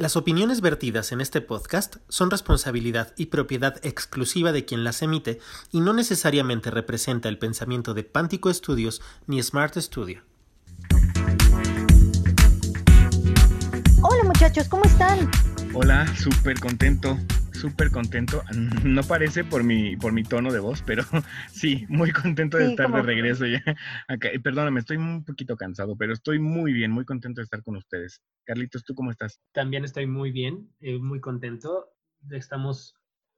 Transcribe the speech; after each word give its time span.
Las 0.00 0.16
opiniones 0.16 0.62
vertidas 0.62 1.12
en 1.12 1.20
este 1.20 1.42
podcast 1.42 1.96
son 2.08 2.30
responsabilidad 2.30 3.12
y 3.18 3.26
propiedad 3.26 3.76
exclusiva 3.82 4.50
de 4.50 4.64
quien 4.64 4.82
las 4.82 5.02
emite 5.02 5.40
y 5.72 5.82
no 5.82 5.92
necesariamente 5.92 6.70
representa 6.70 7.28
el 7.28 7.38
pensamiento 7.38 7.92
de 7.92 8.02
Pántico 8.02 8.50
Studios 8.50 9.02
ni 9.26 9.42
Smart 9.42 9.76
Studio. 9.76 10.22
Hola 14.00 14.24
muchachos, 14.24 14.68
¿cómo 14.70 14.84
están? 14.84 15.30
Hola, 15.74 16.06
súper 16.16 16.58
contento, 16.60 17.18
súper 17.60 17.90
contento. 17.90 18.42
No 18.84 19.02
parece 19.02 19.44
por 19.44 19.62
mi, 19.62 19.96
por 19.96 20.12
mi 20.12 20.22
tono 20.22 20.52
de 20.52 20.58
voz, 20.58 20.82
pero 20.82 21.02
sí, 21.52 21.86
muy 21.88 22.10
contento 22.10 22.56
de 22.56 22.66
Sí, 22.66 22.70
estar 22.70 22.90
de 22.90 23.02
regreso 23.02 23.46
ya. 23.46 23.62
Acá. 24.08 24.32
Y 24.32 24.38
Perdóname, 24.38 24.80
estoy 24.80 24.96
un 24.96 25.24
poquito 25.24 25.56
cansado, 25.56 25.96
pero 25.96 26.12
estoy 26.12 26.38
muy 26.38 26.72
bien, 26.72 26.90
muy 26.90 27.04
contento 27.04 27.40
de 27.40 27.44
estar 27.44 27.62
con 27.62 27.76
ustedes. 27.76 28.22
Carlitos, 28.44 28.84
¿tú 28.84 28.94
cómo 28.94 29.10
estás? 29.10 29.40
También 29.52 29.84
estoy 29.84 30.06
muy 30.06 30.32
bien, 30.32 30.70
eh, 30.80 30.98
muy 30.98 31.20
contento. 31.20 31.92
Estamos 32.30 32.94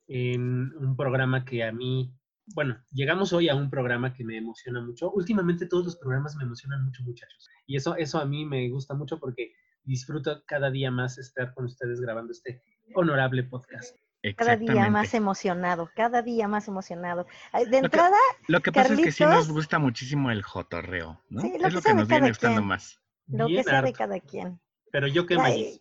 en 0.07 0.73
un 0.77 0.97
programa 0.97 1.45
que 1.45 1.65
a 1.65 1.73
mí, 1.73 2.15
bueno, 2.55 2.79
llegamos 2.93 3.33
hoy 3.33 3.49
a 3.49 3.55
un 3.55 3.71
programa 3.71 4.15
que 4.15 4.25
me 4.25 4.37
emociona 4.37 4.81
mucho. 4.81 5.11
Últimamente 5.11 5.67
todos 5.67 5.85
los 5.85 5.97
programas 5.97 6.37
me 6.37 6.45
emocionan 6.45 6.85
mucho, 6.85 7.03
muchachos. 7.03 7.49
Y 7.67 7.77
eso, 7.77 7.97
eso 7.97 8.19
a 8.19 8.25
mí 8.25 8.45
me 8.45 8.69
gusta 8.71 8.95
mucho 8.95 9.19
porque 9.19 9.53
disfruto 9.85 10.43
cada 10.47 10.71
día 10.71 10.91
más 10.91 11.19
estar 11.19 11.53
con 11.55 11.65
ustedes 11.65 12.01
grabando 12.01 12.33
este 12.33 12.63
honorable 12.95 13.43
podcast. 13.45 13.97
Cada 14.37 14.57
día 14.57 14.89
más 14.89 15.15
emocionado, 15.15 15.91
cada 15.97 16.23
día 16.23 16.47
más 16.49 16.69
emocionado. 16.69 17.27
De 17.53 17.61
Lo 17.65 17.71
que- 17.71 17.77
entrada, 17.79 18.17
Lo 18.47 18.61
que 18.61 18.71
pasa 18.73 18.95
es 18.95 19.01
que 19.01 19.11
sí 19.13 19.25
nos 19.25 19.51
gusta 19.51 19.79
muchísimo 19.81 20.31
el 20.31 20.43
jotorreo, 20.43 21.21
¿no? 21.29 21.41
Sí, 21.43 21.49
lo 21.49 21.55
es 21.57 21.63
que 21.63 21.71
lo 21.75 21.81
sea 21.81 21.91
que 21.91 21.95
de 21.97 22.01
nos 22.01 22.09
viene 22.09 22.21
cada 22.21 22.29
gustando 22.31 22.61
quien. 22.61 22.69
más. 22.69 22.99
lo 23.29 23.47
que 23.47 23.53
Bien 23.53 23.65
de 23.65 23.73
harto. 23.73 23.93
cada 23.93 24.21
quien. 24.21 24.61
Pero 24.91 25.07
yo 25.07 25.27
qué 25.27 25.37
Magis. 25.37 25.81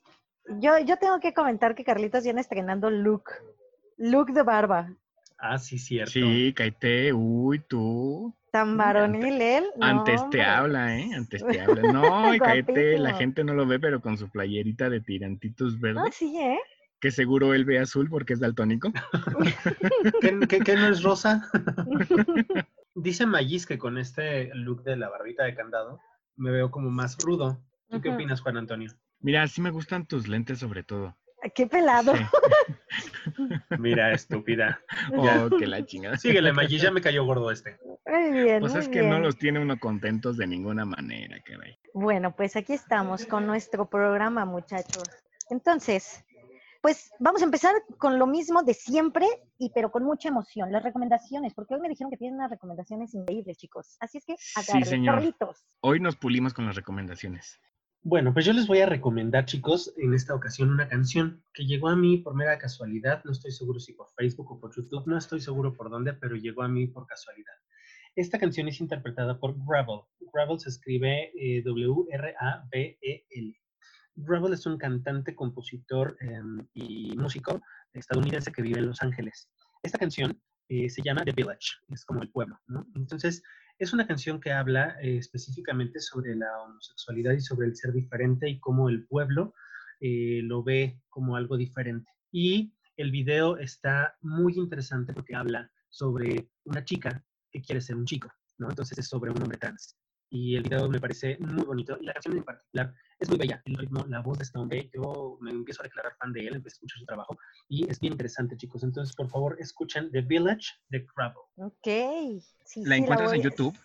Yo, 0.59 0.77
yo 0.79 0.97
tengo 0.97 1.19
que 1.19 1.33
comentar 1.33 1.75
que 1.75 1.83
Carlitos 1.83 2.23
viene 2.23 2.41
estrenando 2.41 2.89
look, 2.89 3.25
look 3.97 4.31
de 4.33 4.41
barba. 4.43 4.95
Ah, 5.37 5.57
sí, 5.59 5.77
cierto. 5.79 6.11
Sí, 6.11 6.53
Caite, 6.55 7.13
uy, 7.13 7.59
tú. 7.59 8.35
Tan 8.51 8.75
Mm, 8.75 8.77
varonil 8.77 9.41
él. 9.41 9.65
no, 9.77 9.85
Antes 9.85 10.15
te 10.15 10.23
hombre. 10.23 10.43
habla, 10.45 10.97
¿eh? 10.99 11.09
Antes 11.15 11.43
te 11.45 11.59
habla. 11.61 11.83
No, 11.83 12.33
y 12.33 12.39
Caete, 12.39 12.97
la 12.99 13.13
gente 13.15 13.43
no 13.43 13.53
lo 13.53 13.65
ve, 13.65 13.79
pero 13.79 14.01
con 14.01 14.17
su 14.17 14.29
playerita 14.29 14.89
de 14.89 15.01
tirantitos 15.01 15.79
verdes, 15.79 16.03
Ah, 16.05 16.11
sí, 16.11 16.37
¿eh? 16.39 16.59
Que 17.01 17.11
seguro 17.11 17.53
él 17.53 17.65
ve 17.65 17.79
azul 17.79 18.07
porque 18.09 18.33
es 18.33 18.39
daltónico. 18.39 18.93
¿Qué, 20.21 20.39
qué- 20.47 20.59
qué 20.59 20.75
no 20.75 20.87
es 20.87 21.03
rosa? 21.03 21.49
Dice 22.95 23.25
Magis 23.25 23.65
que 23.65 23.77
con 23.77 23.97
este 23.97 24.53
look 24.53 24.83
de 24.83 24.95
la 24.97 25.09
barbita 25.09 25.43
de 25.43 25.55
candado 25.55 25.99
me 26.35 26.51
veo 26.51 26.71
como 26.71 26.89
más 26.91 27.17
rudo. 27.17 27.61
¿Tú 27.89 27.99
qué 28.01 28.09
opinas, 28.09 28.39
Juan 28.41 28.57
Antonio? 28.57 28.91
Mira, 29.19 29.47
sí 29.47 29.61
me 29.61 29.71
gustan 29.71 30.05
tus 30.05 30.27
lentes 30.27 30.59
sobre 30.59 30.83
todo. 30.83 31.17
Qué 31.55 31.65
pelado. 31.65 32.13
Sí. 32.15 32.23
Mira, 33.79 34.13
estúpida. 34.13 34.79
Oh, 35.15 35.49
que 35.57 35.65
la 35.65 35.83
chingada. 35.85 36.17
Síguele, 36.17 36.53
Magis, 36.53 36.81
ya 36.83 36.91
me 36.91 37.01
cayó 37.01 37.25
gordo 37.25 37.49
este. 37.49 37.77
Muy 38.05 38.31
bien. 38.43 38.59
Pues 38.59 38.73
muy 38.73 38.81
es 38.81 38.89
que 38.89 39.01
no 39.01 39.19
los 39.19 39.37
tiene 39.37 39.59
uno 39.59 39.79
contentos 39.79 40.37
de 40.37 40.45
ninguna 40.45 40.85
manera, 40.85 41.41
caray. 41.43 41.77
Bueno, 41.93 42.35
pues 42.35 42.55
aquí 42.55 42.73
estamos 42.73 43.25
con 43.25 43.47
nuestro 43.47 43.89
programa, 43.89 44.45
muchachos. 44.45 45.03
Entonces, 45.49 46.23
pues 46.81 47.11
vamos 47.19 47.41
a 47.41 47.45
empezar 47.45 47.73
con 47.97 48.17
lo 48.17 48.27
mismo 48.27 48.63
de 48.63 48.73
siempre, 48.73 49.27
y 49.57 49.71
pero 49.73 49.91
con 49.91 50.03
mucha 50.03 50.29
emoción, 50.29 50.71
las 50.71 50.83
recomendaciones, 50.83 51.53
porque 51.53 51.75
hoy 51.75 51.81
me 51.81 51.89
dijeron 51.89 52.09
que 52.09 52.17
tienen 52.17 52.39
unas 52.39 52.49
recomendaciones 52.49 53.13
increíbles, 53.13 53.57
chicos. 53.57 53.97
Así 53.99 54.17
es 54.17 54.25
que, 54.25 54.35
agarren, 54.55 54.85
señor. 54.85 55.15
Carlitos. 55.15 55.63
Hoy 55.81 55.99
nos 55.99 56.15
pulimos 56.15 56.53
con 56.53 56.65
las 56.65 56.75
recomendaciones. 56.75 57.59
Bueno, 58.03 58.33
pues 58.33 58.45
yo 58.45 58.53
les 58.53 58.65
voy 58.65 58.79
a 58.79 58.87
recomendar, 58.87 59.45
chicos, 59.45 59.93
en 59.97 60.15
esta 60.15 60.33
ocasión 60.33 60.71
una 60.71 60.89
canción 60.89 61.43
que 61.53 61.65
llegó 61.65 61.87
a 61.87 61.95
mí 61.95 62.17
por 62.17 62.33
mera 62.33 62.57
casualidad. 62.57 63.23
No 63.25 63.31
estoy 63.31 63.51
seguro 63.51 63.79
si 63.79 63.93
por 63.93 64.07
Facebook 64.17 64.51
o 64.51 64.59
por 64.59 64.75
YouTube, 64.75 65.05
no 65.05 65.19
estoy 65.19 65.39
seguro 65.39 65.73
por 65.73 65.91
dónde, 65.91 66.13
pero 66.13 66.35
llegó 66.35 66.63
a 66.63 66.67
mí 66.67 66.87
por 66.87 67.05
casualidad. 67.05 67.53
Esta 68.15 68.39
canción 68.39 68.67
es 68.67 68.81
interpretada 68.81 69.39
por 69.39 69.53
Gravel. 69.67 70.01
Gravel 70.33 70.59
se 70.59 70.69
escribe 70.69 71.31
eh, 71.35 71.61
W-R-A-V-E-L. 71.63 73.60
Gravel 74.23 74.53
es 74.53 74.65
un 74.65 74.77
cantante, 74.77 75.35
compositor 75.35 76.17
em, 76.19 76.67
y 76.73 77.15
músico 77.17 77.61
estadounidense 77.93 78.51
que 78.51 78.61
vive 78.61 78.79
en 78.79 78.87
Los 78.87 79.01
Ángeles. 79.01 79.49
Esta 79.83 79.97
canción 79.97 80.39
eh, 80.69 80.89
se 80.89 81.01
llama 81.01 81.25
The 81.25 81.33
Village, 81.33 81.79
es 81.89 82.05
como 82.05 82.21
el 82.21 82.29
pueblo. 82.29 82.59
Entonces, 82.95 83.43
es 83.77 83.93
una 83.93 84.07
canción 84.07 84.39
que 84.39 84.51
habla 84.51 84.95
eh, 85.01 85.17
específicamente 85.17 85.99
sobre 85.99 86.35
la 86.35 86.61
homosexualidad 86.61 87.33
y 87.33 87.41
sobre 87.41 87.67
el 87.67 87.75
ser 87.75 87.91
diferente 87.91 88.47
y 88.47 88.59
cómo 88.59 88.89
el 88.89 89.05
pueblo 89.07 89.53
eh, 89.99 90.41
lo 90.43 90.63
ve 90.63 91.01
como 91.09 91.35
algo 91.35 91.57
diferente. 91.57 92.09
Y 92.31 92.73
el 92.95 93.11
video 93.11 93.57
está 93.57 94.15
muy 94.21 94.53
interesante 94.53 95.13
porque 95.13 95.35
habla 95.35 95.69
sobre 95.89 96.49
una 96.63 96.85
chica 96.85 97.23
que 97.51 97.61
quiere 97.61 97.81
ser 97.81 97.95
un 97.95 98.05
chico, 98.05 98.31
¿no? 98.57 98.69
Entonces 98.69 98.97
es 98.97 99.07
sobre 99.07 99.31
un 99.31 99.41
hombre 99.41 99.57
trans. 99.57 99.97
Y 100.33 100.55
el 100.55 100.63
video 100.63 100.87
me 100.89 100.99
parece 101.01 101.37
muy 101.39 101.63
bonito 101.65 101.97
y 101.99 102.05
la 102.05 102.13
canción 102.13 102.37
en 102.37 102.43
particular 102.45 102.93
es 103.19 103.27
muy 103.27 103.37
bella. 103.37 103.61
El 103.65 103.75
ritmo, 103.75 104.05
la 104.07 104.21
voz 104.21 104.37
de 104.37 104.45
este 104.45 104.57
hombre, 104.57 104.89
yo 104.93 105.37
me 105.41 105.51
empiezo 105.51 105.81
a 105.81 105.83
declarar 105.83 106.13
fan 106.17 106.31
de 106.31 106.47
él, 106.47 106.55
empiezo 106.55 106.75
a 106.75 106.77
escuchar 106.77 106.99
su 106.99 107.05
trabajo 107.05 107.37
y 107.67 107.87
es 107.89 107.99
bien 107.99 108.13
interesante, 108.13 108.55
chicos. 108.55 108.81
Entonces, 108.83 109.13
por 109.13 109.29
favor, 109.29 109.57
escuchen 109.59 110.09
The 110.11 110.21
Village 110.21 110.67
de 110.89 111.05
Gravel. 111.15 111.35
Ok. 111.57 112.41
Sí, 112.63 112.83
¿La 112.85 112.95
sí, 112.95 113.01
encuentras 113.01 113.33
en 113.33 113.39
voy 113.39 113.39
a- 113.39 113.49
YouTube? 113.49 113.77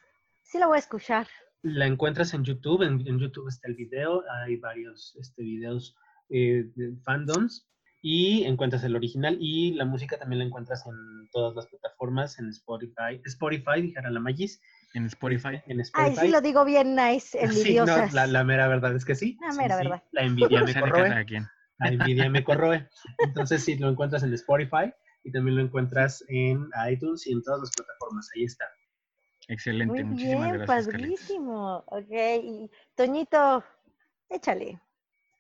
Sí, 0.45 0.59
la 0.59 0.69
voy 0.69 0.77
a 0.77 0.79
escuchar. 0.79 1.27
La 1.63 1.87
encuentras 1.87 2.33
en 2.33 2.45
YouTube, 2.45 2.83
en, 2.83 3.05
en 3.09 3.19
YouTube 3.19 3.49
está 3.49 3.67
el 3.67 3.75
video, 3.75 4.23
hay 4.45 4.57
varios 4.57 5.17
este, 5.19 5.43
videos 5.43 5.97
eh, 6.29 6.71
de 6.77 6.95
fandoms 7.03 7.69
y 8.03 8.45
encuentras 8.45 8.85
el 8.85 8.95
original 8.95 9.37
y 9.41 9.73
la 9.73 9.85
música 9.85 10.17
también 10.17 10.39
la 10.39 10.45
encuentras 10.45 10.87
en 10.87 11.29
todas 11.33 11.57
las 11.57 11.67
plataformas, 11.67 12.39
en 12.39 12.49
Spotify, 12.51 13.21
Spotify, 13.25 13.83
dijera 13.83 14.11
la 14.11 14.21
Magis, 14.21 14.61
En 14.95 15.07
Spotify. 15.07 15.61
en 15.67 15.79
Ay, 15.79 15.81
Spotify. 15.81 16.21
sí 16.21 16.29
lo 16.29 16.41
digo 16.41 16.65
bien 16.65 16.95
nice, 16.95 17.39
Sí, 17.39 17.45
no, 17.45 17.53
envidiosas. 17.53 18.13
la, 18.15 18.27
la 18.27 18.45
mera 18.45 18.67
verdad 18.69 18.95
es 18.97 19.05
que 19.05 19.15
sí. 19.15 19.39
La 19.41 19.53
mera 19.55 19.77
sí, 19.79 19.85
verdad. 19.85 20.03
La 20.13 20.23
envidia 20.23 20.63
me 20.63 20.73
de 20.75 20.81
corroe. 20.81 21.09
La 21.79 21.89
envidia 21.89 22.31
me 22.31 22.45
corroe. 22.45 22.89
Entonces 23.19 23.63
sí, 23.65 23.77
lo 23.77 23.91
encuentras 23.91 24.23
en 24.23 24.33
Spotify 24.35 24.93
y 25.25 25.33
también 25.33 25.57
lo 25.57 25.63
encuentras 25.63 26.25
en 26.29 26.67
iTunes 26.91 27.27
y 27.27 27.33
en 27.33 27.43
todas 27.43 27.61
las 27.61 27.71
plataformas. 27.73 28.29
Ahí 28.37 28.45
está. 28.45 28.65
Excelente, 29.49 30.03
Muy 30.03 30.05
muchísimas 30.05 30.51
bien, 30.53 30.65
gracias, 30.65 30.89
Carlitos. 30.89 31.21
padrísimo. 31.21 31.77
Ok, 31.87 32.11
y 32.43 32.71
Toñito, 32.95 33.65
échale. 34.29 34.81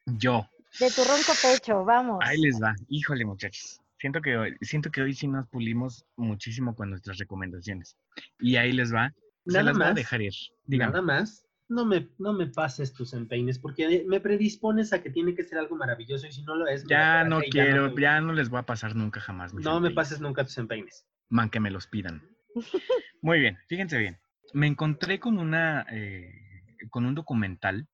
Yo. 0.05 0.47
De 0.79 0.91
tu 0.91 1.03
ronco 1.05 1.33
pecho, 1.43 1.85
vamos. 1.85 2.19
Ahí 2.23 2.39
les 2.39 2.63
va. 2.63 2.75
Híjole, 2.89 3.25
muchachos. 3.25 3.81
Siento 3.99 4.21
que 4.21 4.37
hoy, 4.37 4.57
siento 4.61 4.91
que 4.91 5.01
hoy 5.01 5.15
sí 5.15 5.27
nos 5.27 5.49
pulimos 5.49 6.05
muchísimo 6.17 6.75
con 6.77 6.91
nuestras 6.91 7.17
recomendaciones. 7.19 7.97
Y 8.39 8.57
ahí 8.57 8.73
les 8.73 8.95
va. 8.95 9.13
Se 9.47 9.59
Nada 9.59 9.71
a 9.71 9.75
más. 9.75 9.95
dejar 9.95 10.23
ir. 10.23 10.35
Dígame. 10.65 10.91
Nada 10.93 11.03
más. 11.03 11.43
No 11.69 11.85
me, 11.85 12.09
no 12.19 12.33
me 12.33 12.47
pases 12.47 12.93
tus 12.93 13.13
empeines 13.13 13.59
porque 13.59 14.05
me 14.07 14.21
predispones 14.21 14.93
a 14.93 15.03
que 15.03 15.11
tiene 15.11 15.35
que 15.35 15.43
ser 15.43 15.59
algo 15.59 15.75
maravilloso 15.77 16.27
y 16.29 16.33
si 16.33 16.43
no 16.45 16.55
lo 16.55 16.69
es, 16.69 16.85
Ya 16.87 17.25
no 17.25 17.41
quiero, 17.41 17.91
me- 17.93 18.01
ya 18.01 18.21
no 18.21 18.33
les 18.33 18.49
voy 18.51 18.61
a 18.61 18.63
pasar 18.63 18.95
nunca 18.95 19.19
jamás. 19.21 19.53
mis 19.53 19.65
no 19.65 19.81
me 19.81 19.91
pases 19.91 20.21
nunca 20.21 20.45
tus 20.45 20.57
empeines. 20.59 21.07
Man, 21.29 21.51
que 21.51 21.59
me 21.59 21.73
los 21.73 21.89
pidan. 21.89 22.23
Muy 23.23 23.41
bien, 23.41 23.59
fíjense 23.69 23.99
bien. 23.99 24.19
Me 24.53 24.69
encontré 24.69 25.19
con 25.19 25.39
una, 25.39 25.85
eh, 25.91 26.31
con 26.91 27.05
un 27.05 27.15
documental 27.17 27.89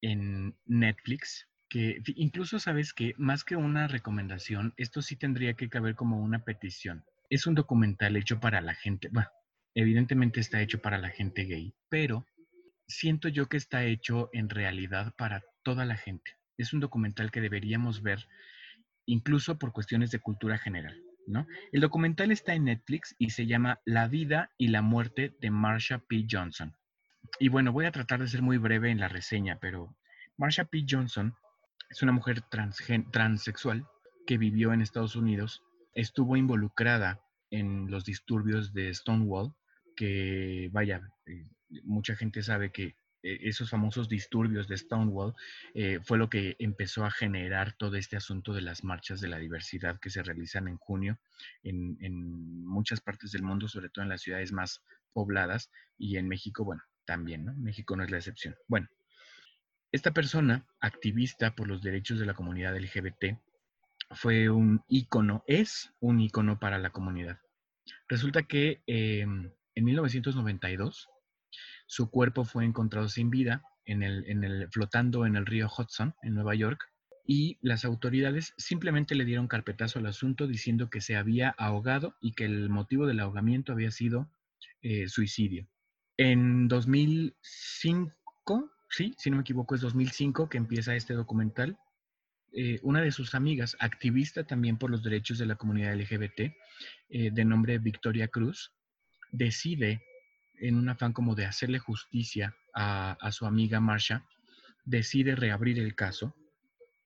en 0.00 0.56
Netflix 0.64 1.46
que 1.68 2.00
incluso 2.16 2.58
sabes 2.58 2.94
que 2.94 3.12
más 3.18 3.44
que 3.44 3.56
una 3.56 3.88
recomendación, 3.88 4.72
esto 4.78 5.02
sí 5.02 5.16
tendría 5.16 5.52
que 5.52 5.68
caber 5.68 5.94
como 5.96 6.18
una 6.18 6.44
petición. 6.44 7.04
Es 7.28 7.46
un 7.46 7.54
documental 7.54 8.16
hecho 8.16 8.40
para 8.40 8.62
la 8.62 8.74
gente, 8.74 9.10
bueno, 9.12 9.28
evidentemente 9.80 10.40
está 10.40 10.60
hecho 10.60 10.80
para 10.80 10.98
la 10.98 11.10
gente 11.10 11.44
gay, 11.44 11.72
pero 11.88 12.26
siento 12.88 13.28
yo 13.28 13.48
que 13.48 13.56
está 13.56 13.84
hecho 13.84 14.28
en 14.32 14.48
realidad 14.48 15.14
para 15.16 15.44
toda 15.62 15.84
la 15.84 15.96
gente. 15.96 16.32
Es 16.56 16.72
un 16.72 16.80
documental 16.80 17.30
que 17.30 17.40
deberíamos 17.40 18.02
ver 18.02 18.26
incluso 19.06 19.58
por 19.58 19.72
cuestiones 19.72 20.10
de 20.10 20.18
cultura 20.18 20.58
general, 20.58 21.00
¿no? 21.26 21.46
El 21.70 21.80
documental 21.80 22.32
está 22.32 22.54
en 22.54 22.64
Netflix 22.64 23.14
y 23.18 23.30
se 23.30 23.46
llama 23.46 23.80
La 23.84 24.08
vida 24.08 24.50
y 24.58 24.68
la 24.68 24.82
muerte 24.82 25.36
de 25.40 25.50
Marsha 25.50 25.98
P. 25.98 26.26
Johnson. 26.28 26.76
Y 27.38 27.48
bueno, 27.48 27.72
voy 27.72 27.86
a 27.86 27.92
tratar 27.92 28.20
de 28.20 28.28
ser 28.28 28.42
muy 28.42 28.58
breve 28.58 28.90
en 28.90 28.98
la 28.98 29.08
reseña, 29.08 29.58
pero 29.60 29.96
Marsha 30.36 30.64
P. 30.64 30.84
Johnson 30.88 31.34
es 31.88 32.02
una 32.02 32.12
mujer 32.12 32.42
transexual 33.12 33.86
que 34.26 34.38
vivió 34.38 34.72
en 34.72 34.82
Estados 34.82 35.14
Unidos, 35.14 35.62
estuvo 35.94 36.36
involucrada 36.36 37.20
en 37.50 37.90
los 37.90 38.04
disturbios 38.04 38.74
de 38.74 38.92
Stonewall, 38.92 39.54
que 39.98 40.68
vaya, 40.70 41.00
eh, 41.26 41.44
mucha 41.82 42.14
gente 42.14 42.40
sabe 42.44 42.70
que 42.70 42.94
eh, 43.24 43.38
esos 43.42 43.68
famosos 43.68 44.08
disturbios 44.08 44.68
de 44.68 44.76
Stonewall 44.76 45.34
eh, 45.74 45.98
fue 46.04 46.18
lo 46.18 46.30
que 46.30 46.54
empezó 46.60 47.04
a 47.04 47.10
generar 47.10 47.72
todo 47.72 47.96
este 47.96 48.16
asunto 48.16 48.52
de 48.52 48.60
las 48.60 48.84
marchas 48.84 49.20
de 49.20 49.26
la 49.26 49.38
diversidad 49.38 49.98
que 49.98 50.10
se 50.10 50.22
realizan 50.22 50.68
en 50.68 50.76
junio 50.76 51.18
en, 51.64 51.96
muchas 52.64 53.00
partes 53.00 53.32
del 53.32 53.42
mundo, 53.42 53.66
sobre 53.66 53.88
todo 53.88 54.04
en 54.04 54.08
las 54.08 54.22
ciudades 54.22 54.52
más 54.52 54.84
pobladas 55.12 55.68
y 55.96 56.16
en 56.16 56.28
México, 56.28 56.64
bueno, 56.64 56.82
también, 57.04 57.44
¿no? 57.44 57.54
México 57.56 57.96
no 57.96 58.04
es 58.04 58.10
la 58.12 58.18
excepción. 58.18 58.54
Bueno, 58.68 58.86
Esta 59.90 60.12
persona, 60.12 60.64
activista 60.80 61.56
por 61.56 61.66
los 61.66 61.82
derechos 61.82 62.20
de 62.20 62.26
la 62.26 62.34
comunidad 62.34 62.76
LGBT, 62.76 63.40
fue 64.12 64.48
un 64.48 64.80
ícono, 64.86 65.42
es 65.48 65.92
un 65.98 66.20
ícono 66.20 66.60
para 66.60 66.78
la 66.78 66.90
comunidad. 66.90 67.40
Resulta 68.06 68.42
que 68.44 68.82
em, 68.86 69.50
en 69.78 69.84
1992 69.84 71.08
su 71.86 72.10
cuerpo 72.10 72.44
fue 72.44 72.64
encontrado 72.64 73.08
sin 73.08 73.30
vida 73.30 73.62
en 73.86 74.02
el, 74.02 74.68
flotando 74.70 75.24
en 75.24 75.36
el 75.36 75.46
río 75.46 75.68
Hudson, 75.68 76.14
en 76.22 76.34
Nueva 76.34 76.54
York, 76.54 76.84
y 77.24 77.56
las 77.62 77.86
autoridades 77.86 78.52
simplemente 78.58 79.14
le 79.14 79.24
dieron 79.24 79.48
carpetazo 79.48 79.98
al 79.98 80.06
asunto 80.06 80.46
diciendo 80.46 80.90
que 80.90 81.00
se 81.00 81.16
había 81.16 81.50
ahogado 81.50 82.14
y 82.20 82.32
que 82.32 82.44
el 82.44 82.68
motivo 82.68 83.06
del 83.06 83.20
ahogamiento 83.20 83.72
había 83.72 83.90
sido 83.90 84.28
eh, 84.82 85.08
suicidio. 85.08 85.66
En 86.18 86.68
2005, 86.68 88.70
sí, 88.90 89.14
si 89.16 89.30
no 89.30 89.36
me 89.36 89.42
equivoco, 89.42 89.74
es 89.74 89.80
2005 89.80 90.48
que 90.48 90.58
empieza 90.58 90.96
este 90.96 91.14
documental. 91.14 91.78
Eh, 92.52 92.80
una 92.82 93.00
de 93.00 93.12
sus 93.12 93.34
amigas, 93.34 93.76
activista 93.80 94.44
también 94.44 94.76
por 94.76 94.90
los 94.90 95.02
derechos 95.02 95.38
de 95.38 95.46
la 95.46 95.56
comunidad 95.56 95.94
LGBT, 95.94 96.40
eh, 96.40 96.54
de 97.30 97.44
nombre 97.44 97.78
Victoria 97.78 98.28
Cruz, 98.28 98.72
decide 99.30 100.02
en 100.60 100.76
un 100.76 100.88
afán 100.88 101.12
como 101.12 101.34
de 101.34 101.46
hacerle 101.46 101.78
justicia 101.78 102.56
a, 102.74 103.30
su 103.32 103.46
amiga 103.46 103.80
Marsha, 103.80 104.24
decide 104.84 105.34
reabrir 105.34 105.78
el 105.78 105.94
caso 105.94 106.34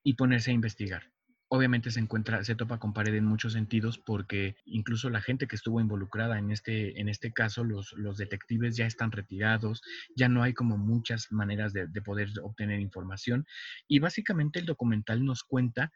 y 0.03 0.13
ponerse 0.13 0.51
a 0.51 0.53
investigar. 0.53 1.11
Obviamente 1.47 1.91
se 1.91 1.99
encuentra, 1.99 2.43
se 2.43 2.55
topa 2.55 2.79
con 2.79 2.93
pared 2.93 3.13
en 3.13 3.25
muchos 3.25 3.53
sentidos 3.53 3.99
porque 3.99 4.55
incluso 4.65 5.09
la 5.09 5.21
gente 5.21 5.47
que 5.47 5.55
estuvo 5.55 5.79
involucrada 5.79 6.39
en 6.39 6.51
este, 6.51 6.99
en 6.99 7.09
este 7.09 7.31
caso, 7.31 7.63
los, 7.63 7.93
los 7.93 8.17
detectives 8.17 8.75
ya 8.75 8.87
están 8.87 9.11
retirados, 9.11 9.81
ya 10.15 10.29
no 10.29 10.41
hay 10.41 10.53
como 10.53 10.77
muchas 10.77 11.31
maneras 11.31 11.73
de, 11.73 11.87
de 11.87 12.01
poder 12.01 12.29
obtener 12.41 12.79
información. 12.79 13.45
Y 13.87 13.99
básicamente 13.99 14.59
el 14.59 14.65
documental 14.65 15.23
nos 15.23 15.43
cuenta 15.43 15.91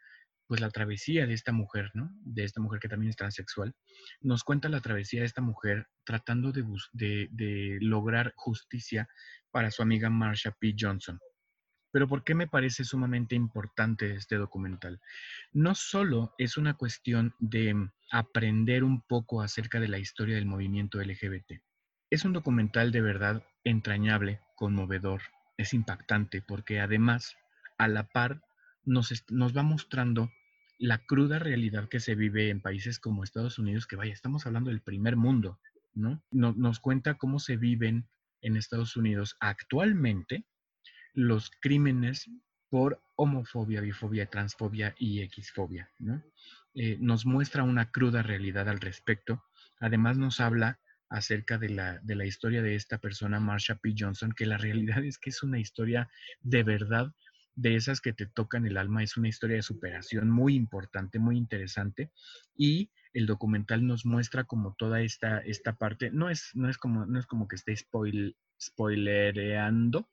pues 0.48 0.62
la 0.62 0.70
travesía 0.70 1.26
de 1.26 1.34
esta 1.34 1.52
mujer, 1.52 1.90
¿no? 1.92 2.10
De 2.24 2.42
esta 2.42 2.60
mujer 2.60 2.80
que 2.80 2.88
también 2.88 3.10
es 3.10 3.16
transexual, 3.16 3.74
nos 4.22 4.44
cuenta 4.44 4.70
la 4.70 4.80
travesía 4.80 5.20
de 5.20 5.26
esta 5.26 5.42
mujer 5.42 5.88
tratando 6.04 6.52
de, 6.52 6.64
de, 7.30 7.78
lograr 7.82 8.32
justicia 8.34 9.08
para 9.50 9.70
su 9.70 9.82
amiga 9.82 10.08
Marsha 10.08 10.52
P. 10.58 10.74
Johnson. 10.78 11.20
Pero 11.92 12.08
¿por 12.08 12.24
qué 12.24 12.34
me 12.34 12.48
parece 12.48 12.84
sumamente 12.84 13.34
importante 13.34 14.14
este 14.14 14.36
documental? 14.36 15.00
No 15.52 15.74
solo 15.74 16.34
es 16.38 16.56
una 16.56 16.74
cuestión 16.74 17.34
de 17.38 17.74
aprender 18.10 18.84
un 18.84 19.02
poco 19.02 19.42
acerca 19.42 19.80
de 19.80 19.88
la 19.88 19.98
historia 19.98 20.36
del 20.36 20.46
movimiento 20.46 20.98
LGBT. 20.98 21.60
Es 22.10 22.24
un 22.24 22.32
documental 22.32 22.90
de 22.90 23.02
verdad 23.02 23.42
entrañable, 23.64 24.40
conmovedor, 24.54 25.20
es 25.58 25.74
impactante 25.74 26.40
porque 26.40 26.80
además, 26.80 27.36
a 27.76 27.88
la 27.88 28.08
par, 28.08 28.40
nos, 28.84 29.12
nos 29.28 29.54
va 29.54 29.62
mostrando 29.62 30.30
la 30.78 30.98
cruda 30.98 31.38
realidad 31.38 31.88
que 31.88 32.00
se 32.00 32.14
vive 32.14 32.50
en 32.50 32.60
países 32.60 32.98
como 32.98 33.24
Estados 33.24 33.58
Unidos, 33.58 33.86
que 33.86 33.96
vaya, 33.96 34.12
estamos 34.12 34.46
hablando 34.46 34.70
del 34.70 34.80
primer 34.80 35.16
mundo, 35.16 35.58
¿no? 35.92 36.22
Nos, 36.30 36.78
cuenta 36.78 37.14
cómo 37.14 37.40
se 37.40 37.56
viven 37.56 38.08
en 38.40 38.56
Estados 38.56 38.96
Unidos 38.96 39.36
actualmente 39.40 40.44
los 41.14 41.50
crímenes 41.60 42.30
por 42.70 43.02
homofobia, 43.16 43.80
bifobia, 43.80 44.26
transfobia 44.26 44.94
y 44.98 45.26
xfobia, 45.28 45.90
¿no? 45.98 46.22
Eh, 46.74 46.96
nos 47.00 47.26
muestra 47.26 47.64
una 47.64 47.90
cruda 47.90 48.22
realidad 48.22 48.68
al 48.68 48.78
respecto. 48.78 49.42
Además 49.80 50.16
nos 50.16 50.38
habla 50.38 50.78
acerca 51.08 51.58
de 51.58 51.70
la, 51.70 51.98
de 52.00 52.14
la 52.14 52.26
historia 52.26 52.62
de 52.62 52.76
esta 52.76 52.98
persona, 52.98 53.40
Marsha 53.40 53.76
P. 53.76 53.94
Johnson, 53.98 54.32
que 54.32 54.46
la 54.46 54.58
realidad 54.58 55.04
es 55.04 55.18
que 55.18 55.30
es 55.30 55.42
una 55.42 55.58
historia 55.58 56.08
de 56.40 56.62
verdad 56.62 57.12
de 57.58 57.74
esas 57.74 58.00
que 58.00 58.12
te 58.12 58.26
tocan 58.26 58.66
el 58.66 58.76
alma. 58.76 59.02
Es 59.02 59.16
una 59.16 59.28
historia 59.28 59.56
de 59.56 59.62
superación 59.62 60.30
muy 60.30 60.54
importante, 60.54 61.18
muy 61.18 61.36
interesante. 61.36 62.10
Y 62.56 62.90
el 63.12 63.26
documental 63.26 63.84
nos 63.84 64.06
muestra 64.06 64.44
como 64.44 64.74
toda 64.78 65.00
esta, 65.02 65.40
esta 65.40 65.74
parte, 65.74 66.10
no 66.10 66.30
es, 66.30 66.52
no 66.54 66.70
es, 66.70 66.78
como, 66.78 67.04
no 67.04 67.18
es 67.18 67.26
como 67.26 67.48
que 67.48 67.56
esté 67.56 67.76
spoil, 67.76 68.36
spoilereando, 68.60 70.08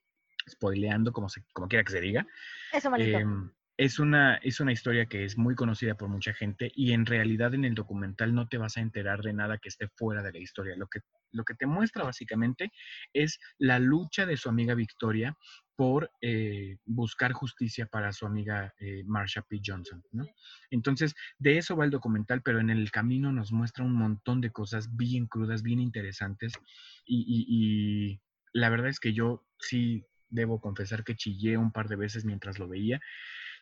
spoileando, 0.50 1.14
como, 1.14 1.30
se, 1.30 1.44
como 1.54 1.68
quiera 1.68 1.84
que 1.84 1.92
se 1.92 2.02
diga. 2.02 2.26
Eso, 2.74 2.94
em, 2.96 3.52
es 3.78 4.00
una, 4.00 4.38
es 4.38 4.60
una 4.60 4.72
historia 4.72 5.06
que 5.06 5.24
es 5.24 5.38
muy 5.38 5.54
conocida 5.54 5.96
por 5.96 6.10
mucha 6.10 6.34
gente 6.34 6.72
y 6.74 6.94
en 6.94 7.06
realidad 7.06 7.54
en 7.54 7.66
el 7.66 7.76
documental 7.76 8.34
no 8.34 8.48
te 8.48 8.58
vas 8.58 8.78
a 8.78 8.82
enterar 8.82 9.22
de 9.22 9.34
nada 9.34 9.60
que 9.60 9.70
esté 9.70 9.88
fuera 9.88 10.24
de 10.24 10.32
la 10.32 10.40
historia. 10.40 10.76
Lo 10.76 10.88
que, 10.88 11.02
lo 11.36 11.44
que 11.44 11.56
te 11.56 11.68
muestra 11.68 12.04
básicamente 12.04 12.72
es 13.14 13.40
la 13.58 13.80
lucha 13.80 14.26
de 14.26 14.38
su 14.38 14.50
amiga 14.50 14.74
Victoria 14.74 15.38
por 15.76 16.10
eh, 16.22 16.78
buscar 16.86 17.34
justicia 17.34 17.86
para 17.86 18.14
su 18.14 18.26
amiga 18.26 18.74
eh, 18.80 19.04
Marsha 19.06 19.42
P. 19.42 19.60
Johnson. 19.64 20.02
¿no? 20.12 20.26
Entonces, 20.72 21.14
de 21.38 21.58
eso 21.58 21.76
va 21.76 21.86
el 21.86 21.92
documental, 21.92 22.42
pero 22.42 22.60
en 22.60 22.70
el 22.70 22.92
camino 22.92 23.32
nos 23.32 23.52
muestra 23.52 23.84
un 23.84 23.94
montón 23.94 24.40
de 24.42 24.52
cosas 24.52 24.96
bien 24.96 25.28
crudas, 25.28 25.64
bien 25.64 25.80
interesantes. 25.80 26.54
Y, 27.06 27.46
y 27.48 28.22
la 28.54 28.70
verdad 28.70 28.88
es 28.88 29.00
que 29.00 29.14
yo 29.14 29.46
sí 29.60 30.06
debo 30.30 30.60
confesar 30.60 31.04
que 31.04 31.16
chillé 31.16 31.58
un 31.58 31.72
par 31.72 31.88
de 31.88 31.98
veces 31.98 32.26
mientras 32.26 32.58
lo 32.58 32.68
veía. 32.68 33.00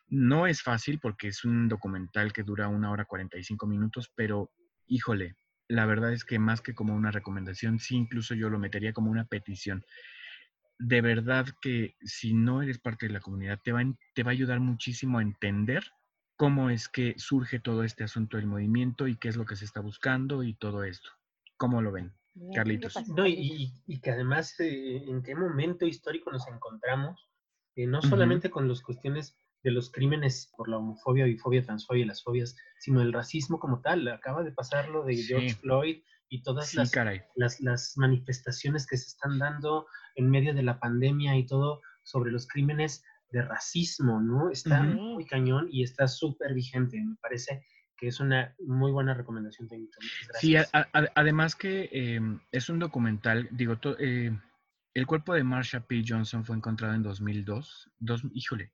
No 0.07 0.45
es 0.45 0.61
fácil 0.61 0.99
porque 0.99 1.29
es 1.29 1.43
un 1.43 1.67
documental 1.67 2.31
que 2.31 2.43
dura 2.43 2.67
una 2.67 2.91
hora 2.91 3.05
45 3.05 3.65
minutos, 3.65 4.11
pero 4.15 4.51
híjole, 4.87 5.35
la 5.73 5.85
verdad 5.85 6.13
es 6.13 6.23
que 6.23 6.39
más 6.39 6.61
que 6.61 6.73
como 6.73 6.95
una 6.95 7.11
recomendación, 7.11 7.79
sí 7.79 7.95
incluso 7.95 8.35
yo 8.35 8.49
lo 8.49 8.59
metería 8.59 8.93
como 8.93 9.11
una 9.11 9.25
petición 9.25 9.85
de 10.79 11.01
verdad 11.01 11.45
que 11.61 11.95
si 12.01 12.33
no 12.33 12.61
eres 12.61 12.79
parte 12.79 13.07
de 13.07 13.13
la 13.13 13.21
comunidad, 13.21 13.59
te 13.63 13.71
va, 13.71 13.81
te 14.13 14.23
va 14.23 14.31
a 14.31 14.33
ayudar 14.33 14.59
muchísimo 14.59 15.19
a 15.19 15.21
entender 15.21 15.83
cómo 16.35 16.69
es 16.69 16.89
que 16.89 17.15
surge 17.17 17.59
todo 17.59 17.83
este 17.83 18.03
asunto 18.03 18.37
del 18.37 18.47
movimiento 18.47 19.07
y 19.07 19.15
qué 19.17 19.29
es 19.29 19.37
lo 19.37 19.45
que 19.45 19.55
se 19.55 19.65
está 19.65 19.79
buscando 19.81 20.43
y 20.43 20.55
todo 20.55 20.83
esto. 20.83 21.09
¿Cómo 21.57 21.81
lo 21.81 21.91
ven, 21.91 22.13
Carlitos? 22.53 22.95
No, 23.07 23.25
y, 23.27 23.71
que 24.01 24.11
además, 24.11 24.59
eh, 24.59 25.03
¿en 25.07 25.21
qué 25.21 25.35
momento 25.35 25.85
histórico 25.85 26.31
nos 26.31 26.47
encontramos? 26.47 27.29
Eh, 27.75 27.87
no 27.87 28.01
solamente 28.01 28.49
con 28.49 28.67
las 28.67 28.81
cuestiones 28.81 29.37
de 29.63 29.71
los 29.71 29.91
crímenes 29.91 30.51
por 30.55 30.67
la 30.67 30.77
homofobia, 30.77 31.25
bifobia, 31.25 31.63
transfobia 31.63 32.03
y 32.03 32.07
las 32.07 32.23
fobias, 32.23 32.55
sino 32.79 33.01
el 33.01 33.13
racismo 33.13 33.59
como 33.59 33.81
tal. 33.81 34.07
Acaba 34.09 34.43
de 34.43 34.51
pasar 34.51 34.89
lo 34.89 35.03
de 35.05 35.15
George 35.15 35.55
Floyd 35.55 36.03
y 36.29 36.41
todas 36.41 36.73
las, 36.73 36.91
las, 37.35 37.61
las, 37.61 37.97
manifestaciones 37.97 38.85
que 38.87 38.97
se 38.97 39.07
están 39.07 39.39
dando 39.39 39.87
en 40.15 40.29
medio 40.29 40.53
de 40.53 40.63
la 40.63 40.79
pandemia 40.79 41.37
y 41.37 41.45
todo 41.45 41.81
sobre 42.03 42.31
los 42.31 42.47
crímenes 42.47 43.03
de 43.29 43.41
racismo, 43.41 44.19
¿no? 44.19 44.51
Está 44.51 44.83
muy 44.83 45.25
cañón 45.25 45.67
y 45.71 45.83
está 45.83 46.07
súper 46.07 46.53
vigente. 46.53 47.01
Me 47.01 47.15
parece 47.21 47.65
que 47.97 48.07
es 48.07 48.19
una 48.19 48.55
muy 48.59 48.91
buena 48.91 49.13
recomendación 49.13 49.67
técnica. 49.67 49.97
Sí, 50.39 50.55
además 51.15 51.55
que 51.55 51.89
em, 51.91 52.39
es 52.51 52.69
un 52.69 52.79
documental, 52.79 53.47
digo, 53.51 53.77
eh, 53.99 54.37
el 54.93 55.07
cuerpo 55.07 55.33
de 55.33 55.43
Marsha 55.43 55.85
P. 55.87 56.03
Johnson 56.07 56.45
fue 56.45 56.55
encontrado 56.55 56.93
en 56.93 57.03
2002. 57.03 57.89
Dos, 57.99 58.23
híjole, 58.33 58.71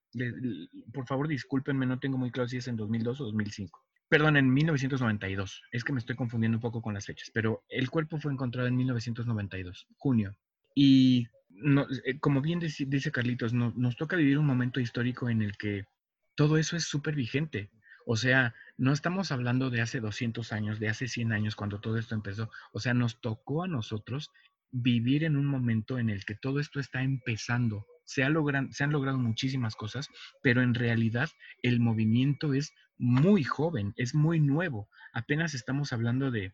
por 0.94 1.08
favor 1.08 1.28
discúlpenme, 1.28 1.86
no 1.86 2.00
tengo 2.00 2.18
muy 2.18 2.32
claro 2.32 2.50
si 2.50 2.58
es 2.58 2.68
en 2.68 2.76
2002 2.76 3.22
o 3.22 3.26
2005. 3.26 3.86
Perdón, 4.10 4.38
en 4.38 4.52
1992. 4.52 5.62
Es 5.72 5.84
que 5.84 5.94
me 5.94 6.00
estoy 6.00 6.16
confundiendo 6.16 6.58
un 6.58 6.62
poco 6.62 6.82
con 6.82 6.94
las 6.94 7.06
fechas, 7.06 7.30
pero 7.34 7.64
el 7.70 7.90
cuerpo 7.90 8.18
fue 8.18 8.34
encontrado 8.34 8.68
en 8.68 8.76
1992, 8.76 9.88
junio. 9.98 10.36
Y 10.76 11.28
eh, 12.06 12.20
como 12.20 12.42
bien 12.42 12.60
dice, 12.60 13.12
Carlitos, 13.12 13.54
nos 13.54 13.96
toca 13.96 14.16
vivir 14.16 14.40
un 14.40 14.46
momento 14.46 14.80
histórico 14.80 15.30
en 15.30 15.42
el 15.42 15.58
que 15.58 15.86
todo 16.36 16.58
eso 16.58 16.76
es 16.76 16.86
súper 16.86 17.16
vigente. 17.16 17.70
O 18.06 18.16
sea, 18.16 18.56
no 18.78 18.92
estamos 18.92 19.32
hablando 19.32 19.70
de 19.70 19.82
hace 19.82 20.00
200 20.00 20.52
años, 20.52 20.80
de 20.80 20.90
hace 20.90 21.08
100 21.08 21.32
años, 21.32 21.56
cuando 21.56 21.80
todo 21.80 21.98
esto 21.98 22.16
empezó. 22.16 22.50
O 22.72 22.80
sea, 22.80 22.94
nos 22.94 23.22
tocó 23.22 23.64
a 23.64 23.68
nosotros 23.68 24.32
vivir 24.72 25.24
en 25.24 25.36
un 25.36 25.46
momento 25.46 26.00
en 26.00 26.10
el 26.10 26.26
que 26.26 26.36
todo 26.36 26.60
esto 26.60 26.80
está 26.80 27.02
empezando. 27.04 27.86
Se, 28.06 28.24
se 28.72 28.84
han 28.84 28.92
logrado 28.92 29.18
muchísimas 29.18 29.76
cosas, 29.76 30.10
pero 30.42 30.62
en 30.62 30.74
realidad 30.74 31.30
el 31.62 31.80
movimiento 31.80 32.54
es 32.54 32.74
muy 32.98 33.44
joven, 33.44 33.94
es 33.96 34.14
muy 34.14 34.40
nuevo. 34.40 34.90
Apenas 35.14 35.54
estamos 35.54 35.94
hablando 35.94 36.32
de 36.32 36.54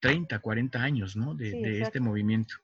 30, 0.00 0.38
40 0.40 0.82
años, 0.82 1.16
¿no? 1.16 1.34
De, 1.34 1.80
este 1.80 2.00
movimiento. 2.00 2.54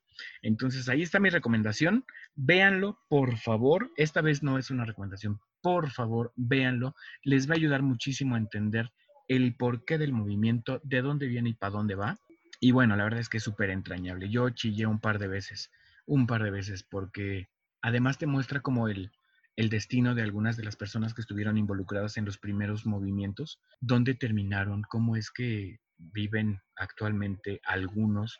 Entonces, 0.42 0.88
ahí 0.88 1.02
está 1.02 1.18
mi 1.20 1.30
recomendación. 1.30 2.04
Véanlo, 2.34 2.98
por 3.08 3.38
favor. 3.38 3.90
Esta 3.96 4.20
vez 4.20 4.42
no 4.42 4.58
es 4.58 4.70
una 4.70 4.84
recomendación. 4.84 5.40
Por 5.62 5.90
favor, 5.90 6.32
véanlo. 6.36 6.94
Les 7.22 7.48
va 7.48 7.54
a 7.54 7.56
ayudar 7.56 7.82
muchísimo 7.82 8.34
a 8.34 8.38
entender 8.38 8.92
el 9.28 9.56
porqué 9.56 9.98
del 9.98 10.12
movimiento, 10.12 10.80
de 10.84 11.00
dónde 11.00 11.26
viene 11.26 11.50
y 11.50 11.54
para 11.54 11.72
dónde 11.72 11.94
va. 11.94 12.18
Y 12.62 12.70
bueno, 12.70 12.94
la 12.94 13.02
verdad 13.02 13.18
es 13.18 13.28
que 13.28 13.38
es 13.38 13.42
súper 13.42 13.70
entrañable. 13.70 14.28
Yo 14.28 14.48
chillé 14.50 14.86
un 14.86 15.00
par 15.00 15.18
de 15.18 15.26
veces, 15.26 15.72
un 16.06 16.28
par 16.28 16.44
de 16.44 16.52
veces, 16.52 16.84
porque 16.84 17.48
además 17.80 18.18
te 18.18 18.28
muestra 18.28 18.60
como 18.60 18.86
el, 18.86 19.10
el 19.56 19.68
destino 19.68 20.14
de 20.14 20.22
algunas 20.22 20.56
de 20.56 20.62
las 20.62 20.76
personas 20.76 21.12
que 21.12 21.22
estuvieron 21.22 21.58
involucradas 21.58 22.18
en 22.18 22.24
los 22.24 22.38
primeros 22.38 22.86
movimientos, 22.86 23.58
dónde 23.80 24.14
terminaron, 24.14 24.82
cómo 24.82 25.16
es 25.16 25.32
que 25.32 25.80
viven 25.98 26.60
actualmente 26.76 27.60
algunos. 27.64 28.38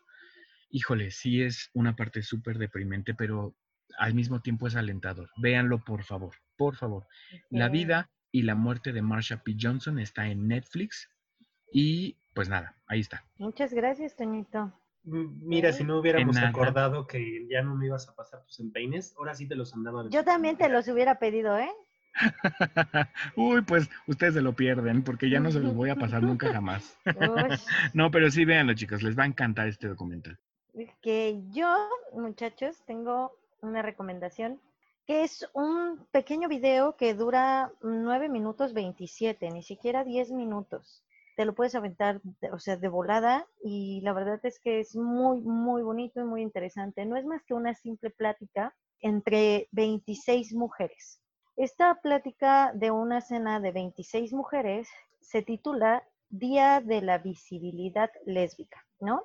Híjole, 0.71 1.11
sí 1.11 1.43
es 1.43 1.71
una 1.75 1.97
parte 1.97 2.23
súper 2.23 2.59
deprimente, 2.59 3.15
pero 3.15 3.57
al 3.99 4.15
mismo 4.15 4.41
tiempo 4.41 4.69
es 4.69 4.77
alentador. 4.77 5.31
Véanlo, 5.37 5.83
por 5.85 6.05
favor, 6.05 6.37
por 6.57 6.77
favor. 6.77 7.09
La 7.51 7.69
vida 7.69 8.13
y 8.31 8.43
la 8.43 8.55
muerte 8.55 8.93
de 8.93 9.03
Marsha 9.03 9.43
P. 9.43 9.57
Johnson 9.61 9.99
está 9.99 10.29
en 10.29 10.47
Netflix. 10.47 11.09
Y 11.73 12.19
pues 12.35 12.49
nada, 12.49 12.77
ahí 12.87 13.01
está. 13.01 13.25
Muchas 13.39 13.73
gracias, 13.73 14.17
Toñito. 14.17 14.73
Mira, 15.05 15.73
si 15.73 15.83
no 15.83 15.99
hubiéramos 15.99 16.37
acordado 16.37 17.07
que 17.07 17.47
ya 17.49 17.63
no 17.63 17.75
me 17.75 17.87
ibas 17.87 18.09
a 18.09 18.15
pasar 18.15 18.45
tus 18.45 18.61
empeines, 18.61 19.15
ahora 19.19 19.35
sí 19.35 19.49
te 19.49 19.57
los 19.57 19.75
andaba. 19.75 20.09
Yo 20.09 20.25
también 20.25 20.57
te 20.57 20.69
los 20.69 20.87
hubiera 20.89 21.19
pedido, 21.19 21.59
¿eh? 21.59 21.73
Uy, 23.37 23.63
pues 23.63 23.89
ustedes 24.07 24.35
se 24.35 24.43
lo 24.43 24.55
pierden 24.55 25.03
porque 25.03 25.29
ya 25.29 25.41
no 25.41 25.51
se 25.51 25.61
los 25.61 25.75
voy 25.75 25.91
a 25.91 25.97
pasar 25.97 26.23
nunca 26.23 26.53
jamás. 26.53 26.97
no, 27.95 28.11
pero 28.11 28.31
sí 28.31 28.45
véanlo, 28.45 28.75
chicos, 28.75 29.03
les 29.03 29.19
va 29.19 29.25
a 29.25 29.27
encantar 29.27 29.67
este 29.67 29.89
documental. 29.89 30.39
Que 31.01 31.43
yo, 31.51 31.89
muchachos, 32.13 32.83
tengo 32.87 33.33
una 33.61 33.83
recomendación 33.83 34.61
que 35.07 35.25
es 35.25 35.49
un 35.53 36.07
pequeño 36.13 36.49
video 36.49 36.97
que 36.97 37.15
dura 37.15 37.73
9 37.83 38.29
minutos 38.29 38.73
27, 38.73 39.51
ni 39.51 39.63
siquiera 39.63 40.05
10 40.05 40.31
minutos. 40.31 41.03
Te 41.43 41.47
lo 41.47 41.57
puedes 41.57 41.75
aventar, 41.75 42.21
o 42.53 42.61
sea, 42.61 42.77
de 42.77 42.87
volada 42.87 43.49
y 43.65 44.01
la 44.03 44.13
verdad 44.13 44.39
es 44.45 44.61
que 44.61 44.79
es 44.79 44.95
muy, 44.95 45.41
muy 45.41 45.83
bonito 45.83 46.21
y 46.21 46.25
muy 46.25 46.41
interesante. 46.41 47.05
No 47.05 47.17
es 47.17 47.25
más 47.25 47.43
que 47.43 47.53
una 47.53 47.75
simple 47.75 48.11
plática 48.11 48.77
entre 49.01 49.67
26 49.73 50.55
mujeres. 50.55 51.21
Esta 51.57 51.97
plática 51.97 52.71
de 52.77 52.93
una 52.93 53.21
cena 53.21 53.59
de 53.59 53.73
26 53.73 54.33
mujeres 54.33 54.89
se 55.21 55.43
titula 55.43 56.05
Día 56.29 56.81
de 56.81 57.03
la 57.03 57.19
Visibilidad 57.19 58.13
Lésbica, 58.25 58.87
¿no? 59.01 59.25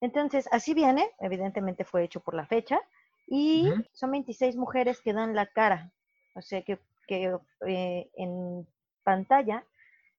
Entonces, 0.00 0.48
así 0.50 0.74
viene, 0.74 1.12
evidentemente 1.20 1.84
fue 1.84 2.02
hecho 2.02 2.18
por 2.18 2.34
la 2.34 2.46
fecha, 2.46 2.80
y 3.28 3.68
son 3.92 4.10
26 4.10 4.56
mujeres 4.56 5.00
que 5.00 5.12
dan 5.12 5.36
la 5.36 5.46
cara, 5.46 5.92
o 6.34 6.42
sea 6.42 6.62
que, 6.62 6.80
eh, 7.06 8.10
en 8.16 8.66
pantalla 9.04 9.64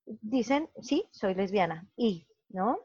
dicen, 0.05 0.69
sí, 0.81 1.05
soy 1.11 1.35
lesbiana, 1.35 1.87
y, 1.95 2.27
¿no? 2.49 2.79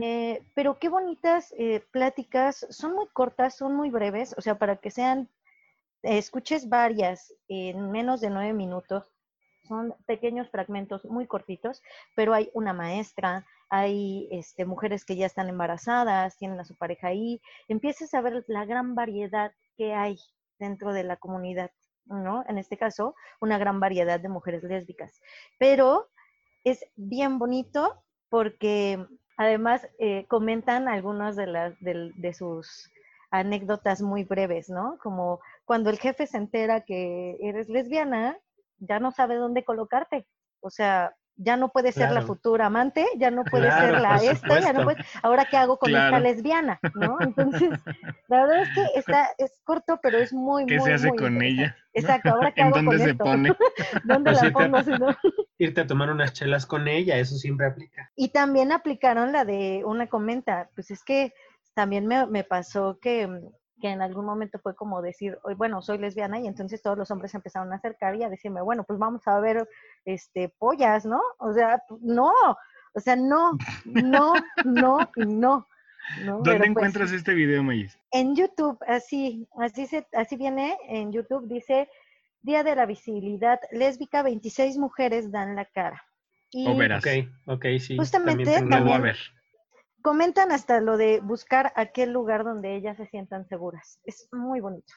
Eh, 0.00 0.42
pero 0.56 0.78
qué 0.80 0.88
bonitas 0.88 1.54
eh, 1.56 1.84
pláticas, 1.92 2.66
son 2.70 2.94
muy 2.94 3.06
cortas, 3.12 3.56
son 3.56 3.76
muy 3.76 3.90
breves, 3.90 4.34
o 4.36 4.40
sea, 4.40 4.58
para 4.58 4.76
que 4.76 4.90
sean 4.90 5.28
escuches 6.02 6.68
varias 6.68 7.32
en 7.48 7.90
menos 7.90 8.20
de 8.20 8.30
nueve 8.30 8.52
minutos. 8.52 9.04
Son 9.68 9.94
pequeños 10.06 10.50
fragmentos 10.50 11.04
muy 11.04 11.26
cortitos, 11.26 11.82
pero 12.16 12.34
hay 12.34 12.50
una 12.52 12.72
maestra, 12.72 13.46
hay 13.70 14.28
este, 14.32 14.64
mujeres 14.64 15.04
que 15.04 15.16
ya 15.16 15.26
están 15.26 15.48
embarazadas, 15.48 16.36
tienen 16.36 16.58
a 16.58 16.64
su 16.64 16.76
pareja 16.76 17.08
ahí. 17.08 17.40
Empiezas 17.68 18.12
a 18.14 18.20
ver 18.20 18.44
la 18.48 18.64
gran 18.64 18.94
variedad 18.96 19.52
que 19.76 19.94
hay 19.94 20.18
dentro 20.58 20.92
de 20.92 21.04
la 21.04 21.16
comunidad, 21.16 21.70
¿no? 22.06 22.44
En 22.48 22.58
este 22.58 22.76
caso, 22.76 23.14
una 23.40 23.56
gran 23.56 23.78
variedad 23.78 24.18
de 24.18 24.28
mujeres 24.28 24.64
lésbicas. 24.64 25.20
Pero 25.58 26.10
es 26.64 26.84
bien 26.96 27.38
bonito 27.38 28.02
porque 28.28 29.04
además 29.36 29.86
eh, 29.98 30.26
comentan 30.28 30.88
algunas 30.88 31.36
de, 31.36 31.46
las, 31.46 31.74
de 31.80 32.34
sus 32.34 32.90
anécdotas 33.30 34.02
muy 34.02 34.24
breves, 34.24 34.68
¿no? 34.68 34.98
Como 35.02 35.40
cuando 35.64 35.90
el 35.90 35.98
jefe 35.98 36.26
se 36.26 36.36
entera 36.36 36.82
que 36.82 37.36
eres 37.40 37.68
lesbiana, 37.68 38.38
ya 38.78 39.00
no 39.00 39.10
sabe 39.10 39.36
dónde 39.36 39.64
colocarte. 39.64 40.26
O 40.60 40.70
sea, 40.70 41.14
ya 41.36 41.56
no 41.56 41.70
puede 41.70 41.92
ser 41.92 42.12
la 42.12 42.22
futura 42.22 42.66
amante, 42.66 43.06
ya 43.16 43.30
no 43.30 43.44
puede 43.44 43.70
ser 43.70 43.92
la 44.00 44.16
esta, 44.16 44.60
ya 44.60 44.72
no 44.72 44.84
puede, 44.84 44.98
ahora 45.22 45.46
qué 45.46 45.56
hago 45.56 45.78
con 45.78 45.90
esta 45.90 46.20
lesbiana, 46.20 46.78
¿no? 46.94 47.16
Entonces, 47.20 47.70
la 48.28 48.42
verdad 48.42 48.62
es 48.62 48.68
que 48.74 48.98
está, 48.98 49.28
es 49.38 49.60
corto, 49.64 49.98
pero 50.02 50.18
es 50.18 50.32
muy, 50.32 50.66
¿Qué 50.66 50.76
muy, 50.76 50.84
se 50.84 50.92
hace 50.94 51.10
con 51.14 51.42
ella? 51.42 51.74
Exacto, 51.94 52.30
ahora 52.30 52.52
qué 52.54 52.60
¿En 52.60 52.66
hago 52.68 52.76
dónde 52.76 52.90
con 52.96 52.98
se 52.98 53.10
esto? 53.10 53.24
pone? 53.24 53.48
¿Dónde 54.04 54.30
Pues 54.30 54.42
la 54.42 54.50
pongo? 54.52 54.82
si 54.82 54.90
no? 54.90 55.16
Irte 55.62 55.80
a 55.82 55.86
tomar 55.86 56.10
unas 56.10 56.32
chelas 56.32 56.66
con 56.66 56.88
ella, 56.88 57.18
eso 57.18 57.36
siempre 57.36 57.66
aplica. 57.66 58.10
Y 58.16 58.30
también 58.30 58.72
aplicaron 58.72 59.30
la 59.32 59.44
de 59.44 59.82
una 59.84 60.08
comenta, 60.08 60.68
pues 60.74 60.90
es 60.90 61.04
que 61.04 61.32
también 61.74 62.06
me, 62.06 62.26
me 62.26 62.42
pasó 62.42 62.98
que, 63.00 63.28
que 63.80 63.88
en 63.90 64.02
algún 64.02 64.24
momento 64.24 64.58
fue 64.58 64.74
como 64.74 65.00
decir, 65.02 65.38
"Oye, 65.44 65.54
bueno, 65.54 65.80
soy 65.80 65.98
lesbiana 65.98 66.40
y 66.40 66.46
entonces 66.48 66.82
todos 66.82 66.98
los 66.98 67.10
hombres 67.12 67.34
empezaron 67.34 67.72
a 67.72 67.76
acercar 67.76 68.16
y 68.16 68.24
a 68.24 68.28
decirme, 68.28 68.60
bueno, 68.60 68.82
pues 68.84 68.98
vamos 68.98 69.22
a 69.26 69.38
ver 69.40 69.68
este 70.04 70.48
pollas, 70.58 71.06
¿no? 71.06 71.20
O 71.38 71.52
sea, 71.52 71.78
p- 71.88 71.94
no, 72.00 72.32
o 72.94 73.00
sea, 73.00 73.14
no, 73.16 73.52
no, 73.84 74.42
no 74.64 75.10
no. 75.16 75.66
¿no? 76.24 76.38
¿Dónde 76.38 76.56
pues, 76.58 76.70
encuentras 76.70 77.12
este 77.12 77.34
video, 77.34 77.62
Mayis? 77.62 77.96
en 78.10 78.34
YouTube, 78.36 78.78
así, 78.86 79.46
así 79.58 79.86
se, 79.86 80.06
así 80.12 80.36
viene 80.36 80.76
en 80.88 81.12
YouTube, 81.12 81.46
dice 81.48 81.88
Día 82.42 82.64
de 82.64 82.74
la 82.74 82.86
Visibilidad 82.86 83.60
Lésbica, 83.70 84.22
26 84.22 84.76
mujeres 84.78 85.30
dan 85.30 85.56
la 85.56 85.64
cara. 85.64 86.04
Y 86.50 86.66
O 86.68 86.76
verás. 86.76 87.04
Ok, 87.04 87.28
ok, 87.46 87.64
sí. 87.78 87.96
Justamente, 87.96 88.44
también 88.44 88.68
voy 88.68 88.74
a 88.74 88.78
también- 88.78 89.02
ver. 89.02 89.16
comentan 90.02 90.52
hasta 90.52 90.80
lo 90.80 90.96
de 90.96 91.20
buscar 91.20 91.72
aquel 91.76 92.12
lugar 92.12 92.44
donde 92.44 92.74
ellas 92.74 92.96
se 92.96 93.06
sientan 93.06 93.46
seguras. 93.48 94.00
Es 94.04 94.28
muy 94.32 94.60
bonito. 94.60 94.92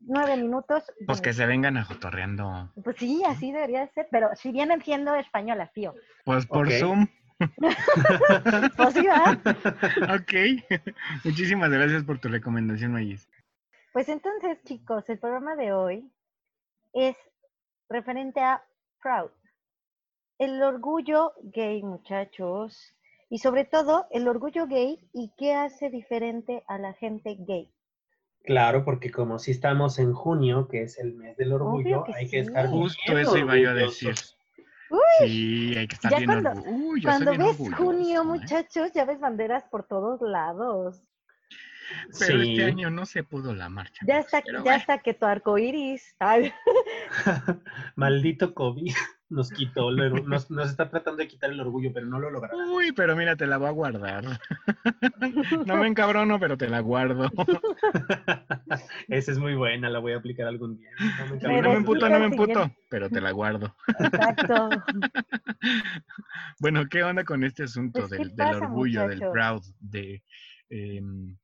Nueve 0.00 0.36
minutos. 0.38 0.82
Pues 1.06 1.20
que 1.20 1.34
se 1.34 1.44
vengan 1.44 1.76
a 1.76 1.84
jotorreando. 1.84 2.72
Pues 2.82 2.96
sí, 2.96 3.22
así 3.26 3.52
debería 3.52 3.86
ser, 3.88 4.08
pero 4.10 4.30
si 4.34 4.50
vienen 4.50 4.80
siendo 4.82 5.14
españolas, 5.14 5.70
tío. 5.74 5.94
Pues 6.24 6.46
por. 6.46 6.70
Zoom. 6.72 7.06
Pues 8.76 8.94
sí, 8.94 9.06
¿verdad? 9.06 9.38
Ok. 10.20 10.82
Muchísimas 11.24 11.70
gracias 11.70 12.02
por 12.04 12.18
tu 12.18 12.28
recomendación, 12.28 12.92
Mayis. 12.92 13.28
Pues 13.92 14.08
entonces, 14.08 14.62
chicos, 14.64 15.08
el 15.08 15.18
programa 15.18 15.56
de 15.56 15.72
hoy 15.72 16.10
es 16.92 17.16
referente 17.88 18.40
a 18.40 18.64
Proud. 19.02 19.30
El 20.38 20.62
orgullo 20.62 21.32
gay, 21.42 21.82
muchachos. 21.82 22.94
Y 23.28 23.38
sobre 23.38 23.64
todo, 23.64 24.06
el 24.10 24.26
orgullo 24.26 24.66
gay 24.66 24.98
y 25.12 25.32
qué 25.36 25.54
hace 25.54 25.90
diferente 25.90 26.64
a 26.66 26.78
la 26.78 26.92
gente 26.94 27.36
gay. 27.38 27.70
Claro, 28.42 28.84
porque 28.84 29.10
como 29.10 29.38
si 29.38 29.50
estamos 29.50 29.98
en 29.98 30.14
junio, 30.14 30.66
que 30.66 30.82
es 30.82 30.98
el 30.98 31.14
mes 31.14 31.36
del 31.36 31.52
orgullo, 31.52 32.04
que 32.04 32.14
hay 32.14 32.28
que 32.28 32.40
estar. 32.40 32.68
Justo 32.68 33.18
eso 33.18 33.36
iba 33.36 33.56
yo 33.56 33.70
a 33.70 33.74
decir. 33.74 34.14
Sí, 35.20 35.74
hay 35.76 35.86
que 35.86 35.94
estar 35.94 36.10
Ya 36.10 36.18
bien 36.18 36.42
cuando-. 36.42 36.62
Uy, 36.70 37.02
Cuando 37.02 37.36
ves 37.36 37.56
junio, 37.76 38.22
¿eh? 38.22 38.24
muchachos, 38.24 38.92
ya 38.92 39.04
ves 39.04 39.20
banderas 39.20 39.64
por 39.64 39.84
todos 39.84 40.20
lados. 40.22 41.00
Pero 42.18 42.42
Sí. 42.42 42.50
este 42.52 42.64
año 42.64 42.90
no 42.90 43.06
se 43.06 43.22
pudo 43.24 43.54
la 43.54 43.68
marcha. 43.68 44.04
Ya 44.06 44.18
está, 44.18 44.38
ya 44.46 44.60
bueno. 44.60 44.76
está 44.76 44.98
que 44.98 45.14
tu 45.14 45.26
arco 45.26 45.58
iris. 45.58 46.14
Ay, 46.18 46.52
Maldito 47.96 48.54
COVID 48.54 48.92
nos 49.30 49.50
quitó, 49.50 49.92
nos, 49.92 50.50
nos 50.50 50.70
está 50.70 50.90
tratando 50.90 51.18
de 51.18 51.28
quitar 51.28 51.50
el 51.50 51.60
orgullo, 51.60 51.92
pero 51.94 52.04
no 52.06 52.18
lo 52.18 52.30
logrará. 52.30 52.56
Uy, 52.72 52.90
pero 52.90 53.14
mira, 53.14 53.36
te 53.36 53.46
la 53.46 53.58
voy 53.58 53.68
a 53.68 53.72
guardar. 53.72 54.24
No 55.66 55.76
me 55.76 55.86
encabrono, 55.86 56.40
pero 56.40 56.56
te 56.56 56.68
la 56.68 56.80
guardo. 56.80 57.30
Esa 59.08 59.32
es 59.32 59.38
muy 59.38 59.54
buena, 59.54 59.88
la 59.88 59.98
voy 60.00 60.12
a 60.12 60.16
aplicar 60.16 60.46
algún 60.46 60.78
día. 60.78 60.90
No 60.98 61.26
me 61.34 61.40
Sí, 61.40 61.46
no 61.46 61.70
me 61.70 61.74
emputo, 61.76 62.08
no 62.08 62.18
me 62.18 62.24
emputo, 62.26 62.70
pero 62.88 63.08
te 63.08 63.20
la 63.20 63.30
guardo. 63.30 63.74
exacto. 63.98 64.68
Bueno, 66.58 66.86
¿qué 66.88 67.02
onda 67.02 67.24
con 67.24 67.44
este 67.44 67.64
asunto 67.64 68.00
Pues, 68.00 68.10
¿qué 68.12 68.18
del, 68.18 68.28
del 68.28 68.36
pasa, 68.36 68.58
orgullo, 68.58 69.08
del 69.08 69.20
proud? 69.30 69.62
De, 69.80 70.22
em, 70.70 71.36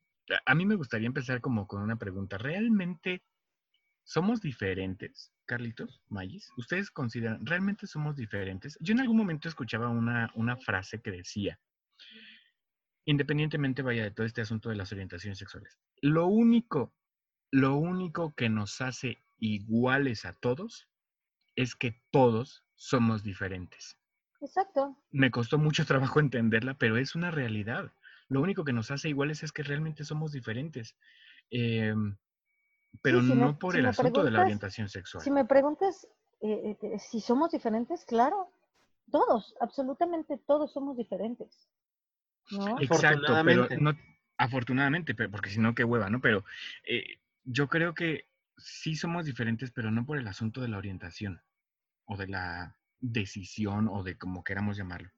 a- 0.47 0.54
mí 0.54 0.66
me 0.66 0.75
gustaría 0.76 1.06
empezar 1.06 1.40
como 1.40 1.66
con 1.66 1.83
una 1.83 1.97
pregunta. 1.97 2.38
¿Realmente 2.38 3.25
somos 4.04 4.42
diferentes, 4.42 5.33
Carlitos, 5.47 6.02
Mayis? 6.09 6.50
¿Ustedes 6.59 6.90
consideran, 6.90 7.47
realmente 7.47 7.87
somos 7.87 8.16
diferentes? 8.16 8.78
Yo 8.80 8.95
en 8.95 9.00
algún 9.00 9.18
momento 9.18 9.49
escuchaba 9.49 9.88
una, 9.90 10.30
una 10.35 10.56
frase 10.56 11.02
que 11.02 11.11
decía, 11.12 11.61
independientemente 13.06 13.80
vaya 13.83 14.02
de 14.04 14.11
todo 14.11 14.26
este 14.26 14.42
asunto 14.42 14.68
de 14.68 14.76
las 14.76 14.92
orientaciones 14.92 15.38
sexuales, 15.38 15.78
lo 16.02 16.26
único, 16.26 16.95
lo 17.50 17.76
único 17.76 18.35
que 18.35 18.49
nos 18.50 18.80
hace 18.83 19.25
iguales 19.38 20.25
a 20.26 20.35
todos 20.35 20.88
es 21.56 21.76
que 21.76 22.02
todos 22.11 22.64
somos 22.76 23.23
diferentes 23.25 23.99
Exacto. 24.40 24.97
me 25.11 25.30
costó 25.33 25.59
mucho 25.59 25.85
trabajo 25.85 26.21
entenderla, 26.21 26.75
pero 26.78 26.97
es 26.97 27.14
una 27.14 27.30
realidad. 27.30 27.92
Lo 28.28 28.40
único 28.40 28.64
que 28.64 28.73
nos 28.73 28.90
hace 28.90 29.09
iguales 29.09 29.42
es 29.42 29.52
que 29.52 29.62
realmente 29.62 30.04
somos 30.04 30.33
diferentes. 30.33 30.97
Em, 31.50 32.16
pero 33.02 33.21
si 33.21 33.35
me- 33.35 33.37
no 33.37 33.59
por 33.59 33.75
si 33.75 33.78
el 33.80 33.87
asunto 33.87 34.25
de 34.25 34.30
la 34.30 34.40
orientación 34.40 34.88
sexual. 34.88 35.23
Si 35.23 35.30
me 35.30 35.45
preguntas 35.45 36.09
eh, 36.40 36.76
eh, 36.83 36.99
si 36.99 37.21
somos 37.21 37.50
diferentes, 37.50 38.04
claro. 38.04 38.50
Todos, 39.11 39.54
absolutamente 39.61 40.37
todos 40.37 40.73
somos 40.73 40.97
diferentes. 40.97 41.68
¿No? 42.50 42.78
Exacto, 42.80 43.40
pero 43.45 43.64
Afortunadamente. 43.64 43.76
no, 43.80 43.92
afortunadamente, 44.37 45.14
pero, 45.14 45.30
porque 45.30 45.50
si 45.50 45.61
no, 45.61 45.75
qué 45.75 45.85
hueva, 45.85 46.11
¿no? 46.11 46.21
Pero 46.21 46.45
eh, 46.85 47.18
yo 47.45 47.68
creo 47.68 47.95
que 47.95 48.28
sí 48.56 48.97
somos 48.97 49.25
diferentes, 49.25 49.71
pero 49.71 49.90
no 49.90 50.04
por 50.04 50.18
el 50.18 50.26
asunto 50.26 50.61
de 50.61 50.68
la 50.68 50.78
orientación 50.78 51.40
o 52.04 52.16
de 52.16 52.26
la 52.28 52.76
decisión 53.00 53.88
o 53.88 54.02
de 54.02 54.16
como 54.18 54.42
queramos 54.42 54.76
llamarlo, 54.76 55.11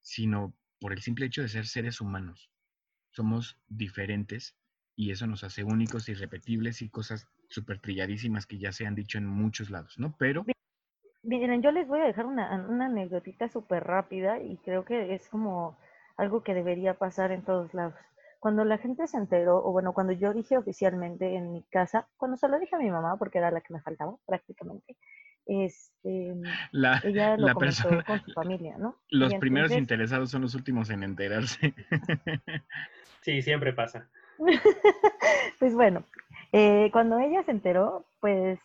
sino 0.00 0.52
por 0.82 0.92
el 0.92 1.00
simple 1.00 1.26
hecho 1.26 1.42
de 1.42 1.48
ser 1.48 1.66
seres 1.66 2.00
humanos. 2.00 2.50
Somos 3.12 3.56
diferentes 3.68 4.56
y 4.96 5.12
eso 5.12 5.28
nos 5.28 5.44
hace 5.44 5.62
únicos, 5.62 6.08
irrepetibles 6.08 6.82
y 6.82 6.90
cosas 6.90 7.28
súper 7.48 7.78
trilladísimas 7.80 8.46
que 8.46 8.58
ya 8.58 8.72
se 8.72 8.84
han 8.84 8.96
dicho 8.96 9.16
en 9.16 9.26
muchos 9.26 9.70
lados, 9.70 9.96
¿no? 9.96 10.16
Pero... 10.18 10.44
Miren, 11.22 11.62
yo 11.62 11.70
les 11.70 11.86
voy 11.86 12.00
a 12.00 12.06
dejar 12.06 12.26
una, 12.26 12.66
una 12.68 12.86
anécdotita 12.86 13.48
súper 13.48 13.84
rápida 13.84 14.42
y 14.42 14.56
creo 14.56 14.84
que 14.84 15.14
es 15.14 15.28
como 15.28 15.78
algo 16.16 16.42
que 16.42 16.52
debería 16.52 16.94
pasar 16.94 17.30
en 17.30 17.42
todos 17.42 17.72
lados. 17.74 17.94
Cuando 18.40 18.64
la 18.64 18.78
gente 18.78 19.06
se 19.06 19.18
enteró, 19.18 19.64
o 19.64 19.70
bueno, 19.70 19.92
cuando 19.92 20.12
yo 20.12 20.34
dije 20.34 20.58
oficialmente 20.58 21.36
en 21.36 21.52
mi 21.52 21.62
casa, 21.62 22.08
cuando 22.16 22.36
se 22.36 22.48
lo 22.48 22.58
dije 22.58 22.74
a 22.74 22.80
mi 22.80 22.90
mamá, 22.90 23.16
porque 23.18 23.38
era 23.38 23.52
la 23.52 23.60
que 23.60 23.72
me 23.72 23.80
faltaba 23.80 24.16
prácticamente, 24.26 24.96
este, 25.46 26.34
La, 26.70 27.00
ella 27.04 27.36
lo 27.36 27.48
la 27.48 27.54
persona, 27.54 28.04
con 28.04 28.20
su 28.20 28.32
familia, 28.32 28.76
¿no? 28.78 28.98
los 29.10 29.34
primeros 29.34 29.72
interesados 29.72 30.30
son 30.30 30.42
los 30.42 30.54
últimos 30.54 30.90
en 30.90 31.02
enterarse. 31.02 31.74
Sí, 33.22 33.40
siempre 33.40 33.72
pasa. 33.72 34.10
pues 35.60 35.74
bueno, 35.74 36.04
eh, 36.52 36.90
cuando 36.92 37.18
ella 37.20 37.44
se 37.44 37.52
enteró, 37.52 38.04
pues, 38.20 38.58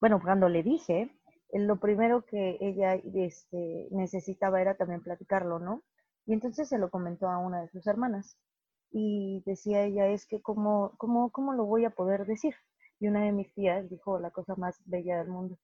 bueno, 0.00 0.18
cuando 0.18 0.48
le 0.48 0.62
dije, 0.62 1.10
eh, 1.52 1.58
lo 1.58 1.76
primero 1.76 2.24
que 2.24 2.56
ella 2.60 2.94
este, 2.94 3.88
necesitaba 3.90 4.60
era 4.60 4.76
también 4.76 5.02
platicarlo, 5.02 5.58
¿no? 5.58 5.82
Y 6.26 6.32
entonces 6.32 6.68
se 6.68 6.78
lo 6.78 6.90
comentó 6.90 7.28
a 7.28 7.38
una 7.38 7.60
de 7.60 7.68
sus 7.68 7.86
hermanas. 7.86 8.38
Y 8.90 9.42
decía 9.44 9.84
ella, 9.84 10.08
es 10.08 10.26
que 10.26 10.40
cómo, 10.40 10.94
cómo, 10.96 11.30
cómo 11.30 11.52
lo 11.52 11.66
voy 11.66 11.84
a 11.84 11.90
poder 11.90 12.24
decir. 12.24 12.54
Y 13.00 13.08
una 13.08 13.22
de 13.22 13.32
mis 13.32 13.52
tías 13.52 13.88
dijo 13.90 14.18
la 14.18 14.30
cosa 14.30 14.54
más 14.56 14.80
bella 14.86 15.18
del 15.18 15.28
mundo. 15.28 15.58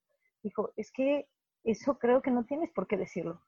Dijo, 0.44 0.70
es 0.76 0.92
que 0.92 1.26
eso 1.64 1.98
creo 1.98 2.22
que 2.22 2.30
no 2.30 2.44
tienes 2.44 2.70
por 2.70 2.86
qué 2.86 2.96
decirlo. 2.96 3.40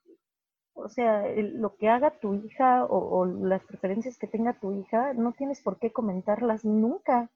O 0.75 0.89
sea, 0.89 1.25
lo 1.37 1.77
que 1.77 1.89
haga 1.89 2.19
tu 2.19 2.35
hija 2.35 2.85
o, 2.85 2.99
o 3.19 3.27
las 3.27 3.63
preferencias 3.65 4.19
que 4.19 4.27
tenga 4.27 4.59
tu 4.59 4.73
hija, 4.73 5.13
no 5.15 5.33
tienes 5.33 5.63
por 5.63 5.79
qué 5.79 5.93
comentarlas 5.93 6.65
nunca, 6.65 7.31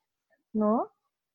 ¿no? 0.52 0.88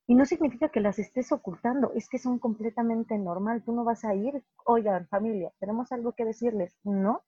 Y 0.08 0.16
no 0.16 0.26
significa 0.26 0.70
que 0.70 0.82
las 0.82 1.00
estés 1.00 1.32
ocultando, 1.32 1.92
es 1.94 2.10
que 2.10 2.20
son 2.20 2.38
completamente 2.40 3.18
normal. 3.18 3.64
Tú 3.64 3.74
no 3.74 3.84
vas 3.84 4.06
a 4.06 4.14
ir, 4.16 4.44
oigan, 4.66 5.08
familia, 5.08 5.52
tenemos 5.60 5.92
algo 5.92 6.14
que 6.14 6.26
decirles, 6.26 6.76
¿no? 6.84 7.24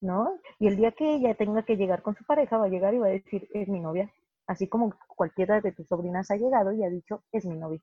¿No? 0.00 0.38
Y 0.58 0.66
el 0.66 0.76
día 0.76 0.92
que 0.92 1.14
ella 1.14 1.34
tenga 1.34 1.62
que 1.62 1.76
llegar 1.76 2.02
con 2.02 2.14
su 2.14 2.24
pareja, 2.24 2.58
va 2.58 2.66
a 2.66 2.68
llegar 2.68 2.92
y 2.94 2.98
va 2.98 3.06
a 3.06 3.10
decir, 3.10 3.48
es 3.54 3.68
mi 3.68 3.80
novia. 3.80 4.10
Así 4.46 4.68
como 4.68 4.94
cualquiera 5.16 5.60
de 5.60 5.72
tus 5.72 5.86
sobrinas 5.88 6.30
ha 6.30 6.36
llegado 6.36 6.72
y 6.72 6.82
ha 6.84 6.90
dicho, 6.90 7.22
es 7.32 7.46
mi 7.46 7.56
novia. 7.56 7.80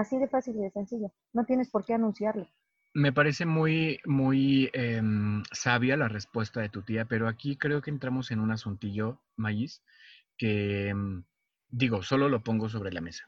Así 0.00 0.18
de 0.18 0.28
fácil 0.28 0.56
y 0.56 0.62
de 0.62 0.70
sencillo. 0.70 1.12
No 1.34 1.44
tienes 1.44 1.68
por 1.68 1.84
qué 1.84 1.92
anunciarlo. 1.92 2.48
Me 2.94 3.12
parece 3.12 3.44
muy, 3.44 4.00
muy 4.06 4.70
em, 4.72 5.42
sabia 5.52 5.94
la 5.98 6.08
respuesta 6.08 6.62
de 6.62 6.70
tu 6.70 6.80
tía, 6.80 7.04
pero 7.04 7.28
aquí 7.28 7.58
creo 7.58 7.82
que 7.82 7.90
entramos 7.90 8.30
en 8.30 8.40
un 8.40 8.50
asuntillo, 8.50 9.20
Maíz, 9.36 9.82
que 10.38 10.88
em, 10.88 11.24
digo, 11.68 12.02
solo 12.02 12.30
lo 12.30 12.42
pongo 12.42 12.70
sobre 12.70 12.92
la 12.92 13.02
mesa. 13.02 13.26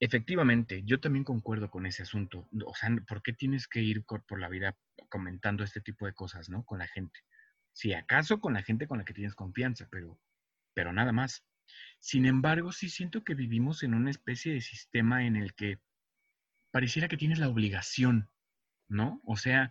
Efectivamente, 0.00 0.82
yo 0.84 0.98
también 0.98 1.22
concuerdo 1.22 1.70
con 1.70 1.86
ese 1.86 2.02
asunto. 2.02 2.48
O 2.66 2.74
sea, 2.74 2.90
¿por 3.06 3.22
qué 3.22 3.32
tienes 3.32 3.68
que 3.68 3.80
ir 3.80 4.04
por 4.04 4.40
la 4.40 4.48
vida 4.48 4.76
comentando 5.08 5.62
este 5.62 5.80
tipo 5.80 6.06
de 6.06 6.14
cosas, 6.14 6.48
¿no? 6.48 6.64
Con 6.64 6.80
la 6.80 6.88
gente. 6.88 7.20
Si 7.72 7.94
acaso 7.94 8.40
con 8.40 8.54
la 8.54 8.64
gente 8.64 8.88
con 8.88 8.98
la 8.98 9.04
que 9.04 9.14
tienes 9.14 9.36
confianza, 9.36 9.86
pero, 9.88 10.18
pero 10.74 10.92
nada 10.92 11.12
más. 11.12 11.44
Sin 12.00 12.26
embargo, 12.26 12.72
sí 12.72 12.88
siento 12.88 13.22
que 13.22 13.36
vivimos 13.36 13.84
en 13.84 13.94
una 13.94 14.10
especie 14.10 14.52
de 14.52 14.60
sistema 14.60 15.24
en 15.24 15.36
el 15.36 15.54
que 15.54 15.78
pareciera 16.72 17.06
que 17.06 17.16
tienes 17.16 17.38
la 17.38 17.48
obligación, 17.48 18.28
¿no? 18.88 19.20
O 19.24 19.36
sea, 19.36 19.70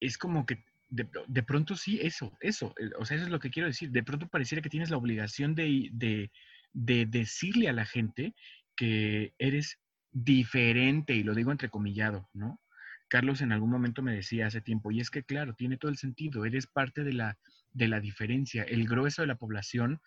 es 0.00 0.16
como 0.16 0.46
que 0.46 0.64
de, 0.88 1.08
de 1.26 1.42
pronto 1.42 1.76
sí, 1.76 1.98
eso, 2.00 2.36
eso, 2.40 2.74
o 2.98 3.04
sea, 3.04 3.16
eso 3.16 3.26
es 3.26 3.32
lo 3.32 3.40
que 3.40 3.50
quiero 3.50 3.68
decir. 3.68 3.90
De 3.90 4.02
pronto 4.02 4.28
pareciera 4.28 4.62
que 4.62 4.70
tienes 4.70 4.90
la 4.90 4.96
obligación 4.96 5.54
de, 5.54 5.90
de, 5.92 6.30
de 6.72 7.04
decirle 7.04 7.68
a 7.68 7.72
la 7.72 7.84
gente 7.84 8.34
que 8.76 9.34
eres 9.38 9.78
diferente, 10.12 11.14
y 11.14 11.24
lo 11.24 11.34
digo 11.34 11.52
entrecomillado, 11.52 12.30
¿no? 12.32 12.60
Carlos 13.08 13.42
en 13.42 13.52
algún 13.52 13.70
momento 13.70 14.02
me 14.02 14.14
decía 14.14 14.46
hace 14.46 14.60
tiempo, 14.60 14.90
y 14.90 15.00
es 15.00 15.10
que 15.10 15.24
claro, 15.24 15.54
tiene 15.54 15.76
todo 15.76 15.90
el 15.90 15.98
sentido, 15.98 16.44
eres 16.44 16.66
parte 16.66 17.04
de 17.04 17.12
la, 17.12 17.38
de 17.72 17.88
la 17.88 18.00
diferencia. 18.00 18.62
El 18.62 18.86
grueso 18.86 19.22
de 19.22 19.28
la 19.28 19.36
población 19.36 20.00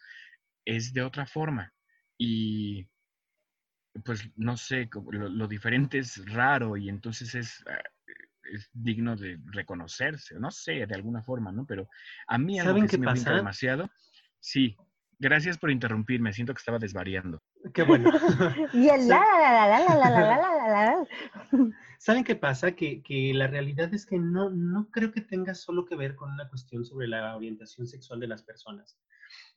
es 0.65 0.93
de 0.93 1.03
otra 1.03 1.25
forma. 1.25 1.73
Y 2.17 2.87
pues 4.03 4.29
no 4.35 4.57
sé, 4.57 4.89
lo, 5.11 5.29
lo, 5.29 5.47
diferente 5.47 5.99
es 5.99 6.23
raro 6.31 6.77
y 6.77 6.89
entonces 6.89 7.35
es, 7.35 7.63
ah, 7.67 7.81
es, 8.51 8.69
digno 8.73 9.15
de 9.15 9.39
reconocerse, 9.45 10.39
no 10.39 10.51
sé, 10.51 10.85
de 10.85 10.95
alguna 10.95 11.21
forma, 11.23 11.51
¿no? 11.51 11.65
Pero 11.65 11.87
a 12.27 12.37
mí 12.37 12.59
algo 12.59 12.71
¿Saben 12.71 12.83
que 12.85 12.91
qué 12.91 12.97
me 12.97 13.05
pasa? 13.05 13.33
demasiado, 13.33 13.89
sí. 14.39 14.75
Gracias 15.19 15.57
por 15.57 15.71
interrumpirme, 15.71 16.31
siento 16.31 16.53
que 16.53 16.59
estaba 16.59 16.77
desvariando. 16.77 17.41
Qué 17.73 17.81
bueno. 17.81 18.11
y 18.73 18.87
el 18.87 19.07
la, 19.07 19.19
la, 19.19 19.79
la, 19.79 20.09
la, 20.69 21.07
¿Saben 21.97 22.23
qué 22.23 22.35
pasa? 22.35 22.73
Que, 22.73 23.01
que, 23.01 23.33
la 23.33 23.47
realidad 23.47 23.91
es 23.95 24.05
que 24.05 24.19
no, 24.19 24.51
no 24.51 24.89
creo 24.91 25.11
que 25.11 25.21
tenga 25.21 25.55
solo 25.55 25.85
que 25.85 25.95
ver 25.95 26.15
con 26.15 26.31
una 26.31 26.47
cuestión 26.47 26.85
sobre 26.85 27.07
la 27.07 27.35
orientación 27.35 27.87
sexual 27.87 28.19
de 28.19 28.27
las 28.27 28.43
personas. 28.43 28.99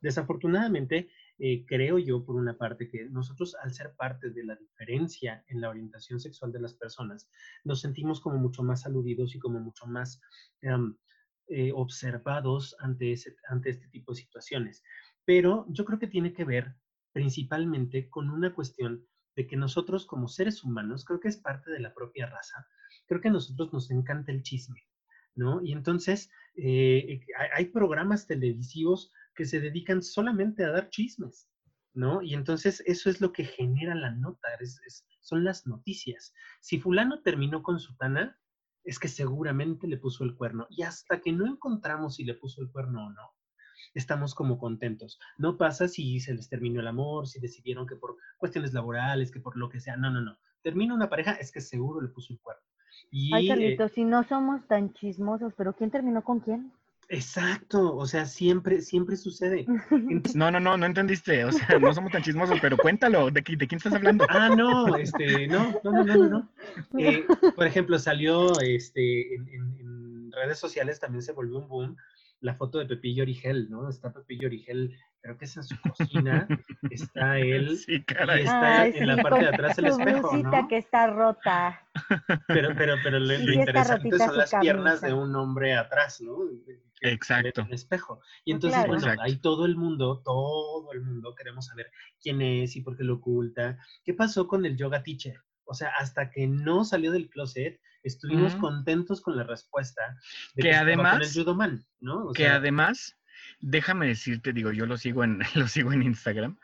Desafortunadamente, 0.01 1.11
eh, 1.43 1.65
creo 1.67 1.99
yo, 1.99 2.23
por 2.23 2.37
una 2.37 2.59
parte, 2.59 2.87
que 2.87 3.09
nosotros 3.09 3.57
al 3.63 3.73
ser 3.73 3.95
parte 3.97 4.29
de 4.29 4.45
la 4.45 4.57
diferencia 4.57 5.43
en 5.49 5.63
la 5.63 5.71
orientación 5.71 6.21
sexual 6.21 6.53
de 6.53 6.61
las 6.61 6.75
personas, 6.75 7.31
nos 7.65 7.81
sentimos 7.81 8.21
como 8.21 8.37
mucho 8.37 8.63
más 8.63 8.85
aludidos 8.85 9.35
y 9.35 9.39
como 9.39 9.59
mucho 9.59 9.87
más 9.87 10.21
em, 10.61 10.95
eh, 11.49 11.73
observados 11.75 12.77
ante, 12.79 13.13
ese, 13.13 13.37
ante 13.49 13.71
este 13.71 13.89
tipo 13.89 14.13
de 14.13 14.21
situaciones. 14.21 14.83
Pero 15.25 15.65
yo 15.71 15.87
creo 15.87 15.99
que 15.99 16.09
tiene 16.09 16.35
que 16.35 16.45
ver 16.45 16.75
principalmente 17.13 18.11
con 18.11 18.29
una 18.29 18.55
cuestión 18.55 19.07
de 19.35 19.47
que 19.47 19.57
nosotros 19.57 20.05
como 20.05 20.29
seres 20.29 20.63
humanos, 20.63 21.07
creo 21.07 21.21
que 21.21 21.29
es 21.29 21.39
parte 21.39 21.71
de 21.71 21.81
la 21.81 21.95
propia 21.95 22.27
raza, 22.27 22.67
creo 23.07 23.23
que 23.23 23.29
a 23.29 23.33
nosotros 23.33 23.73
nos 23.73 23.91
encanta 23.91 24.31
el 24.31 24.43
chisme, 24.43 24.87
¿no? 25.35 25.63
Y 25.63 25.73
entonces 25.73 26.29
eh, 26.55 27.23
hay 27.55 27.65
programas 27.67 28.27
televisivos 28.27 29.11
que 29.41 29.47
se 29.47 29.59
dedican 29.59 30.03
solamente 30.03 30.63
a 30.67 30.71
dar 30.71 30.91
chismes, 30.91 31.49
¿no? 31.95 32.21
Y 32.21 32.35
entonces 32.35 32.83
eso 32.85 33.09
es 33.09 33.23
lo 33.23 33.33
que 33.33 33.47
genera 33.47 33.95
la 33.95 34.11
nota, 34.11 34.49
es- 34.61 34.79
es- 34.87 35.07
son 35.23 35.45
las 35.45 35.67
noticias. 35.67 36.35
Si 36.61 36.79
fulano 36.79 37.23
terminó 37.23 37.63
con 37.63 37.81
sutana, 37.81 38.39
es 38.85 38.99
que 38.99 39.09
seguramente 39.09 39.87
le 39.87 39.97
puso 39.97 40.25
el 40.25 40.35
cuerno. 40.37 40.67
Y 40.69 40.83
hasta 40.83 41.23
que 41.23 41.33
no 41.33 41.47
encontramos 41.47 42.17
si 42.17 42.25
le 42.25 42.35
puso 42.35 42.61
el 42.61 42.71
cuerno 42.71 43.07
o 43.07 43.11
no, 43.11 43.33
estamos 43.95 44.35
como 44.35 44.59
contentos. 44.59 45.19
No 45.39 45.57
pasa 45.57 45.89
si 45.89 46.21
se 46.21 46.35
les 46.35 46.51
terminó 46.51 46.81
el 46.81 46.87
amor, 46.89 47.27
si 47.27 47.41
decidieron 47.41 47.87
que 47.87 47.97
por 47.97 48.19
cuestiones 48.37 48.75
laborales, 48.75 49.31
que 49.31 49.41
por 49.41 49.57
lo 49.57 49.71
que 49.71 49.81
sea. 49.81 49.97
No, 49.97 50.11
no, 50.11 50.21
no. 50.21 50.37
Termina 50.61 50.93
una 50.95 51.09
pareja, 51.09 51.33
es 51.33 51.51
que 51.51 51.63
seguro 51.63 52.03
le 52.03 52.09
puso 52.09 52.35
el 52.35 52.41
cuerno. 52.41 52.63
Y, 53.11 53.33
Ay, 53.35 53.47
eh, 53.47 53.49
Carlitos, 53.49 53.93
si 53.93 54.05
no 54.05 54.23
somos 54.25 54.67
tan 54.67 54.93
chismosos, 54.93 55.55
pero 55.57 55.73
¿quién 55.73 55.91
terminó 55.91 56.23
con 56.23 56.41
quién? 56.41 56.75
Exacto, 57.11 57.95
o 57.97 58.07
sea, 58.07 58.25
siempre, 58.25 58.81
siempre 58.81 59.17
sucede. 59.17 59.67
No, 60.35 60.51
no, 60.51 60.59
no, 60.61 60.77
no 60.77 60.87
entendiste. 60.87 61.45
O 61.45 61.53
sea, 61.53 61.79
no 61.79 61.93
somos 61.93 62.11
tan 62.13 62.23
chismosos, 62.23 62.59
pero 62.61 62.77
cuéntalo, 62.79 63.27
¿de, 63.31 63.43
de 63.43 63.67
quién 63.69 63.77
estás 63.77 63.95
hablando? 63.95 64.25
Ah, 64.29 64.49
no, 64.57 64.97
este, 64.97 65.47
no, 65.49 65.71
no, 65.85 65.93
no, 65.93 66.05
no, 66.05 66.17
no, 66.17 66.29
no. 66.29 66.49
Eh, 66.99 67.25
por 67.55 67.67
ejemplo, 67.67 67.99
salió 67.99 68.59
este, 68.61 69.35
en, 69.35 69.49
en- 69.49 69.77
en 69.81 70.33
redes 70.33 70.59
sociales 70.59 70.99
también 71.01 71.23
se 71.23 71.33
volvió 71.33 71.59
un 71.59 71.69
boom 71.69 71.97
la 72.41 72.55
foto 72.55 72.79
de 72.79 72.87
Pepillo 72.87 73.23
Origel, 73.23 73.69
¿no? 73.69 73.89
Está 73.91 74.13
Pepillo 74.15 74.47
Origel, 74.49 74.97
creo 75.21 75.37
que 75.37 75.45
es 75.45 75.57
en 75.59 75.65
su 75.65 75.77
cocina, 75.83 76.49
está 76.89 77.39
él, 77.39 77.77
Sí, 77.77 77.97
y 77.97 78.03
caray. 78.05 78.45
está 78.45 78.81
Ay, 78.83 78.93
en 78.95 79.07
la 79.09 79.19
parte 79.19 79.41
de 79.41 79.49
atrás 79.49 79.79
el 79.79 79.87
espejo, 79.89 80.35
¿no? 80.39 80.67
que 80.69 80.79
está 80.79 81.07
rota. 81.09 81.87
Pero, 82.47 82.71
pero, 82.75 82.95
pero 83.03 83.19
lo, 83.19 83.37
Sí, 83.37 83.45
lo 83.45 83.53
sí 83.53 83.59
está 83.59 83.71
interesante 83.71 84.19
son 84.19 84.39
las 84.39 84.55
piernas 84.61 85.01
de 85.03 85.13
un 85.13 85.37
hombre 85.37 85.75
atrás, 85.77 86.23
¿no? 86.23 86.39
Exacto. 87.01 87.63
ve 87.63 87.63
en 87.63 87.67
el 87.69 87.75
espejo. 87.75 88.21
Y 88.45 88.53
entonces, 88.53 88.77
Claro. 88.79 88.89
bueno, 88.93 89.03
Exacto. 89.05 89.23
ahí 89.23 89.37
todo 89.37 89.67
el 89.67 89.77
mundo, 89.77 90.23
todo 90.25 90.93
el 90.93 91.01
mundo 91.03 91.35
queremos 91.35 91.67
saber 91.67 91.91
quién 92.23 92.41
es 92.43 92.77
y 92.77 92.83
por 92.83 92.97
qué 92.97 93.05
lo 93.05 93.15
oculta. 93.15 93.79
¿Qué 94.05 94.15
pasó 94.15 94.47
con 94.47 94.65
el 94.67 94.77
yoga 94.77 95.03
teacher? 95.03 95.41
O 95.65 95.75
sea, 95.75 95.91
hasta 95.99 96.31
que 96.31 96.47
no 96.47 96.85
salió 96.85 97.13
del 97.13 97.29
closet, 97.31 97.81
estuvimos 98.03 98.55
contentos 98.57 99.21
con 99.21 99.37
la 99.37 99.45
respuesta 99.45 100.03
de 100.55 100.63
Que 100.63 100.71
estaba 100.71 100.91
con 100.91 101.01
el 101.01 101.07
además- 101.07 101.35
judoman, 101.35 101.87
¿no? 102.01 102.25
O 102.29 102.33
que 102.33 102.45
sea, 102.45 102.57
además, 102.57 103.17
déjame 103.61 104.07
decirte, 104.09 104.53
digo, 104.53 104.73
yo 104.73 104.87
lo 104.87 104.97
sigo 104.97 105.23
en, 105.23 105.39
lo 105.55 105.69
sigo 105.69 105.93
en 105.93 106.03
Instagram 106.03 106.59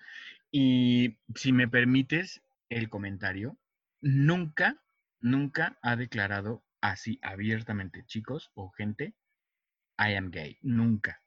y 0.50 1.18
si 1.34 1.52
me 1.52 1.68
permites 1.68 2.42
el 2.68 2.88
comentario, 2.88 3.56
nunca, 4.00 4.82
nunca 5.20 5.78
ha 5.82 5.96
declarado 5.96 6.64
así 6.80 7.18
abiertamente, 7.22 8.04
chicos 8.06 8.50
o 8.54 8.70
gente, 8.70 9.14
I 9.98 10.14
am 10.14 10.30
gay, 10.30 10.58
nunca. 10.62 11.22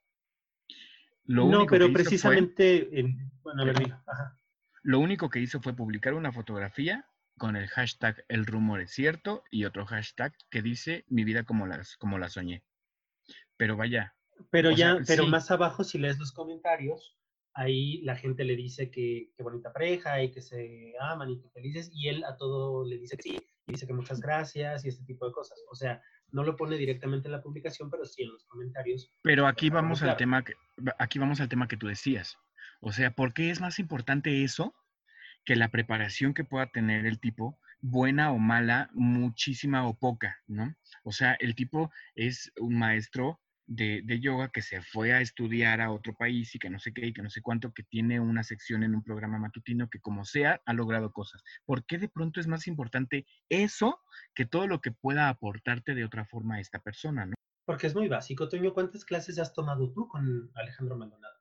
Lo 1.24 1.46
no, 1.46 1.66
pero 1.66 1.86
fue- 1.86 1.92
precisamente, 1.94 2.98
en- 2.98 3.30
bueno, 3.42 3.62
ajá. 4.06 4.38
lo 4.82 4.98
único 4.98 5.28
que 5.30 5.40
hizo 5.40 5.60
fue 5.60 5.74
publicar 5.74 6.14
una 6.14 6.32
fotografía 6.32 7.06
con 7.38 7.56
el 7.56 7.68
hashtag 7.68 8.24
el 8.28 8.46
rumor 8.46 8.80
es 8.80 8.90
cierto 8.92 9.44
y 9.50 9.64
otro 9.64 9.86
hashtag 9.86 10.34
que 10.50 10.62
dice 10.62 11.04
mi 11.08 11.24
vida 11.24 11.44
como 11.44 11.66
las 11.66 11.96
como 11.96 12.18
la 12.18 12.28
soñé. 12.28 12.64
Pero 13.56 13.76
vaya, 13.76 14.14
Pero 14.50 14.70
ya, 14.70 14.96
sea, 14.96 15.04
pero 15.06 15.24
sí. 15.24 15.30
más 15.30 15.50
abajo, 15.50 15.84
si 15.84 15.98
lees 15.98 16.18
los 16.18 16.32
comentarios, 16.32 17.16
ahí 17.54 18.00
la 18.02 18.16
gente 18.16 18.44
le 18.44 18.56
dice 18.56 18.90
que 18.90 19.32
qué 19.36 19.42
bonita 19.42 19.72
pareja 19.72 20.22
y 20.22 20.30
que 20.30 20.40
se 20.42 20.94
aman 21.00 21.30
y 21.30 21.40
que 21.40 21.50
felices, 21.50 21.90
y 21.92 22.08
él 22.08 22.24
a 22.24 22.36
todo 22.36 22.84
le 22.84 22.98
dice 22.98 23.16
que 23.16 23.22
sí, 23.22 23.36
y 23.66 23.72
dice 23.72 23.86
que 23.86 23.92
muchas 23.92 24.20
gracias 24.20 24.84
y 24.84 24.88
este 24.88 25.04
tipo 25.04 25.26
de 25.26 25.32
cosas. 25.32 25.58
O 25.70 25.74
sea, 25.74 26.02
no 26.32 26.44
lo 26.44 26.56
pone 26.56 26.76
directamente 26.76 27.28
en 27.28 27.32
la 27.32 27.42
publicación, 27.42 27.90
pero 27.90 28.04
sí 28.04 28.22
en 28.22 28.32
los 28.32 28.44
comentarios. 28.44 29.12
Pero 29.22 29.46
aquí 29.46 29.70
vamos 29.70 30.02
al 30.02 30.16
tema 30.16 30.44
que, 30.44 30.54
aquí 30.98 31.18
vamos 31.18 31.40
al 31.40 31.48
tema 31.48 31.68
que 31.68 31.76
tú 31.76 31.86
decías. 31.86 32.36
O 32.80 32.92
sea, 32.92 33.10
¿por 33.12 33.34
qué 33.34 33.50
es 33.50 33.60
más 33.60 33.78
importante 33.78 34.42
eso 34.42 34.74
que 35.44 35.56
la 35.56 35.70
preparación 35.70 36.34
que 36.34 36.44
pueda 36.44 36.66
tener 36.66 37.06
el 37.06 37.18
tipo, 37.18 37.58
buena 37.80 38.30
o 38.32 38.38
mala, 38.38 38.90
muchísima 38.92 39.86
o 39.86 39.98
poca, 39.98 40.38
¿no? 40.46 40.74
O 41.02 41.12
sea, 41.12 41.34
el 41.40 41.54
tipo 41.54 41.90
es 42.14 42.52
un 42.58 42.78
maestro 42.78 43.40
de, 43.70 44.02
de, 44.04 44.18
yoga 44.18 44.50
que 44.50 44.62
se 44.62 44.82
fue 44.82 45.12
a 45.12 45.20
estudiar 45.20 45.80
a 45.80 45.92
otro 45.92 46.12
país 46.12 46.52
y 46.56 46.58
que 46.58 46.68
no 46.68 46.80
sé 46.80 46.92
qué 46.92 47.06
y 47.06 47.12
que 47.12 47.22
no 47.22 47.30
sé 47.30 47.40
cuánto, 47.40 47.72
que 47.72 47.84
tiene 47.84 48.18
una 48.18 48.42
sección 48.42 48.82
en 48.82 48.96
un 48.96 49.04
programa 49.04 49.38
matutino 49.38 49.88
que 49.88 50.00
como 50.00 50.24
sea 50.24 50.60
ha 50.66 50.72
logrado 50.72 51.12
cosas. 51.12 51.44
¿Por 51.64 51.86
qué 51.86 51.98
de 51.98 52.08
pronto 52.08 52.40
es 52.40 52.48
más 52.48 52.66
importante 52.66 53.26
eso 53.48 54.00
que 54.34 54.44
todo 54.44 54.66
lo 54.66 54.80
que 54.80 54.90
pueda 54.90 55.28
aportarte 55.28 55.94
de 55.94 56.04
otra 56.04 56.24
forma 56.24 56.56
a 56.56 56.60
esta 56.60 56.80
persona, 56.80 57.26
¿no? 57.26 57.34
Porque 57.64 57.86
es 57.86 57.94
muy 57.94 58.08
básico. 58.08 58.48
Toño, 58.48 58.74
¿cuántas 58.74 59.04
clases 59.04 59.38
has 59.38 59.54
tomado 59.54 59.92
tú 59.92 60.08
con 60.08 60.50
Alejandro 60.56 60.96
Maldonado? 60.96 61.38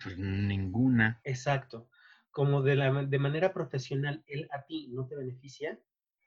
Pues 0.00 0.16
ninguna. 0.16 1.20
Exacto. 1.24 1.90
Como 2.30 2.62
de, 2.62 2.76
la, 2.76 2.92
de 3.04 3.18
manera 3.18 3.52
profesional, 3.52 4.22
él 4.28 4.46
a 4.52 4.64
ti 4.64 4.86
no 4.92 5.08
te 5.08 5.16
beneficia, 5.16 5.80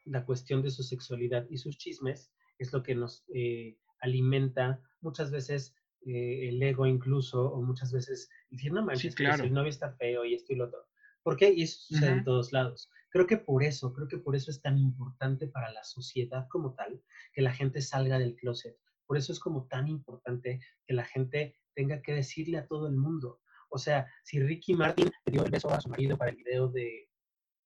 la 0.03 0.25
cuestión 0.25 0.61
de 0.61 0.69
su 0.69 0.83
sexualidad 0.83 1.47
y 1.49 1.57
sus 1.57 1.77
chismes 1.77 2.33
es 2.57 2.73
lo 2.73 2.83
que 2.83 2.93
nos... 2.93 3.23
Eh, 3.33 3.77
alimenta 3.99 4.81
muchas 5.01 5.31
veces 5.31 5.75
eh, 6.05 6.49
el 6.49 6.61
ego 6.61 6.85
incluso, 6.85 7.51
o 7.51 7.61
muchas 7.61 7.91
veces 7.91 8.29
decir, 8.49 8.71
no 8.71 8.85
manches, 8.85 9.13
sí, 9.13 9.17
claro. 9.17 9.43
el 9.43 9.53
novio 9.53 9.69
está 9.69 9.93
feo 9.93 10.23
y 10.25 10.35
esto 10.35 10.53
y 10.53 10.57
lo 10.57 10.65
otro. 10.65 10.85
¿Por 11.23 11.37
qué? 11.37 11.51
Y 11.51 11.63
eso 11.63 11.79
sucede 11.79 12.11
uh 12.11 12.13
-huh. 12.13 12.17
en 12.19 12.23
todos 12.23 12.53
lados. 12.53 12.89
Creo 13.09 13.25
que 13.25 13.37
por 13.37 13.63
eso, 13.63 13.93
creo 13.93 14.07
que 14.07 14.17
por 14.17 14.35
eso 14.35 14.51
es 14.51 14.61
tan 14.61 14.77
importante 14.77 15.47
para 15.47 15.71
la 15.71 15.83
sociedad 15.83 16.47
como 16.49 16.75
tal 16.75 17.01
que 17.33 17.41
la 17.41 17.53
gente 17.53 17.81
salga 17.81 18.19
del 18.19 18.35
closet. 18.35 18.77
Por 19.07 19.17
eso 19.17 19.31
es 19.31 19.39
como 19.39 19.67
tan 19.67 19.87
importante 19.87 20.59
que 20.85 20.93
la 20.93 21.05
gente 21.05 21.55
tenga 21.73 22.01
que 22.01 22.13
decirle 22.13 22.57
a 22.57 22.67
todo 22.67 22.87
el 22.87 22.95
mundo. 22.95 23.41
O 23.69 23.77
sea, 23.77 24.07
si 24.23 24.39
Ricky 24.39 24.73
Martin 24.73 25.11
le 25.25 25.31
dio 25.31 25.43
el 25.43 25.51
beso 25.51 25.71
a 25.71 25.81
su 25.81 25.89
marido 25.89 26.17
para 26.17 26.31
el 26.31 26.37
video 26.37 26.67
de, 26.67 27.09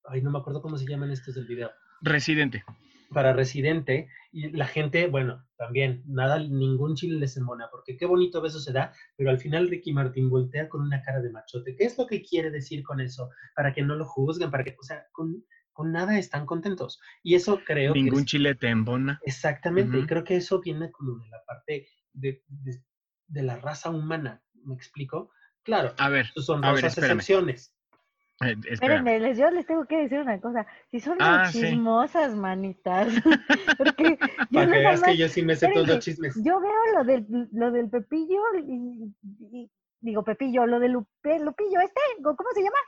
ay, 0.06 0.22
no 0.22 0.32
me 0.32 0.40
acuerdo 0.40 0.62
cómo 0.62 0.78
se 0.78 0.86
llaman 0.86 1.12
estos 1.12 1.36
del 1.36 1.46
video. 1.46 1.72
Residente 2.02 2.64
para 3.12 3.34
residente 3.34 4.08
y 4.32 4.52
la 4.52 4.68
gente, 4.68 5.08
bueno, 5.08 5.46
también, 5.58 6.04
nada, 6.06 6.40
ningún 6.40 6.96
chile 6.96 7.20
les 7.20 7.36
embona, 7.38 7.68
porque 7.72 7.98
qué 7.98 8.06
bonito 8.06 8.42
beso 8.42 8.60
se 8.60 8.72
da, 8.72 8.94
pero 9.16 9.30
al 9.30 9.40
final 9.40 9.68
Ricky 9.70 9.92
Martin 9.92 10.30
voltea 10.30 10.70
con 10.70 10.82
una 10.82 11.02
cara 11.02 11.22
de 11.22 11.32
machote. 11.32 11.76
¿Qué 11.76 11.86
es 11.86 11.98
lo 11.98 12.06
que 12.06 12.22
quiere 12.22 12.52
decir 12.52 12.84
con 12.84 13.02
eso? 13.02 13.30
Para 13.56 13.74
que 13.74 13.82
no 13.82 13.96
lo 13.96 14.06
juzguen, 14.06 14.52
para 14.52 14.64
que, 14.64 14.76
o 14.80 14.84
sea, 14.84 15.06
con, 15.12 15.44
con 15.74 15.92
nada 15.92 16.18
están 16.18 16.46
contentos. 16.46 17.00
Y 17.24 17.36
eso 17.36 17.62
creo 17.66 17.94
Ningún 17.94 18.20
que... 18.20 18.20
es, 18.22 18.26
chile 18.26 18.56
te 18.56 18.70
embona. 18.70 19.20
Exactamente, 19.24 19.98
uh 19.98 20.02
-huh. 20.02 20.04
y 20.04 20.08
creo 20.08 20.24
que 20.24 20.36
eso 20.36 20.62
viene 20.62 20.92
como 20.92 21.18
de 21.18 21.30
la 21.30 21.44
parte 21.46 21.88
de, 22.14 22.44
de, 22.48 22.84
de, 23.28 23.44
la 23.44 23.58
raza 23.58 23.90
humana, 23.90 24.44
¿me 24.54 24.76
explico? 24.76 25.32
Claro, 25.64 25.94
a 25.98 26.10
ver, 26.10 26.28
son 26.36 26.64
a 26.64 26.74
ver, 26.74 26.86
excepciones. 26.86 27.74
Eh, 28.42 28.56
Espérenme, 28.70 29.20
les, 29.20 29.38
yo 29.38 29.52
les 29.52 29.66
tengo 29.66 29.86
que 29.86 29.98
decir 29.98 30.20
una 30.20 30.40
cosa. 30.40 30.66
Si 30.92 31.02
son 31.02 31.18
ah, 31.20 31.44
muy 31.44 31.52
chismosas, 31.52 32.32
sí. 32.32 32.38
manitas. 32.38 33.08
Porque 33.78 34.18
yo 34.50 34.60
Para 34.60 34.66
que 34.66 34.72
veas 34.72 35.02
que 35.02 35.18
yo 35.18 35.28
sí 35.28 35.42
me 35.42 35.56
sé 35.56 35.70
todos 35.74 35.88
los 35.88 36.00
chismes. 36.00 36.36
Yo 36.44 36.62
veo 36.62 36.94
lo 36.96 37.04
del, 37.04 37.26
lo 37.52 37.72
del 37.72 37.90
Pepillo 37.90 38.42
y, 38.66 39.14
y, 39.52 39.70
digo 40.00 40.24
Pepillo, 40.24 40.66
lo 40.66 40.80
del 40.80 40.94
Lupe, 40.94 41.40
Lupillo 41.40 41.82
este, 41.82 42.00
¿cómo 42.24 42.50
se 42.54 42.64
llama? 42.64 42.80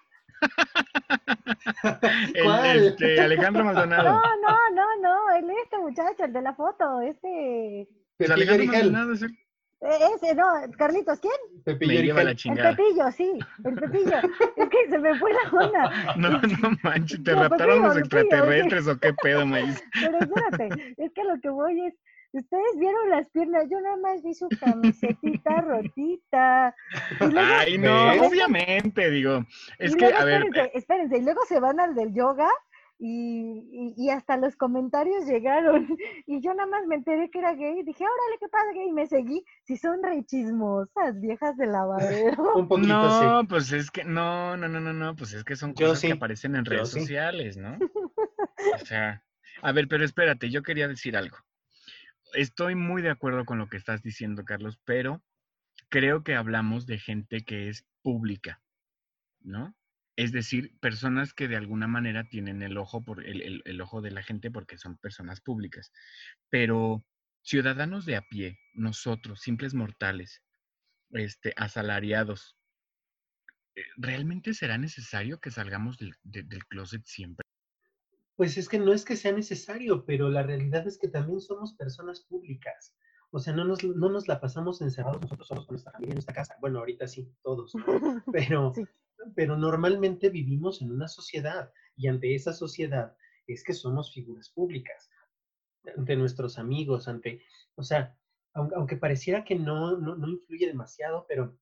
el, 2.74 2.88
este, 2.88 3.20
Alejandro 3.20 3.66
Maldonado. 3.66 4.10
No, 4.10 4.22
no, 4.42 4.58
no, 4.74 4.86
no, 5.02 5.36
el 5.36 5.50
este 5.64 5.78
muchacho, 5.78 6.24
el 6.24 6.34
de 6.34 6.42
la 6.42 6.54
foto, 6.54 7.02
este. 7.02 7.88
Pues 8.18 8.32
Alejandro 8.32 8.68
Maldonado 8.68 9.14
es 9.14 9.22
el... 9.24 9.38
Ese, 9.82 10.36
no, 10.36 10.46
Carlitos, 10.78 11.20
¿quién? 11.20 11.34
Pepillo 11.64 11.94
me 11.94 12.04
lleva 12.04 12.24
la 12.24 12.36
chingada. 12.36 12.70
El 12.70 12.76
Pepillo, 12.76 13.12
sí, 13.12 13.40
el 13.64 13.74
Pepillo. 13.74 14.18
es 14.56 14.70
que 14.70 14.90
se 14.90 15.00
me 15.00 15.18
fue 15.18 15.32
la 15.34 15.66
onda. 15.66 15.92
No, 16.18 16.30
no 16.62 16.78
manches, 16.84 17.24
¿te 17.24 17.34
no, 17.34 17.44
raptaron 17.44 17.82
los 17.82 17.98
extraterrestres 17.98 18.88
o 18.88 19.00
qué 19.00 19.12
pedo, 19.24 19.46
maíz? 19.46 19.84
Pero 19.94 20.20
espérate, 20.20 20.94
es 20.98 21.12
que 21.14 21.24
lo 21.24 21.40
que 21.42 21.50
voy 21.50 21.88
es, 21.88 21.96
ustedes 22.32 22.78
vieron 22.78 23.10
las 23.10 23.28
piernas, 23.30 23.66
yo 23.72 23.82
nada 23.82 23.98
más 23.98 24.22
vi 24.22 24.36
su 24.36 24.48
camisetita 24.50 25.62
rotita. 25.62 26.76
Ay, 27.20 27.80
no, 27.80 28.06
¿ves? 28.06 28.22
obviamente, 28.22 29.10
digo. 29.10 29.44
Es 29.80 29.96
que, 29.96 30.06
luego, 30.06 30.18
a 30.20 30.26
ver. 30.26 30.44
Espérense, 30.44 30.78
espérense, 30.78 31.18
y 31.18 31.24
luego 31.24 31.42
se 31.48 31.60
van 31.60 31.80
al 31.80 31.96
del 31.96 32.14
yoga 32.14 32.50
y, 33.04 33.66
y, 33.72 33.96
y, 33.98 34.10
hasta 34.12 34.38
los 34.38 34.56
comentarios 34.56 35.26
llegaron. 35.26 35.88
Y 36.28 36.40
yo 36.40 36.54
nada 36.54 36.70
más 36.70 36.86
me 36.86 36.96
enteré 36.96 37.32
que 37.32 37.40
era 37.40 37.56
gay 37.56 37.80
y 37.80 37.84
dije, 37.84 38.04
órale, 38.04 38.38
¿qué 38.40 38.48
pasa 38.48 38.72
gay? 38.76 38.90
Y 38.90 38.94
me 38.94 39.08
seguí. 39.08 39.44
Si 39.64 39.76
son 39.76 40.04
re 40.04 40.24
chismosas, 40.24 41.20
viejas 41.20 41.58
de 41.58 41.66
lavadero. 41.66 42.54
Un 42.56 42.68
poquito, 42.68 42.94
no, 42.94 43.42
sí. 43.42 43.48
pues 43.48 43.72
es 43.72 43.90
que, 43.90 44.04
no, 44.04 44.56
no, 44.56 44.68
no, 44.68 44.80
no, 44.80 44.94
no, 44.94 45.16
pues 45.16 45.34
es 45.34 45.44
que 45.44 45.56
son 45.56 45.74
cosas 45.74 46.00
sí. 46.00 46.08
que 46.08 46.14
aparecen 46.14 46.56
en 46.56 46.64
redes 46.64 46.90
sociales. 46.90 47.58
¿no? 47.58 47.78
O 48.76 48.86
sea, 48.86 49.24
a 49.64 49.72
ver, 49.72 49.88
pero 49.88 50.06
espérate, 50.06 50.52
yo 50.52 50.62
quería 50.62 50.88
decir 50.88 51.18
algo. 51.18 51.38
Estoy 52.34 52.76
muy 52.76 53.02
de 53.02 53.10
acuerdo 53.10 53.46
con 53.46 53.58
lo 53.58 53.68
que 53.68 53.78
estás 53.78 54.04
diciendo, 54.04 54.46
Carlos, 54.46 54.80
pero 54.86 55.24
creo 55.90 56.24
que 56.24 56.36
hablamos 56.36 56.86
de 56.86 57.00
gente 57.00 57.44
que 57.44 57.70
es 57.70 57.84
pública, 58.04 58.62
¿no? 59.42 59.74
Es 60.22 60.32
decir, 60.32 60.78
personas 60.80 61.34
que 61.34 61.48
de 61.48 61.56
alguna 61.56 61.88
manera 61.88 62.30
tienen 62.30 62.62
el 62.62 62.78
ojo 62.78 63.04
por 63.04 63.26
el, 63.26 63.42
el, 63.42 63.64
el, 63.66 63.82
ojo 63.82 64.02
de 64.02 64.12
la 64.12 64.22
gente 64.22 64.52
porque 64.52 64.78
son 64.78 65.00
personas 65.00 65.42
públicas. 65.42 65.92
Pero 66.52 67.04
ciudadanos 67.42 68.06
de 68.06 68.18
a 68.18 68.22
pie, 68.22 68.60
nosotros, 68.76 69.42
simples 69.42 69.74
mortales, 69.74 70.44
este, 71.10 71.54
asalariados, 71.58 72.56
eh, 73.74 73.82
¿realmente 73.98 74.54
será 74.54 74.78
necesario 74.78 75.40
que 75.40 75.50
salgamos 75.50 75.98
del, 75.98 76.14
de, 76.22 76.44
del 76.44 76.68
closet 76.68 77.04
siempre? 77.04 77.44
Pues 78.36 78.60
es 78.60 78.70
que 78.70 78.78
no 78.78 78.94
es 78.94 79.04
que 79.04 79.16
sea 79.16 79.32
necesario, 79.32 80.06
pero 80.06 80.30
la 80.30 80.44
realidad 80.44 80.86
es 80.86 81.00
que 81.00 81.08
también 81.08 81.42
somos 81.42 81.74
personas 81.74 82.22
públicas. 82.22 82.96
O 83.32 83.40
sea, 83.40 83.54
no 83.54 83.66
nos, 83.66 83.84
no 83.84 84.10
nos 84.10 84.28
la 84.28 84.40
pasamos 84.40 84.84
encerrados 84.84 85.20
nosotros 85.20 85.48
solos 85.48 85.66
con 85.66 85.74
nuestra 85.74 85.94
familia 85.94 86.12
en 86.12 86.20
esta 86.20 86.34
casa. 86.34 86.58
Bueno, 86.62 86.78
ahorita 86.78 87.08
sí, 87.08 87.34
todos, 87.42 87.74
¿no? 87.74 87.86
pero, 88.32 88.72
sí 88.76 88.86
pero 89.36 89.58
normalmente 89.58 90.30
vivimos 90.30 90.82
en 90.82 90.92
una 90.92 91.08
sociedad 91.08 91.72
y 91.96 92.08
ante 92.08 92.36
esa 92.36 92.54
sociedad 92.54 93.16
es 93.48 93.64
que 93.64 93.74
somos 93.74 94.14
figuras 94.14 94.50
públicas, 94.50 95.10
ante 95.98 96.16
nuestros 96.16 96.58
amigos, 96.58 97.08
ante, 97.08 97.44
o 97.76 97.84
sea, 97.84 98.16
aunque, 98.54 98.98
pareciera 98.98 99.44
que 99.44 99.56
no, 99.56 99.98
no, 99.98 100.16
no, 100.16 100.28
influye 100.28 100.68
demasiado, 100.68 101.26
pero 101.28 101.58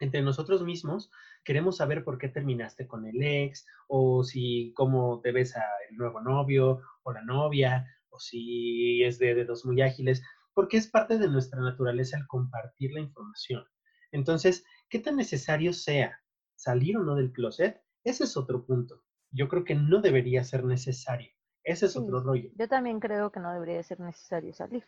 entre 0.00 0.22
nosotros 0.22 0.62
mismos 0.62 1.10
queremos 1.44 1.76
saber 1.76 2.04
por 2.04 2.18
qué 2.18 2.28
terminaste 2.28 2.86
con 2.86 3.06
el 3.06 3.22
ex, 3.22 3.66
o 3.86 4.24
si 4.24 4.72
cómo 4.74 5.20
te 5.20 5.32
ves 5.32 5.56
al 5.56 5.96
nuevo 5.96 6.20
novio 6.20 6.82
o 7.04 7.12
la 7.12 7.22
novia, 7.22 7.86
o 8.10 8.18
si 8.18 9.02
es 9.04 9.18
de 9.18 9.34
dedos 9.34 9.64
muy 9.64 9.80
ágiles, 9.80 10.22
porque 10.54 10.76
es 10.76 10.88
parte 10.88 11.18
de 11.18 11.28
nuestra 11.28 11.60
naturaleza 11.60 12.16
el 12.16 12.26
compartir 12.26 12.92
la 12.92 13.00
información. 13.00 13.64
Entonces, 14.10 14.64
¿qué 14.88 14.98
tan 14.98 15.16
necesario 15.16 15.72
sea 15.72 16.20
salir 16.58 16.96
o 16.98 17.04
no 17.04 17.14
del 17.14 17.32
closet, 17.32 17.80
ese 18.04 18.24
es 18.24 18.36
otro 18.36 18.66
punto. 18.66 19.04
Yo 19.30 19.48
creo 19.48 19.64
que 19.64 19.74
no 19.74 20.00
debería 20.00 20.42
ser 20.42 20.64
necesario. 20.64 21.30
Ese 21.62 21.86
es 21.86 21.92
sí, 21.92 21.98
otro 21.98 22.20
rollo. 22.20 22.50
Yo 22.56 22.68
también 22.68 22.98
creo 22.98 23.30
que 23.30 23.40
no 23.40 23.52
debería 23.52 23.82
ser 23.82 24.00
necesario 24.00 24.52
salir, 24.52 24.84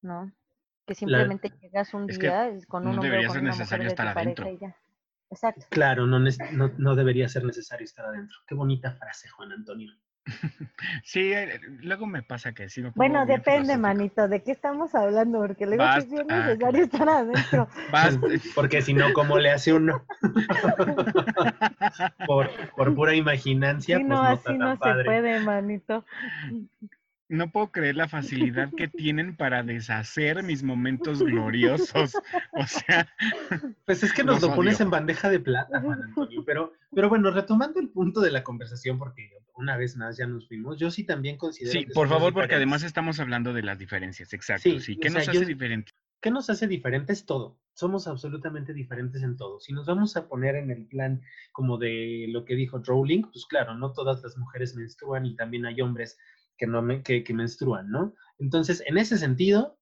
¿no? 0.00 0.32
Que 0.86 0.94
simplemente 0.94 1.50
La... 1.50 1.56
llegas 1.56 1.94
un 1.94 2.10
es 2.10 2.18
día 2.18 2.50
con 2.66 2.86
un 2.86 2.96
no 2.96 3.02
hombre 3.02 3.10
debería 3.10 3.28
con 3.28 3.34
ser 3.34 3.42
una 3.42 3.50
necesario 3.52 3.84
mujer 3.84 3.96
de 3.96 4.02
estar 4.02 4.08
adentro. 4.08 4.44
pareja 4.44 4.64
y 4.64 4.66
ya. 4.68 4.76
Exacto. 5.30 5.66
Claro, 5.70 6.06
no, 6.06 6.18
no, 6.18 6.72
no 6.76 6.96
debería 6.96 7.28
ser 7.28 7.44
necesario 7.44 7.84
estar 7.84 8.06
adentro. 8.06 8.36
Qué 8.46 8.54
bonita 8.54 8.92
frase, 8.92 9.28
Juan 9.28 9.52
Antonio. 9.52 9.92
Sí, 11.04 11.32
eh, 11.32 11.60
luego 11.80 12.06
me 12.06 12.22
pasa 12.22 12.52
que 12.52 12.68
sí 12.68 12.82
me 12.82 12.90
Bueno, 12.94 13.26
depende, 13.26 13.76
manito, 13.76 14.28
¿de 14.28 14.42
qué 14.42 14.52
estamos 14.52 14.94
hablando? 14.94 15.40
Porque 15.40 15.66
luego 15.66 15.84
Basta. 15.84 16.02
sí 16.02 16.16
es 16.16 16.26
necesario 16.26 16.80
ah, 16.80 16.84
estar 16.84 17.08
adentro. 17.08 17.68
Porque 18.54 18.82
si 18.82 18.94
no, 18.94 19.12
¿cómo 19.12 19.38
le 19.38 19.50
hace 19.50 19.72
uno? 19.72 20.04
por, 22.26 22.50
por 22.76 22.94
pura 22.94 23.14
imaginancia, 23.14 23.98
sí, 23.98 24.04
pues 24.04 24.10
no, 24.10 24.22
no 24.22 24.28
así 24.28 24.58
no 24.58 24.78
padre. 24.78 25.02
se 25.02 25.04
puede, 25.04 25.40
manito. 25.40 26.04
No 27.32 27.50
puedo 27.50 27.72
creer 27.72 27.96
la 27.96 28.08
facilidad 28.08 28.70
que 28.76 28.88
tienen 28.88 29.34
para 29.36 29.62
deshacer 29.62 30.42
mis 30.42 30.62
momentos 30.62 31.22
gloriosos. 31.22 32.12
O 32.52 32.66
sea. 32.66 33.08
Pues 33.86 34.02
es 34.02 34.12
que 34.12 34.22
nos 34.22 34.42
los 34.42 34.50
lo 34.50 34.56
pones 34.56 34.80
en 34.80 34.90
bandeja 34.90 35.30
de 35.30 35.40
plata, 35.40 35.80
Juan 35.80 36.02
Antonio. 36.02 36.44
Pero, 36.44 36.74
pero 36.94 37.08
bueno, 37.08 37.30
retomando 37.30 37.80
el 37.80 37.88
punto 37.88 38.20
de 38.20 38.30
la 38.30 38.44
conversación, 38.44 38.98
porque 38.98 39.30
una 39.54 39.78
vez 39.78 39.96
más 39.96 40.18
ya 40.18 40.26
nos 40.26 40.46
fuimos, 40.46 40.78
yo 40.78 40.90
sí 40.90 41.04
también 41.04 41.38
considero. 41.38 41.72
Sí, 41.72 41.86
que 41.86 41.92
por 41.94 42.08
favor, 42.08 42.34
porque 42.34 42.54
además 42.56 42.82
estamos 42.82 43.18
hablando 43.18 43.54
de 43.54 43.62
las 43.62 43.78
diferencias, 43.78 44.32
exacto. 44.34 44.62
Sí, 44.62 44.80
Sí, 44.80 44.96
¿qué 44.96 45.08
sea, 45.08 45.20
nos 45.20 45.26
yo- 45.26 45.40
hace 45.40 45.46
diferente? 45.46 45.90
¿Qué 46.20 46.30
nos 46.30 46.50
hace 46.50 46.68
diferentes? 46.68 47.24
Todo. 47.26 47.58
somos 47.74 48.06
absolutamente 48.06 48.74
diferentes 48.74 49.22
en 49.22 49.38
todo. 49.38 49.58
Si 49.58 49.72
nos 49.72 49.86
vamos 49.86 50.14
a 50.18 50.28
poner 50.28 50.56
en 50.56 50.70
el 50.70 50.84
plan 50.86 51.22
como 51.52 51.78
de 51.78 52.26
lo 52.28 52.44
que 52.44 52.54
dijo 52.54 52.78
Rowling, 52.84 53.22
pues 53.22 53.46
claro, 53.46 53.74
no 53.74 53.92
todas 53.94 54.22
las 54.22 54.36
mujeres 54.36 54.76
menstruan 54.76 55.24
y 55.24 55.34
también 55.36 55.64
hay 55.64 55.80
hombres 55.80 56.18
que, 56.56 56.66
no 56.66 56.84
que, 57.02 57.24
menstruan, 57.34 57.90
¿no? 57.90 58.14
Entonces, 58.38 58.82
en 58.86 58.98
ese 58.98 59.18
sentido, 59.18 59.78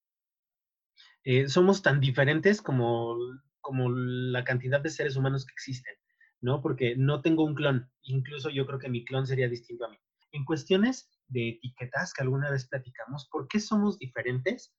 eh, 1.25 1.49
somos 1.49 1.83
tan 1.83 2.01
diferentes 2.01 2.63
como, 2.63 3.17
como 3.61 3.91
la 3.91 4.45
cantidad 4.45 4.81
de 4.81 4.91
seres 4.91 5.17
humanos 5.17 5.45
que 5.47 5.53
existen, 5.53 5.95
¿no? 6.41 6.63
Porque 6.63 6.97
no 6.97 7.21
tengo 7.23 7.45
un 7.45 7.55
clon, 7.55 7.91
incluso 8.03 8.51
yo 8.51 8.67
creo 8.67 8.79
que 8.79 8.89
mi 8.89 9.05
clon 9.05 9.27
sería 9.27 9.49
distinto 9.49 9.85
a 9.85 9.91
mí. 9.91 9.99
En 10.33 10.45
cuestiones 10.45 11.11
de 11.29 11.51
etiquetas 11.51 12.13
que 12.13 12.23
alguna 12.23 12.51
vez 12.51 12.69
platicamos, 12.69 13.29
¿por 13.31 13.49
qué 13.49 13.61
somos 13.61 13.99
diferentes? 13.99 14.75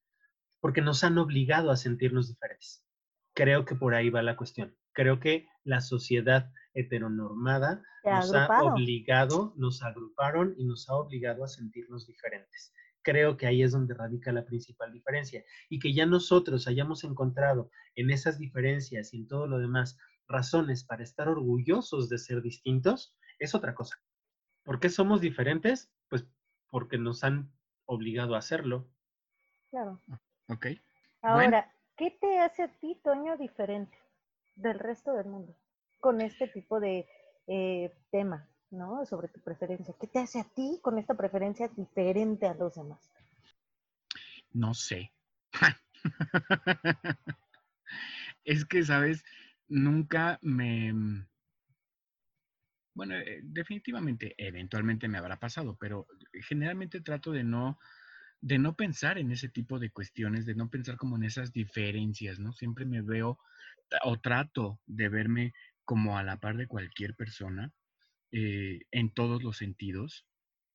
Porque 0.59 0.81
nos 0.81 1.03
han 1.03 1.17
obligado 1.17 1.71
a 1.71 1.77
sentirnos 1.77 2.29
diferentes. 2.29 2.85
Creo 3.33 3.65
que 3.65 3.75
por 3.75 3.95
ahí 3.95 4.09
va 4.09 4.21
la 4.21 4.37
cuestión. 4.37 4.75
Creo 4.93 5.19
que 5.19 5.47
la 5.63 5.81
sociedad 5.81 6.51
heteronormada 6.73 7.83
nos 8.03 8.33
ha 8.33 8.63
obligado, 8.63 9.53
nos 9.57 9.83
agruparon 9.83 10.55
y 10.57 10.65
nos 10.65 10.89
ha 10.89 10.95
obligado 10.95 11.43
a 11.43 11.47
sentirnos 11.47 12.07
diferentes. 12.07 12.73
Creo 13.03 13.37
que 13.37 13.47
ahí 13.47 13.63
es 13.63 13.71
donde 13.71 13.93
radica 13.93 14.31
la 14.31 14.45
principal 14.45 14.91
diferencia 14.91 15.43
y 15.69 15.79
que 15.79 15.93
ya 15.93 16.05
nosotros 16.05 16.67
hayamos 16.67 17.03
encontrado 17.03 17.71
en 17.95 18.11
esas 18.11 18.37
diferencias 18.37 19.13
y 19.13 19.17
en 19.17 19.27
todo 19.27 19.47
lo 19.47 19.59
demás 19.59 19.97
razones 20.27 20.83
para 20.83 21.03
estar 21.03 21.27
orgullosos 21.27 22.09
de 22.09 22.17
ser 22.17 22.41
distintos, 22.41 23.15
es 23.39 23.55
otra 23.55 23.75
cosa. 23.75 23.97
¿Por 24.63 24.79
qué 24.79 24.89
somos 24.89 25.19
diferentes? 25.19 25.91
Pues 26.09 26.27
porque 26.69 26.97
nos 26.97 27.23
han 27.23 27.51
obligado 27.85 28.35
a 28.35 28.39
hacerlo. 28.39 28.87
Claro. 29.71 30.01
Ok. 30.47 30.67
Ahora, 31.21 31.73
¿qué 31.97 32.11
te 32.11 32.39
hace 32.39 32.63
a 32.63 32.67
ti, 32.79 32.99
Toño, 33.03 33.35
diferente 33.37 33.97
del 34.55 34.79
resto 34.79 35.13
del 35.13 35.27
mundo 35.27 35.55
con 36.01 36.19
este 36.19 36.47
tipo 36.47 36.81
de 36.81 37.07
eh, 37.47 37.93
tema, 38.11 38.49
¿no? 38.71 39.05
Sobre 39.05 39.29
tu 39.29 39.39
preferencia. 39.39 39.95
¿Qué 39.99 40.07
te 40.07 40.19
hace 40.19 40.41
a 40.41 40.43
ti 40.43 40.79
con 40.81 40.97
esta 40.97 41.15
preferencia 41.15 41.69
diferente 41.69 42.47
a 42.47 42.55
los 42.55 42.75
demás? 42.75 42.99
No 44.51 44.73
sé. 44.73 45.13
es 48.43 48.65
que, 48.65 48.83
¿sabes? 48.83 49.23
Nunca 49.69 50.37
me... 50.41 51.25
Bueno, 52.93 53.15
eh, 53.15 53.39
definitivamente, 53.43 54.35
eventualmente 54.37 55.07
me 55.07 55.17
habrá 55.17 55.39
pasado, 55.39 55.77
pero 55.79 56.07
generalmente 56.33 56.99
trato 56.99 57.31
de 57.31 57.45
no 57.45 57.79
de 58.41 58.57
no 58.57 58.75
pensar 58.75 59.19
en 59.19 59.31
ese 59.31 59.49
tipo 59.49 59.77
de 59.77 59.91
cuestiones, 59.91 60.47
de 60.47 60.55
no 60.55 60.67
pensar 60.69 60.97
como 60.97 61.15
en 61.15 61.23
esas 61.23 61.53
diferencias, 61.53 62.39
¿no? 62.39 62.51
Siempre 62.53 62.85
me 62.85 63.03
veo 63.03 63.37
o 64.03 64.19
trato 64.19 64.79
de 64.87 65.09
verme 65.09 65.53
como 65.85 66.17
a 66.17 66.23
la 66.23 66.39
par 66.39 66.57
de 66.57 66.67
cualquier 66.67 67.15
persona 67.15 67.71
eh, 68.31 68.81
en 68.91 69.13
todos 69.13 69.43
los 69.43 69.57
sentidos. 69.57 70.25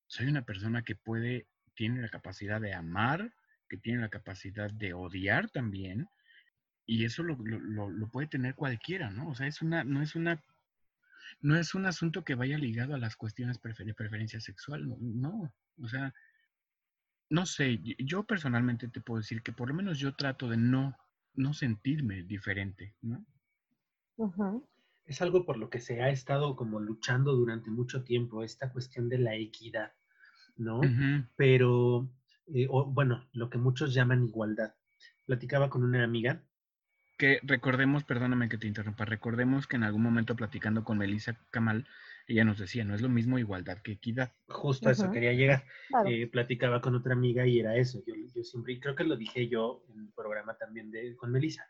Soy 0.06 0.26
una 0.26 0.44
persona 0.44 0.82
que 0.82 0.94
puede, 0.94 1.46
tiene 1.74 2.02
la 2.02 2.08
capacidad 2.08 2.60
de 2.60 2.74
amar, 2.74 3.32
que 3.68 3.76
tiene 3.76 4.00
la 4.00 4.08
capacidad 4.08 4.70
de 4.70 4.92
odiar 4.94 5.50
también, 5.50 6.08
y 6.86 7.04
eso 7.04 7.22
lo, 7.22 7.36
puede 8.10 8.28
tener 8.28 8.54
cualquiera, 8.54 9.10
¿no? 9.10 9.28
O 9.28 9.34
sea, 9.34 9.46
es 9.46 9.60
una, 9.60 9.84
no 9.84 10.02
es 10.02 10.14
una 10.14 10.40
no 11.40 11.56
es 11.56 11.74
un 11.74 11.86
asunto 11.86 12.24
que 12.24 12.36
vaya 12.36 12.56
ligado 12.56 12.94
a 12.94 12.98
las 12.98 13.16
cuestiones 13.16 13.60
de 13.60 13.94
preferencia 13.94 14.40
sexual, 14.40 14.86
no, 15.00 15.52
o 15.78 15.88
sea, 15.88 16.14
no 17.28 17.46
sé, 17.46 17.80
yo 17.98 18.24
personalmente 18.24 18.88
te 18.88 19.00
puedo 19.00 19.20
decir 19.20 19.42
que 19.42 19.52
por 19.52 19.68
lo 19.68 19.74
menos 19.74 19.98
yo 19.98 20.14
trato 20.14 20.48
de 20.48 20.56
no, 20.56 20.96
no 21.34 21.52
sentirme 21.52 22.22
diferente, 22.22 22.94
¿no? 23.02 23.26
Es 25.06 25.22
algo 25.22 25.44
por 25.44 25.56
lo 25.56 25.70
que 25.70 25.80
se 25.80 26.02
ha 26.02 26.10
estado 26.10 26.56
como 26.56 26.80
luchando 26.80 27.32
durante 27.32 27.70
mucho 27.70 28.02
tiempo, 28.02 28.42
esta 28.42 28.72
cuestión 28.72 29.08
de 29.08 29.18
la 29.18 29.34
equidad, 29.36 29.92
¿no? 30.56 30.80
Pero, 31.36 32.08
eh, 32.52 32.66
bueno, 32.68 33.28
lo 33.32 33.48
que 33.48 33.58
muchos 33.58 33.94
llaman 33.94 34.24
igualdad. 34.24 34.74
Platicaba 35.24 35.70
con 35.70 35.84
una 35.84 36.02
amiga 36.02 36.42
que 37.16 37.40
recordemos, 37.42 38.04
perdóname 38.04 38.48
que 38.48 38.58
te 38.58 38.66
interrumpa, 38.66 39.04
recordemos 39.04 39.66
que 39.66 39.76
en 39.76 39.84
algún 39.84 40.02
momento 40.02 40.36
platicando 40.36 40.84
con 40.84 40.98
Melissa 40.98 41.38
Kamal, 41.50 41.86
ella 42.26 42.44
nos 42.44 42.58
decía, 42.58 42.84
no 42.84 42.94
es 42.94 43.00
lo 43.00 43.08
mismo 43.08 43.38
igualdad 43.38 43.78
que 43.78 43.92
equidad. 43.92 44.32
Justo 44.48 44.88
a 44.88 44.92
eso 44.92 45.10
quería 45.10 45.32
llegar. 45.32 45.64
Eh, 46.06 46.26
platicaba 46.26 46.80
con 46.80 46.94
otra 46.94 47.14
amiga 47.14 47.46
y 47.46 47.60
era 47.60 47.76
eso. 47.76 48.02
Yo, 48.06 48.14
yo 48.34 48.42
siempre, 48.42 48.74
y 48.74 48.80
creo 48.80 48.94
que 48.94 49.04
lo 49.04 49.16
dije 49.16 49.48
yo 49.48 49.84
en 49.94 50.00
el 50.00 50.12
programa 50.12 50.56
también 50.56 50.90
de, 50.90 51.16
con 51.16 51.30
Melissa. 51.30 51.66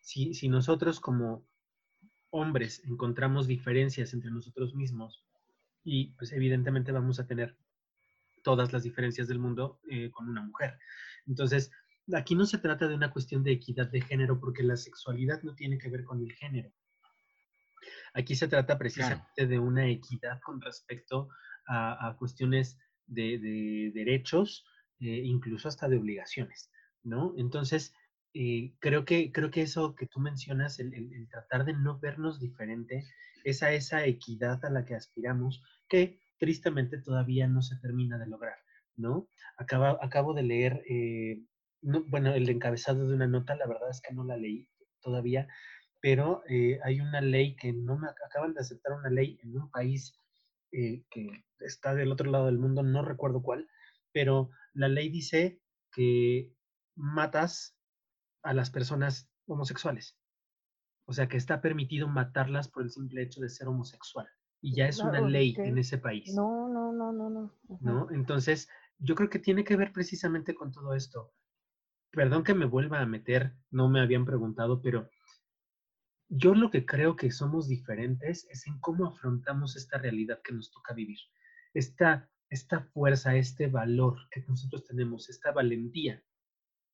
Si, 0.00 0.32
si 0.32 0.48
nosotros 0.48 1.00
como 1.00 1.44
hombres 2.36 2.82
encontramos 2.84 3.46
diferencias 3.46 4.12
entre 4.12 4.30
nosotros 4.30 4.74
mismos, 4.74 5.24
y 5.82 6.08
pues 6.16 6.32
evidentemente 6.32 6.92
vamos 6.92 7.18
a 7.20 7.26
tener 7.26 7.56
todas 8.42 8.72
las 8.72 8.82
diferencias 8.82 9.28
del 9.28 9.38
mundo 9.38 9.80
eh, 9.88 10.10
con 10.10 10.28
una 10.28 10.42
mujer. 10.42 10.78
Entonces, 11.26 11.70
aquí 12.14 12.34
no 12.34 12.46
se 12.46 12.58
trata 12.58 12.86
de 12.86 12.94
una 12.94 13.10
cuestión 13.10 13.42
de 13.42 13.52
equidad 13.52 13.90
de 13.90 14.00
género, 14.00 14.38
porque 14.38 14.62
la 14.62 14.76
sexualidad 14.76 15.42
no 15.42 15.54
tiene 15.54 15.78
que 15.78 15.88
ver 15.88 16.04
con 16.04 16.20
el 16.20 16.32
género. 16.32 16.72
Aquí 18.14 18.34
se 18.34 18.48
trata 18.48 18.78
precisamente 18.78 19.46
de 19.46 19.58
una 19.58 19.88
equidad 19.88 20.40
con 20.40 20.60
respecto 20.60 21.28
a, 21.68 22.14
cuestiones 22.18 22.78
de, 23.06 23.90
derechos, 23.94 24.64
eh, 25.00 25.22
incluso 25.24 25.68
hasta 25.68 25.88
de 25.88 25.98
obligaciones, 25.98 26.70
¿no? 27.02 27.34
Entonces, 27.36 27.94
eh, 28.34 28.74
creo, 28.80 29.04
que, 29.04 29.32
creo 29.32 29.50
que 29.50 29.62
eso 29.62 29.94
que 29.94 30.06
tú 30.06 30.20
mencionas, 30.20 30.78
el, 30.78 31.28
tratar 31.30 31.64
de 31.64 31.74
no 31.74 31.98
vernos 31.98 32.40
diferente, 32.40 33.04
es 33.44 33.62
a 33.62 33.72
esa 33.72 34.04
equidad 34.04 34.64
a 34.64 34.70
la 34.70 34.84
que 34.84 34.94
aspiramos, 34.94 35.62
que 35.88 36.18
tristemente 36.38 36.98
todavía 36.98 37.46
no 37.46 37.62
se 37.62 37.76
termina 37.76 38.18
de 38.18 38.26
lograr, 38.26 38.58
¿no? 38.96 39.28
acabo 39.58 40.34
de 40.34 40.42
leer 40.42 40.82
eh, 40.88 41.40
bueno, 41.82 42.34
el 42.34 42.48
encabezado 42.48 43.06
de 43.06 43.14
una 43.14 43.26
nota, 43.26 43.54
la 43.54 43.66
verdad 43.66 43.90
es 43.90 44.00
que 44.00 44.14
no 44.14 44.24
la 44.24 44.36
leí 44.36 44.68
todavía, 45.00 45.46
pero 46.00 46.42
eh, 46.48 46.78
hay 46.84 47.00
una 47.00 47.20
ley 47.20 47.56
que 47.56 47.72
no 47.72 47.96
me 47.96 48.08
acaban 48.08 48.54
de 48.54 48.60
aceptar 48.60 48.92
una 48.92 49.10
ley 49.10 49.38
en 49.42 49.56
un 49.56 49.70
país 49.70 50.18
eh, 50.72 51.04
que 51.10 51.44
está 51.60 51.94
del 51.94 52.12
otro 52.12 52.30
lado 52.30 52.46
del 52.46 52.58
mundo, 52.58 52.82
no 52.82 53.02
recuerdo 53.02 53.42
cuál, 53.42 53.68
pero 54.12 54.50
la 54.72 54.88
ley 54.88 55.08
dice 55.10 55.60
que 55.92 56.52
matas 56.96 57.75
a 58.46 58.54
las 58.54 58.70
personas 58.70 59.30
homosexuales. 59.46 60.16
O 61.06 61.12
sea, 61.12 61.28
que 61.28 61.36
está 61.36 61.60
permitido 61.60 62.08
matarlas 62.08 62.68
por 62.68 62.82
el 62.82 62.90
simple 62.90 63.22
hecho 63.22 63.40
de 63.40 63.48
ser 63.48 63.68
homosexual. 63.68 64.26
Y 64.60 64.74
ya 64.74 64.88
es 64.88 64.98
una 64.98 65.20
ley 65.20 65.54
en 65.58 65.78
ese 65.78 65.98
país. 65.98 66.34
No, 66.34 66.68
no, 66.68 66.92
no, 66.92 67.12
no, 67.12 67.30
no. 67.30 67.52
¿No? 67.80 68.10
Entonces, 68.10 68.68
yo 68.98 69.14
creo 69.14 69.28
que 69.28 69.38
tiene 69.38 69.62
que 69.64 69.76
ver 69.76 69.92
precisamente 69.92 70.54
con 70.54 70.72
todo 70.72 70.94
esto 70.94 71.32
perdón 72.16 72.44
que 72.44 72.54
me 72.54 72.64
vuelva 72.64 73.00
a 73.00 73.06
meter, 73.06 73.52
no 73.70 73.90
me 73.90 74.00
habían 74.00 74.24
preguntado, 74.24 74.80
pero 74.80 75.10
yo 76.30 76.54
lo 76.54 76.70
que 76.70 76.86
creo 76.86 77.14
que 77.14 77.30
somos 77.30 77.68
diferentes 77.68 78.48
es 78.50 78.66
en 78.66 78.80
cómo 78.80 79.06
afrontamos 79.06 79.76
esta 79.76 79.98
realidad 79.98 80.40
que 80.42 80.54
nos 80.54 80.70
toca 80.70 80.94
vivir. 80.94 81.18
Esta, 81.74 82.30
esta 82.48 82.80
fuerza, 82.80 83.36
este 83.36 83.66
valor 83.66 84.16
que 84.30 84.42
nosotros 84.48 84.84
tenemos, 84.86 85.28
esta 85.28 85.52
valentía. 85.52 86.24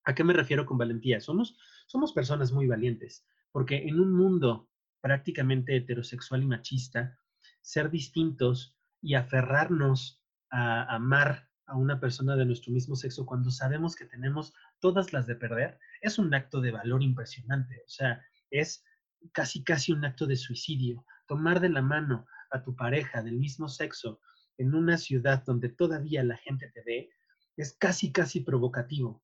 ¿A 0.05 0.15
qué 0.15 0.25
me 0.25 0.33
refiero 0.33 0.67
con 0.67 0.79
valentía? 0.79 1.21
Somos, 1.21 1.57
somos 1.87 2.13
personas 2.13 2.53
muy 2.53 2.67
valientes, 2.67 3.25
porque 3.53 3.89
en 3.89 4.01
un 4.01 4.13
mundo 4.13 4.69
prácticamente 5.01 5.77
heterosexual 5.77 6.43
y 6.43 6.47
machista, 6.47 7.19
ser 7.61 7.91
distintos 7.91 8.77
y 9.01 9.15
aferrarnos 9.15 10.23
a 10.51 10.95
amar 10.95 11.49
a 11.67 11.77
una 11.77 12.01
persona 12.01 12.37
de 12.37 12.45
nuestro 12.45 12.73
mismo 12.73 12.97
sexo 12.97 13.27
cuando 13.27 13.51
sabemos 13.51 13.97
que 13.97 14.05
tenemos 14.05 14.53
todas 14.81 15.13
las 15.13 15.27
de 15.27 15.37
perder, 15.37 15.79
es 16.01 16.19
un 16.19 16.33
acto 16.35 16.61
de 16.61 16.71
valor 16.71 17.03
impresionante. 17.03 17.83
O 17.87 17.89
sea, 17.89 18.23
es 18.51 18.85
casi, 19.33 19.65
casi 19.65 19.93
un 19.93 20.05
acto 20.05 20.27
de 20.27 20.37
suicidio. 20.37 21.05
Tomar 21.27 21.61
de 21.61 21.69
la 21.69 21.83
mano 21.83 22.27
a 22.51 22.63
tu 22.63 22.77
pareja 22.77 23.23
del 23.23 23.39
mismo 23.39 23.69
sexo 23.69 24.21
en 24.59 24.75
una 24.75 24.99
ciudad 24.99 25.45
donde 25.45 25.69
todavía 25.69 26.23
la 26.23 26.37
gente 26.37 26.71
te 26.71 26.83
ve, 26.83 27.11
es 27.57 27.73
casi, 27.73 28.13
casi 28.13 28.41
provocativo. 28.41 29.23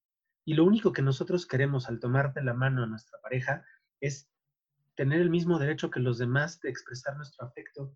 Y 0.49 0.55
lo 0.55 0.65
único 0.65 0.95
que 0.95 1.03
nosotros 1.03 1.45
queremos 1.45 1.91
al 1.91 2.01
tomar 2.01 2.33
de 2.33 2.43
la 2.43 2.55
mano 2.55 2.83
a 2.83 2.87
nuestra 2.87 3.21
pareja 3.21 3.67
es 4.01 4.31
tener 4.95 5.21
el 5.21 5.29
mismo 5.29 5.59
derecho 5.59 5.91
que 5.91 6.01
los 6.01 6.17
demás 6.17 6.59
de 6.63 6.71
expresar 6.71 7.15
nuestro 7.19 7.47
afecto 7.47 7.95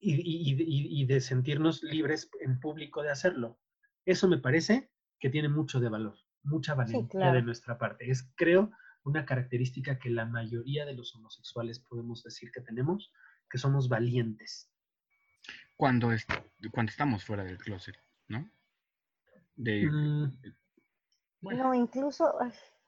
y, 0.00 1.04
de 1.04 1.20
sentirnos 1.20 1.82
libres 1.82 2.30
en 2.40 2.58
público 2.60 3.02
de 3.02 3.10
hacerlo. 3.10 3.60
Eso 4.06 4.26
me 4.26 4.38
parece 4.38 4.90
que 5.20 5.28
tiene 5.28 5.50
mucho 5.50 5.80
de 5.80 5.90
valor, 5.90 6.16
mucha 6.44 6.72
valentía 6.72 7.30
de 7.34 7.42
nuestra 7.42 7.76
parte. 7.76 8.10
Es, 8.10 8.26
creo, 8.36 8.70
una 9.02 9.26
característica 9.26 9.98
que 9.98 10.08
la 10.08 10.24
mayoría 10.24 10.86
de 10.86 10.94
los 10.94 11.14
homosexuales 11.14 11.78
podemos 11.78 12.22
decir 12.22 12.52
que 12.52 12.62
tenemos, 12.62 13.12
que 13.50 13.58
somos 13.58 13.90
valientes. 13.90 14.72
Cuando, 15.76 16.08
cuando 16.72 16.88
estamos 16.88 17.22
fuera 17.22 17.44
del 17.44 17.58
closet, 17.58 17.98
¿no? 18.28 18.50
Mm, 19.56 20.32
No, 21.52 21.74
incluso... 21.74 22.32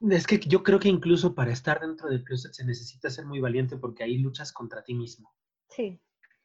Es 0.00 0.26
que 0.26 0.38
yo 0.38 0.62
creo 0.62 0.78
que 0.78 0.88
incluso 0.88 1.34
para 1.34 1.52
estar 1.52 1.80
dentro 1.80 2.08
del 2.08 2.22
closet 2.22 2.52
se 2.52 2.64
necesita 2.64 3.08
ser 3.08 3.24
muy 3.24 3.40
valiente 3.40 3.76
porque 3.78 4.04
ahí 4.04 4.18
luchas 4.18 4.52
contra 4.52 4.84
ti 4.84 4.94
mismo. 4.94 5.34
Sí. 5.68 5.98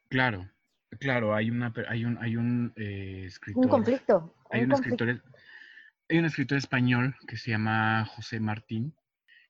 Claro, 0.08 0.50
claro, 1.00 1.36
hay 1.36 1.52
una 1.52 1.74
hay 1.90 2.06
un 2.06 2.18
hay 2.18 2.38
un 2.38 2.74
eh, 2.78 3.26
escritor. 3.26 3.66
Un 3.66 3.70
conflicto. 3.70 4.36
Hay 4.50 4.64
un, 4.64 4.72
escritor 4.72 5.22
hay 6.10 6.18
un 6.18 6.26
escritor 6.26 6.58
español 6.58 7.16
que 7.28 7.36
se 7.36 7.52
llama 7.52 8.06
José 8.06 8.40
Martín 8.40 8.96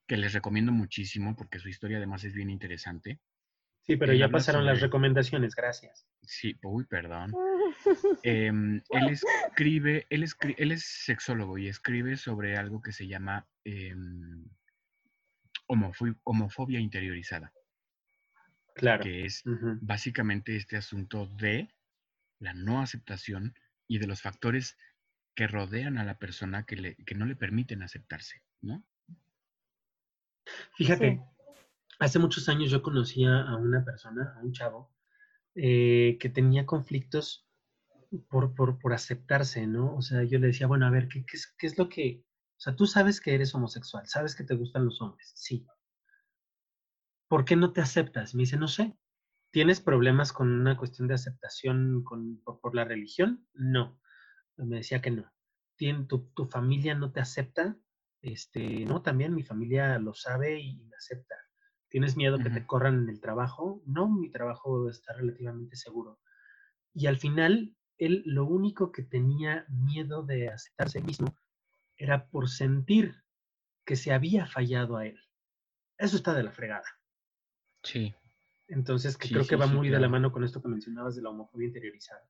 que 0.08 0.18
les 0.18 0.34
recomiendo 0.34 0.72
muchísimo 0.72 1.36
porque 1.36 1.60
su 1.60 1.70
historia 1.70 1.98
además 1.98 2.24
es 2.24 2.34
bien 2.34 2.50
interesante. 2.50 3.20
Sí, 3.84 3.98
pero 3.98 4.14
ya 4.14 4.30
pasaron 4.30 4.66
las 4.66 4.80
recomendaciones, 4.80 5.56
gracias. 5.56 6.08
Sí, 6.22 6.58
uy, 6.64 6.86
perdón. 6.86 7.34
Em, 8.24 8.82
él 8.90 9.10
escribe, 9.10 10.06
él, 10.10 10.26
él 10.58 10.72
es 10.72 10.84
sexólogo 10.84 11.58
y 11.58 11.68
escribe 11.68 12.18
sobre 12.18 12.58
algo 12.58 12.82
que 12.82 12.92
se 12.92 13.08
llama 13.08 13.48
em, 13.64 14.46
homofobia 15.68 16.80
interiorizada. 16.80 17.54
Claro. 18.76 19.04
Que 19.04 19.26
es 19.26 19.44
básicamente 19.82 20.56
este 20.56 20.78
asunto 20.78 21.28
de 21.28 21.74
la 22.40 22.54
no 22.54 22.82
aceptación 22.82 23.56
y 23.88 24.00
de 24.00 24.08
los 24.08 24.22
factores 24.22 24.78
que 25.36 25.48
rodean 25.48 25.98
a 25.98 26.04
la 26.04 26.18
persona 26.18 26.66
que, 26.66 26.76
le, 26.76 26.96
que 27.06 27.16
no 27.16 27.26
le 27.26 27.36
permiten 27.36 27.84
aceptarse, 27.84 28.42
¿no? 28.62 28.84
Fíjate, 30.76 31.22
hace 32.02 32.20
muchos 32.20 32.50
años 32.50 32.72
yo 32.72 32.82
conocía 32.82 33.42
a 33.44 33.56
una 33.56 33.86
persona, 33.86 34.34
a 34.36 34.42
un 34.42 34.52
chavo, 34.52 34.92
eh, 35.54 36.18
que 36.20 36.30
tenía 36.30 36.66
conflictos 36.66 37.48
por, 38.28 38.56
por, 38.56 38.94
aceptarse, 38.94 39.68
¿no? 39.68 39.96
O 39.96 40.02
sea, 40.02 40.24
yo 40.24 40.40
le 40.40 40.48
decía, 40.48 40.68
bueno, 40.68 40.88
a 40.88 40.90
ver, 40.90 41.08
¿qué, 41.08 41.24
¿qué 41.58 41.68
es 41.68 41.78
lo 41.78 41.90
que... 41.90 42.26
O 42.58 42.60
sea, 42.60 42.76
tú 42.76 42.88
sabes 42.88 43.22
que 43.22 43.36
eres 43.36 43.54
homosexual, 43.54 44.08
sabes 44.08 44.36
que 44.36 44.44
te 44.44 44.56
gustan 44.56 44.86
los 44.86 45.00
hombres, 45.02 45.32
sí. 45.36 45.66
¿Por 47.28 47.46
qué 47.46 47.56
no 47.56 47.72
te 47.72 47.82
aceptas? 47.82 48.34
Me 48.34 48.42
dice, 48.42 48.58
no 48.58 48.68
sé. 48.68 48.98
¿Tienes 49.52 49.80
problemas 49.80 50.34
con 50.34 50.52
una 50.52 50.78
cuestión 50.78 51.08
de 51.08 51.14
aceptación 51.14 52.04
con, 52.04 52.42
por, 52.44 52.74
la 52.74 52.84
religión? 52.84 53.48
No. 53.54 54.00
Me 54.58 54.78
decía 54.78 55.02
que 55.02 55.12
no. 55.12 55.32
¿Tu, 55.78 56.30
¿Tu 56.34 56.46
familia 56.48 56.96
no 56.96 57.12
te 57.12 57.20
acepta? 57.20 57.78
Este, 58.22 58.86
no, 58.86 59.02
también 59.02 59.36
mi 59.36 59.44
familia 59.44 60.00
lo 60.00 60.14
sabe 60.14 60.60
y 60.60 60.76
me 60.78 60.96
acepta. 60.96 61.36
¿Tienes 61.92 62.16
miedo 62.16 62.40
que 62.40 62.50
te 62.50 62.66
corran 62.66 63.04
en 63.04 63.10
el 63.10 63.20
trabajo? 63.20 63.82
No, 63.86 64.08
mi 64.08 64.30
trabajo 64.30 64.90
está 64.90 65.12
relativamente 65.12 65.76
seguro. 65.76 66.22
Y 66.94 67.08
al 67.08 67.18
final, 67.18 67.76
él 67.98 68.24
lo 68.26 68.46
único 68.46 68.94
que 68.94 69.04
tenía 69.04 69.66
miedo 69.68 70.24
de 70.24 70.48
aceptarse 70.48 71.02
mismo 71.02 71.36
era 71.98 72.28
por 72.30 72.50
sentir 72.50 73.22
que 73.86 73.98
se 73.98 74.14
había 74.14 74.48
fallado 74.48 74.96
a 74.96 75.06
él. 75.06 75.20
Eso 75.98 76.16
está 76.16 76.34
de 76.34 76.44
la 76.44 76.54
fregada. 76.54 76.86
Sí. 77.84 78.16
Entonces, 78.70 79.18
que 79.18 79.28
creo 79.28 79.46
que 79.46 79.58
va 79.58 79.68
muy 79.68 79.90
de 79.90 80.00
la 80.00 80.08
mano 80.08 80.32
con 80.32 80.46
esto 80.46 80.62
que 80.62 80.70
mencionabas 80.70 81.18
de 81.18 81.24
la 81.24 81.30
homofobia 81.30 81.68
interiorizada. 81.68 82.24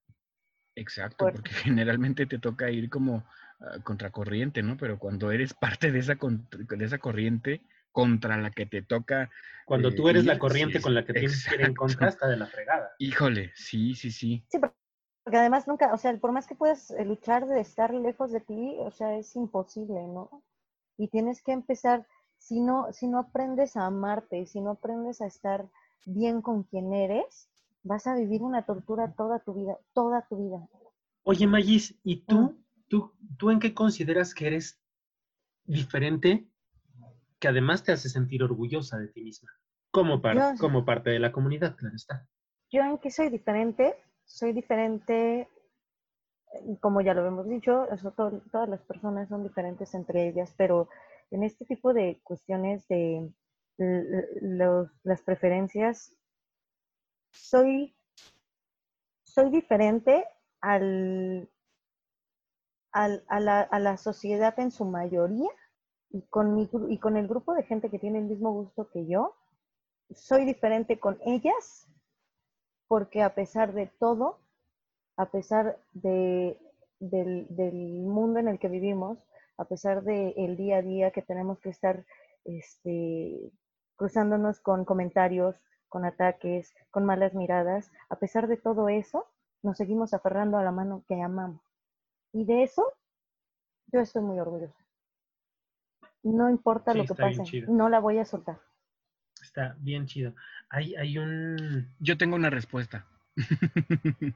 Exacto, 0.73 1.25
porque 1.31 1.51
generalmente 1.63 2.25
te 2.25 2.39
toca 2.39 2.71
ir 2.71 2.89
como 2.89 3.23
ah, 3.59 3.77
contracorriente, 3.83 4.63
¿no? 4.63 4.75
Pero 4.75 4.97
cuando 4.97 5.29
eres 5.31 5.53
parte 5.53 5.91
de 5.91 5.99
esa, 5.99 6.15
de 6.15 6.85
esa 6.85 6.97
corriente 6.97 7.61
contra 7.91 8.37
la 8.37 8.51
que 8.51 8.65
te 8.65 8.81
toca. 8.81 9.29
Cuando 9.65 9.89
eh, 9.89 9.93
tú 9.93 10.09
eres 10.09 10.25
la 10.25 10.39
corriente 10.39 10.81
con 10.81 10.93
la 10.93 11.05
que 11.05 11.13
tienes 11.13 11.47
que 11.47 11.55
ir 11.55 11.61
en 11.61 11.73
contra, 11.73 12.09
está 12.09 12.27
de 12.27 12.37
la 12.37 12.47
fregada. 12.47 12.91
Híjole, 12.99 13.51
sí, 13.55 13.95
sí, 13.95 14.11
sí. 14.11 14.45
Sí, 14.49 14.59
porque 14.59 15.37
además 15.37 15.67
nunca, 15.67 15.93
o 15.93 15.97
sea, 15.97 16.15
por 16.17 16.31
más 16.31 16.47
que 16.47 16.55
puedas 16.55 16.91
eh, 16.91 17.05
luchar 17.05 17.47
de 17.47 17.61
estar 17.61 17.93
lejos 17.93 18.31
de 18.31 18.41
ti, 18.41 18.75
o 18.79 18.91
sea, 18.91 19.17
es 19.17 19.35
imposible, 19.35 20.01
¿no? 20.07 20.43
Y 20.97 21.07
tienes 21.07 21.41
que 21.41 21.51
empezar, 21.51 22.07
si 22.37 22.59
no, 22.59 22.91
si 22.91 23.07
no 23.07 23.19
aprendes 23.19 23.75
a 23.75 23.85
amarte, 23.85 24.45
si 24.45 24.61
no 24.61 24.71
aprendes 24.71 25.21
a 25.21 25.27
estar 25.27 25.69
bien 26.05 26.41
con 26.41 26.63
quien 26.63 26.93
eres, 26.93 27.49
vas 27.83 28.07
a 28.07 28.15
vivir 28.15 28.41
una 28.41 28.65
tortura 28.65 29.13
toda 29.13 29.39
tu 29.39 29.53
vida, 29.53 29.77
toda 29.93 30.25
tu 30.27 30.37
vida. 30.37 30.67
Oye, 31.23 31.45
Magis, 31.47 31.95
¿y 32.03 32.17
tú, 32.21 32.59
tú, 32.87 33.13
tú 33.37 33.51
en 33.51 33.59
qué 33.59 33.73
consideras 33.73 34.33
que 34.33 34.47
eres 34.47 34.81
diferente, 35.65 36.47
que 37.41 37.47
además 37.47 37.83
te 37.83 37.91
hace 37.91 38.07
sentir 38.07 38.43
orgullosa 38.43 38.97
de 38.99 39.07
ti 39.07 39.23
misma? 39.23 39.49
Como, 39.89 40.21
como 40.59 40.85
parte 40.85 41.09
de 41.09 41.19
la 41.19 41.33
comunidad, 41.33 41.75
claro 41.75 41.95
está. 41.95 42.25
Yo 42.69 42.81
en 42.83 42.99
qué 42.99 43.11
soy 43.11 43.29
diferente, 43.29 43.97
soy 44.23 44.53
diferente, 44.53 45.49
como 46.79 47.01
ya 47.01 47.13
lo 47.13 47.25
hemos 47.25 47.49
dicho, 47.49 47.87
todas 48.15 48.69
las 48.69 48.81
personas 48.83 49.27
son 49.27 49.43
diferentes 49.43 49.93
entre 49.95 50.29
ellas, 50.29 50.53
pero 50.55 50.87
en 51.31 51.43
este 51.43 51.65
tipo 51.65 51.93
de 51.93 52.21
cuestiones 52.23 52.87
de 52.87 53.33
las 55.03 55.21
preferencias, 55.23 56.15
soy, 57.31 57.97
soy 59.23 59.49
diferente 59.49 60.25
al, 60.61 61.49
al, 62.91 63.25
a, 63.27 63.39
la, 63.39 63.61
a, 63.61 63.79
la, 63.79 63.97
sociedad 63.97 64.57
en 64.59 64.71
su 64.71 64.85
mayoría 64.85 65.49
y 66.13 66.21
con, 66.23 66.55
mi, 66.55 66.69
y 66.89 66.97
con 66.99 67.17
el 67.17 67.27
grupo 67.27 67.53
de 67.53 67.63
gente 67.63 67.89
que 67.89 67.99
tiene 67.99 68.19
el 68.19 68.25
mismo 68.25 68.51
gusto 68.51 68.89
que 68.89 69.05
yo. 69.07 69.35
Soy 70.13 70.45
diferente 70.45 70.99
con 70.99 71.17
ellas 71.25 71.87
porque 72.87 73.21
a 73.21 73.33
pesar 73.33 73.73
de 73.73 73.87
todo, 73.87 74.39
a 75.15 75.27
pesar 75.27 75.79
de, 75.93 76.59
del, 76.99 77.47
mundo 78.03 78.39
en 78.39 78.49
el 78.49 78.59
que 78.59 78.67
vivimos, 78.67 79.17
a 79.57 79.65
pesar 79.65 80.03
del 80.03 80.57
día 80.57 80.77
a 80.77 80.81
día 80.81 81.11
que 81.11 81.21
tenemos 81.21 81.59
que 81.59 81.69
estar 81.69 82.05
este, 82.43 83.51
cruzándonos 83.95 84.59
con 84.59 84.83
comentarios, 84.83 85.55
con 85.87 86.03
ataques, 86.03 86.73
con 86.89 87.05
malas 87.05 87.33
miradas, 87.33 87.91
a 88.09 88.17
pesar 88.17 88.47
de 88.47 88.57
todo 88.57 88.89
eso, 88.89 89.25
nos 89.63 89.77
seguimos 89.77 90.13
aferrando 90.13 90.57
a 90.57 90.63
la 90.63 90.71
mano 90.71 91.03
que 91.07 91.21
amamos. 91.21 91.61
Y 92.33 92.45
de 92.45 92.63
eso 92.63 92.83
yo 93.87 93.99
estoy 94.01 94.21
muy 94.21 94.39
orgullosa. 94.39 94.80
No 96.23 96.49
importa 96.49 96.93
lo 96.93 97.05
que 97.05 97.15
pase, 97.15 97.65
no 97.67 97.89
la 97.89 97.99
voy 97.99 98.19
a 98.19 98.25
soltar. 98.25 98.59
Está 99.41 99.75
bien 99.79 100.05
chido. 100.05 100.35
Hay, 100.69 100.95
hay 100.95 101.17
un... 101.17 101.89
Yo 101.99 102.17
tengo 102.17 102.35
una 102.35 102.49
respuesta. 102.49 103.05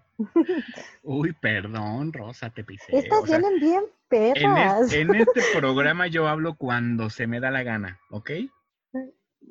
Uy, 1.04 1.34
perdón, 1.34 2.14
Rosa, 2.14 2.50
te 2.50 2.64
pisé. 2.64 2.98
Estas 2.98 3.24
vienen 3.26 3.60
bien 3.60 3.84
perras. 4.08 4.92
En, 4.94 5.10
en, 5.10 5.16
este 5.22 5.42
programa 5.60 6.08
yo 6.08 6.28
hablo 6.28 6.56
cuando 6.56 7.10
se 7.10 7.28
me 7.28 7.40
da 7.40 7.52
la 7.52 7.64
gana, 7.64 8.00
¿ok? 8.10 8.32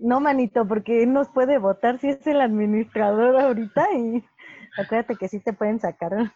No, 0.01 0.21
manito, 0.21 0.67
porque 0.67 1.07
nos 1.07 1.29
puede 1.29 1.59
votar 1.59 1.99
si 1.99 2.09
es 2.09 2.27
el 2.27 2.41
administrador 2.41 3.37
ahorita 3.37 3.87
y 3.97 4.25
acuérdate 4.77 5.17
que 5.17 5.29
sí 5.29 5.41
te 5.41 5.53
pueden 5.53 5.79
sacar. 5.79 6.33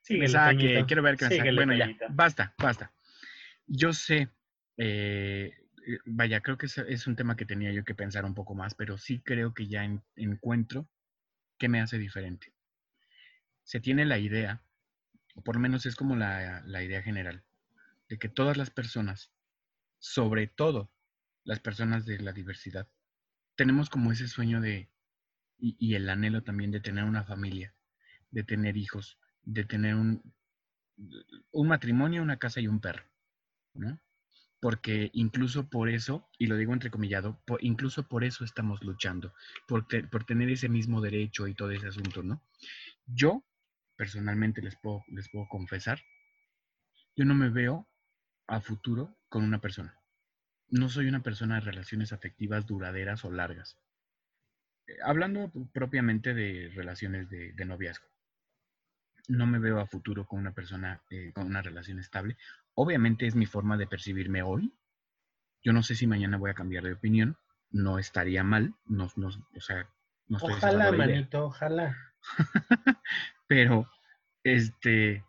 Sí, 0.00 0.18
que 0.18 0.84
quiero 0.86 1.02
ver 1.02 1.16
qué 1.18 1.42
me 1.42 1.54
Bueno, 1.54 1.74
ya, 1.74 1.90
basta, 2.08 2.54
basta. 2.58 2.90
Yo 3.66 3.92
sé, 3.92 4.30
eh, 4.78 5.52
vaya, 6.06 6.40
creo 6.40 6.56
que 6.56 6.66
es, 6.66 7.06
un 7.06 7.16
tema 7.16 7.36
que 7.36 7.44
tenía 7.44 7.72
yo 7.72 7.84
que 7.84 7.94
pensar 7.94 8.24
un 8.24 8.34
poco 8.34 8.54
más, 8.54 8.74
pero 8.74 8.96
sí 8.98 9.20
creo 9.20 9.52
que 9.54 9.66
ya 9.66 9.84
encuentro 10.16 10.88
qué 11.58 11.68
me 11.68 11.80
hace 11.80 11.98
diferente. 11.98 12.52
Se 13.64 13.80
tiene 13.80 14.06
la 14.06 14.18
idea, 14.18 14.62
o 15.34 15.42
por 15.42 15.56
lo 15.56 15.60
menos 15.60 15.84
es 15.84 15.96
como 15.96 16.16
la, 16.16 16.62
la 16.64 16.82
idea 16.82 17.02
general, 17.02 17.44
de 18.08 18.18
que 18.18 18.28
todas 18.28 18.56
las 18.56 18.70
personas, 18.70 19.32
sobre 19.98 20.46
todo 20.46 20.90
las 21.44 21.60
personas 21.60 22.06
de 22.06 22.18
la 22.18 22.32
diversidad. 22.32 22.88
Tenemos 23.56 23.90
como 23.90 24.12
ese 24.12 24.28
sueño 24.28 24.60
de, 24.60 24.90
y, 25.58 25.94
el 25.94 26.08
anhelo 26.08 26.42
también 26.42 26.70
de 26.70 26.80
tener 26.80 27.04
una 27.04 27.24
familia, 27.24 27.74
de 28.30 28.44
tener 28.44 28.76
hijos, 28.76 29.18
de 29.42 29.64
tener 29.64 29.94
un, 29.94 30.22
un 31.50 31.68
matrimonio, 31.68 32.22
una 32.22 32.38
casa 32.38 32.60
y 32.60 32.68
un 32.68 32.80
perro, 32.80 33.04
¿no? 33.74 33.98
Porque 34.60 35.10
incluso 35.12 35.68
por 35.68 35.88
eso, 35.88 36.28
y 36.38 36.46
lo 36.46 36.56
digo 36.56 36.72
entrecomillado, 36.72 37.40
incluso 37.60 38.08
por 38.08 38.24
eso 38.24 38.44
estamos 38.44 38.82
luchando, 38.82 39.32
por, 39.68 39.86
por 40.10 40.24
tener 40.24 40.50
ese 40.50 40.68
mismo 40.68 41.00
derecho 41.00 41.46
y 41.46 41.54
todo 41.54 41.70
ese 41.70 41.88
asunto, 41.88 42.22
¿no? 42.22 42.42
Yo, 43.06 43.44
personalmente, 43.96 44.60
les 44.62 44.76
puedo, 44.76 45.04
les 45.08 45.28
puedo 45.30 45.46
confesar, 45.48 46.00
yo 47.14 47.24
no 47.24 47.34
me 47.34 47.50
veo 47.50 47.88
a 48.48 48.60
futuro 48.60 49.16
con 49.28 49.44
una 49.44 49.60
persona 49.60 49.98
no 50.70 50.88
soy 50.88 51.08
una 51.08 51.22
persona 51.22 51.56
de 51.56 51.60
relaciones 51.62 52.12
afectivas 52.12 52.66
duraderas 52.66 53.24
o 53.24 53.30
largas. 53.30 53.78
Eh, 54.86 54.96
hablando 55.02 55.50
propiamente 55.72 56.34
de 56.34 56.70
relaciones 56.74 57.28
de, 57.30 57.64
noviazgo, 57.64 58.06
no 59.28 59.46
me 59.46 59.58
veo 59.58 59.80
a 59.80 59.86
futuro 59.86 60.26
con 60.26 60.38
una 60.38 60.52
persona 60.52 61.02
eh, 61.10 61.32
con 61.34 61.46
una 61.46 61.62
relación 61.62 61.98
estable. 61.98 62.36
Obviamente 62.80 63.26
es 63.26 63.34
mi 63.34 63.44
forma 63.44 63.76
de 63.76 63.88
percibirme 63.88 64.40
hoy. 64.42 64.72
Yo 65.64 65.72
no 65.72 65.82
sé 65.82 65.96
si 65.96 66.06
mañana 66.06 66.36
voy 66.36 66.52
a 66.52 66.54
cambiar 66.54 66.84
de 66.84 66.92
opinión. 66.92 67.36
No 67.72 67.98
estaría 67.98 68.44
mal. 68.44 68.72
No, 68.86 69.06
o 69.16 69.60
sea, 69.60 69.90
no 70.28 70.36
estoy 70.36 70.52
Ojalá, 70.52 70.92
manito, 70.92 71.46
ojalá. 71.46 71.96
Pero, 73.48 73.90
este, 74.44 75.24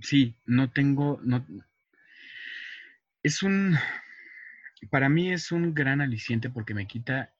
sí, 0.00 0.34
no 0.44 0.72
tengo, 0.72 1.20
no, 1.22 1.46
Es 3.22 3.44
un, 3.44 3.76
para 4.90 5.08
mí 5.08 5.32
es 5.32 5.52
un 5.52 5.72
gran 5.72 6.00
aliciente 6.00 6.50
porque 6.50 6.74
me 6.74 6.88
quita, 6.88 7.32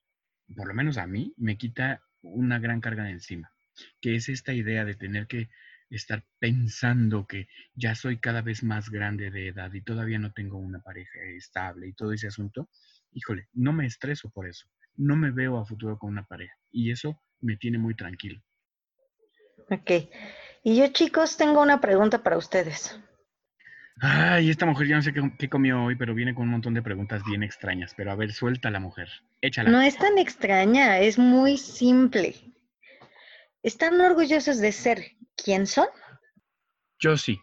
por 0.55 0.69
lo 0.69 0.75
menos 0.75 0.99
a 0.99 1.09
mí, 1.09 1.35
me 1.37 1.59
quita 1.59 2.01
una 2.23 2.61
gran 2.61 2.81
carga 2.81 3.03
de 3.03 3.11
encima, 3.11 3.53
que 4.01 4.15
es 4.15 4.29
esta 4.29 4.53
idea 4.53 4.85
de 4.85 4.95
tener 4.95 5.27
que 5.27 5.49
estar 5.91 6.25
pensando 6.39 7.27
que 7.27 7.49
ya 7.75 7.95
soy 7.95 8.19
cada 8.19 8.43
vez 8.43 8.63
más 8.63 8.91
grande 8.91 9.31
de 9.31 9.49
edad 9.49 9.73
y 9.73 9.83
todavía 9.83 10.19
no 10.19 10.33
tengo 10.33 10.59
una 10.59 10.81
pareja 10.81 11.19
estable 11.37 11.89
y 11.89 11.93
todo 11.93 12.13
ese 12.13 12.27
asunto, 12.27 12.69
híjole, 13.13 13.49
no 13.53 13.73
me 13.73 13.87
estreso 13.87 14.31
por 14.31 14.49
eso, 14.49 14.67
no 14.97 15.17
me 15.17 15.31
veo 15.31 15.59
a 15.59 15.67
futuro 15.67 15.99
con 15.99 16.11
una 16.11 16.25
pareja 16.25 16.55
y 16.71 16.91
eso 16.91 17.21
me 17.41 17.57
tiene 17.57 17.79
muy 17.79 17.95
tranquilo. 17.95 18.43
Ok. 19.71 19.91
Y 20.63 20.77
yo, 20.77 20.89
chicos, 20.89 21.37
tengo 21.37 21.63
una 21.63 21.81
pregunta 21.81 22.23
para 22.23 22.37
ustedes. 22.37 22.99
Ay, 24.01 24.51
esta 24.51 24.67
mujer 24.67 24.89
ya 24.89 24.97
no 24.97 25.03
sé 25.03 25.13
qué, 25.13 25.49
comió 25.49 25.85
hoy, 25.85 25.97
pero 25.97 26.15
viene 26.15 26.35
con 26.35 26.45
un 26.45 26.51
montón 26.51 26.75
de 26.75 26.83
preguntas 26.83 27.23
bien 27.25 27.43
extrañas. 27.43 27.95
Pero 27.97 28.13
a 28.13 28.15
ver, 28.15 28.33
suelta 28.33 28.71
la 28.71 28.79
mujer. 28.79 29.09
Échala. 29.41 29.71
No 29.71 29.81
es 29.81 29.97
tan 29.97 30.19
extraña, 30.19 30.99
es 30.99 31.19
muy 31.19 31.57
simple. 31.57 32.35
¿Están 33.63 34.01
orgullosos 34.01 34.59
de 34.59 34.73
ser 34.73 35.17
quién 35.37 35.67
son? 35.67 35.87
Yo 36.99 37.17
sí. 37.17 37.39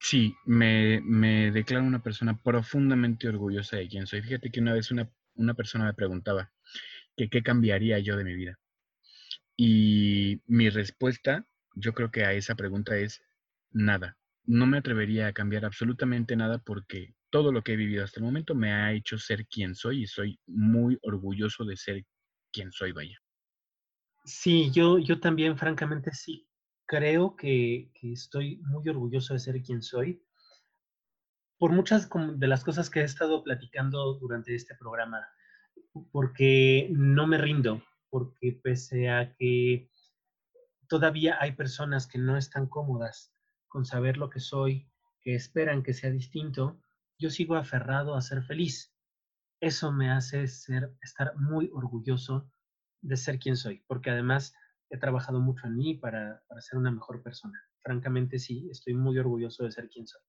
Sí, 0.00 0.34
me, 0.46 1.00
me 1.02 1.50
declaro 1.50 1.84
una 1.84 2.02
persona 2.02 2.40
profundamente 2.42 3.28
orgullosa 3.28 3.76
de 3.76 3.88
quién 3.88 4.06
soy. 4.06 4.22
Fíjate 4.22 4.50
que 4.50 4.60
una 4.60 4.72
vez 4.72 4.90
una, 4.90 5.10
una 5.34 5.54
persona 5.54 5.84
me 5.84 5.94
preguntaba 5.94 6.52
que 7.16 7.28
qué 7.28 7.42
cambiaría 7.42 7.98
yo 7.98 8.16
de 8.16 8.24
mi 8.24 8.34
vida. 8.34 8.58
Y 9.56 10.40
mi 10.46 10.70
respuesta, 10.70 11.46
yo 11.74 11.92
creo 11.92 12.10
que 12.10 12.24
a 12.24 12.32
esa 12.32 12.54
pregunta 12.54 12.96
es 12.96 13.22
nada 13.70 14.16
no 14.50 14.66
me 14.66 14.78
atrevería 14.78 15.28
a 15.28 15.32
cambiar 15.32 15.64
absolutamente 15.64 16.34
nada 16.34 16.58
porque 16.58 17.14
todo 17.30 17.52
lo 17.52 17.62
que 17.62 17.74
he 17.74 17.76
vivido 17.76 18.02
hasta 18.02 18.18
el 18.18 18.26
momento 18.26 18.54
me 18.56 18.72
ha 18.72 18.92
hecho 18.92 19.16
ser 19.16 19.46
quien 19.46 19.76
soy 19.76 20.02
y 20.02 20.06
soy 20.06 20.40
muy 20.46 20.98
orgulloso 21.02 21.64
de 21.64 21.76
ser 21.76 22.04
quien 22.52 22.72
soy, 22.72 22.90
vaya. 22.90 23.16
Sí, 24.24 24.70
yo, 24.72 24.98
yo 24.98 25.20
también, 25.20 25.56
francamente, 25.56 26.12
sí. 26.12 26.48
Creo 26.90 27.36
que, 27.36 27.92
estoy 28.02 28.56
muy 28.64 28.88
orgulloso 28.88 29.32
de 29.32 29.38
ser 29.38 29.62
quien 29.62 29.80
soy 29.80 30.26
por 31.56 31.70
muchas 31.70 32.10
de 32.34 32.46
las 32.48 32.64
cosas 32.64 32.90
que 32.90 33.02
he 33.02 33.04
estado 33.04 33.44
platicando 33.44 34.14
durante 34.14 34.56
este 34.56 34.74
programa, 34.74 35.24
porque 36.10 36.88
no 36.90 37.28
me 37.28 37.38
rindo, 37.38 37.80
porque 38.08 38.58
pese 38.60 39.08
a 39.08 39.36
que 39.36 39.88
todavía 40.88 41.36
hay 41.40 41.52
personas 41.52 42.08
que 42.08 42.18
no 42.18 42.36
están 42.36 42.66
cómodas 42.66 43.32
con 43.68 43.84
saber 43.84 44.16
lo 44.16 44.28
que 44.28 44.40
soy, 44.40 44.90
que 45.20 45.36
esperan 45.36 45.84
que 45.84 45.94
sea 45.94 46.10
distinto, 46.10 46.82
yo 47.18 47.30
sigo 47.30 47.54
aferrado 47.54 48.16
a 48.16 48.20
ser 48.20 48.42
feliz. 48.42 48.92
Eso 49.60 49.92
me 49.92 50.10
hace 50.10 50.48
ser, 50.48 50.92
estar 51.02 51.36
muy 51.36 51.70
orgulloso 51.72 52.50
de 53.00 53.16
ser 53.16 53.38
quien 53.38 53.56
soy, 53.56 53.84
porque 53.86 54.10
además 54.10 54.54
he 54.90 54.98
trabajado 54.98 55.40
mucho 55.40 55.66
en 55.66 55.76
mí 55.76 55.94
para, 55.94 56.42
para 56.48 56.60
ser 56.60 56.78
una 56.78 56.90
mejor 56.90 57.22
persona. 57.22 57.58
Francamente 57.78 58.38
sí, 58.38 58.68
estoy 58.70 58.94
muy 58.94 59.18
orgulloso 59.18 59.64
de 59.64 59.70
ser 59.70 59.88
quien 59.88 60.06
soy. 60.06 60.22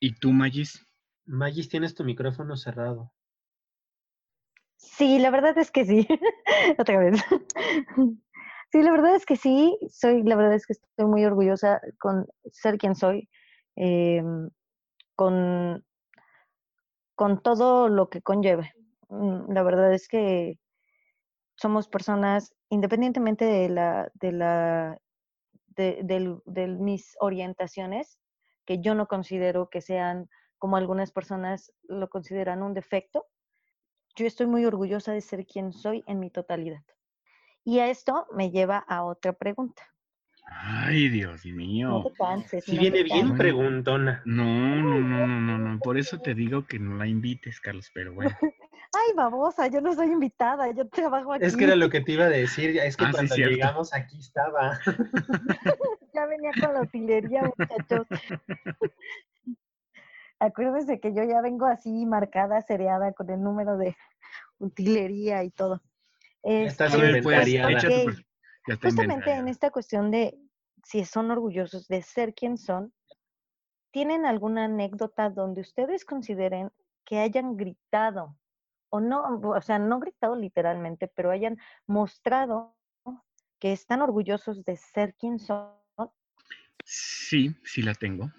¿Y 0.00 0.14
tú, 0.16 0.32
Magis? 0.32 0.86
Magis, 1.24 1.68
tienes 1.68 1.94
tu 1.94 2.04
micrófono 2.04 2.56
cerrado. 2.56 3.12
Sí, 4.76 5.18
la 5.18 5.30
verdad 5.30 5.56
es 5.56 5.70
que 5.70 5.84
sí. 5.84 6.06
Otra 6.78 6.98
vez. 6.98 7.22
Sí, 8.72 8.82
la 8.82 8.90
verdad 8.90 9.14
es 9.14 9.24
que 9.24 9.36
sí, 9.36 9.78
soy, 9.88 10.24
la 10.24 10.34
verdad 10.34 10.54
es 10.54 10.66
que 10.66 10.72
estoy 10.72 11.06
muy 11.06 11.24
orgullosa 11.24 11.80
con 12.00 12.26
ser 12.50 12.76
quien 12.76 12.96
soy, 12.96 13.28
em, 13.76 14.50
con, 15.14 15.84
con 17.14 17.40
todo 17.40 17.88
lo 17.88 18.08
que 18.08 18.20
conlleve. 18.20 18.74
Mm, 19.10 19.52
la 19.52 19.62
verdad 19.62 19.94
es 19.94 20.08
que 20.08 20.58
somos 21.56 21.88
personas, 21.88 22.54
independientemente 22.68 23.44
de 23.44 23.68
la, 23.68 24.10
de 24.14 24.32
la, 24.32 24.98
de, 25.76 26.66
mis 26.78 27.16
orientaciones, 27.20 28.18
que 28.64 28.80
yo 28.80 28.94
no 28.94 29.06
considero 29.06 29.68
que 29.68 29.80
sean 29.80 30.28
como 30.58 30.76
algunas 30.76 31.12
personas 31.12 31.72
lo 31.88 32.08
consideran 32.08 32.62
un 32.62 32.74
defecto, 32.74 33.26
yo 34.16 34.26
estoy 34.26 34.46
muy 34.46 34.64
orgullosa 34.64 35.12
de 35.12 35.20
ser 35.20 35.44
quien 35.46 35.72
soy 35.72 36.04
en 36.06 36.20
mi 36.20 36.30
totalidad. 36.30 36.82
Y 37.64 37.80
esto 37.80 38.26
me 38.34 38.50
lleva 38.50 38.78
a 38.78 39.04
otra 39.04 39.32
pregunta. 39.32 39.82
Ay, 40.46 41.08
Dios 41.08 41.44
mío. 41.46 41.88
No 41.88 42.04
te 42.04 42.12
canses. 42.12 42.64
Si 42.64 42.78
viene 42.78 43.02
bien 43.02 43.36
preguntona. 43.36 44.22
No, 44.24 44.44
no, 44.44 45.00
no, 45.00 45.26
no, 45.26 45.58
no, 45.58 45.78
Por 45.80 45.98
eso 45.98 46.18
te 46.18 46.34
digo 46.34 46.66
que 46.66 46.78
no 46.78 46.96
la 46.96 47.06
invites, 47.06 47.60
Carlos, 47.60 47.90
pero 47.92 48.12
bueno. 48.12 48.36
Ay, 48.94 49.14
babosa, 49.14 49.66
yo 49.66 49.80
no 49.80 49.94
soy 49.94 50.12
invitada, 50.12 50.70
yo 50.70 50.86
trabajo 50.88 51.32
aquí. 51.32 51.44
Es 51.44 51.56
que 51.56 51.64
era 51.64 51.76
lo 51.76 51.90
que 51.90 52.00
te 52.00 52.12
iba 52.12 52.24
a 52.24 52.28
decir, 52.28 52.78
es 52.78 52.96
que 52.96 53.04
ah, 53.04 53.10
cuando 53.12 53.34
llegamos 53.34 53.92
aquí 53.92 54.20
estaba. 54.20 54.78
ya 56.14 56.26
venía 56.26 56.50
con 56.60 56.74
la 56.74 56.82
utilería, 56.82 57.42
muchachos. 57.56 58.06
Acuérdense 60.38 61.00
que 61.00 61.14
yo 61.14 61.24
ya 61.24 61.40
vengo 61.40 61.66
así 61.66 62.06
marcada, 62.06 62.60
seriada 62.62 63.12
con 63.12 63.30
el 63.30 63.42
número 63.42 63.76
de 63.76 63.96
utilería 64.58 65.42
y 65.42 65.50
todo. 65.50 65.80
Este, 66.42 66.88
justamente 68.82 69.32
en 69.32 69.48
esta 69.48 69.70
cuestión 69.70 70.10
de 70.10 70.38
si 70.84 71.04
son 71.04 71.30
orgullosos 71.30 71.88
de 71.88 72.02
ser 72.02 72.34
quien 72.34 72.58
son, 72.58 72.92
¿tienen 73.90 74.26
alguna 74.26 74.64
anécdota 74.66 75.30
donde 75.30 75.62
ustedes 75.62 76.04
consideren 76.04 76.70
que 77.04 77.18
hayan 77.18 77.56
gritado 77.56 78.36
o 78.94 79.00
no, 79.00 79.40
o 79.42 79.60
sea, 79.60 79.80
no 79.80 79.98
gritado 79.98 80.36
literalmente, 80.36 81.08
pero 81.08 81.32
hayan 81.32 81.58
mostrado 81.88 82.76
que 83.58 83.72
están 83.72 84.02
orgullosos 84.02 84.64
de 84.64 84.76
ser 84.76 85.14
quien 85.14 85.40
son? 85.40 85.72
Sí, 86.84 87.56
sí 87.64 87.82
la 87.82 87.94
tengo. 87.94 88.30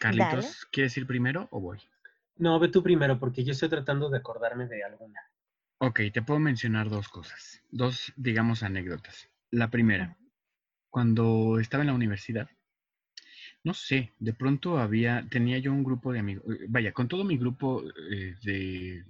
Carlitos, 0.00 0.66
¿quieres 0.72 0.96
ir 0.96 1.06
primero 1.06 1.46
o 1.52 1.60
voy? 1.60 1.78
No, 2.34 2.58
ve 2.58 2.66
tú 2.66 2.82
primero, 2.82 3.20
porque 3.20 3.44
yo 3.44 3.52
estoy 3.52 3.68
tratando 3.68 4.10
de 4.10 4.18
acordarme 4.18 4.66
de 4.66 4.82
alguna. 4.82 5.20
Ok, 5.78 6.00
te 6.12 6.22
puedo 6.22 6.40
mencionar 6.40 6.90
dos 6.90 7.08
cosas, 7.08 7.62
dos, 7.70 8.12
digamos, 8.16 8.64
anécdotas. 8.64 9.30
La 9.52 9.70
primera, 9.70 10.16
cuando 10.90 11.60
estaba 11.60 11.84
en 11.84 11.88
la 11.88 11.94
universidad, 11.94 12.48
no 13.62 13.72
sé, 13.72 14.12
de 14.18 14.32
pronto 14.32 14.78
había, 14.78 15.28
tenía 15.30 15.58
yo 15.58 15.72
un 15.72 15.84
grupo 15.84 16.12
de 16.12 16.18
amigos, 16.18 16.44
vaya, 16.68 16.90
con 16.92 17.06
todo 17.06 17.22
mi 17.22 17.38
grupo 17.38 17.84
eh, 18.10 18.34
de, 18.42 19.04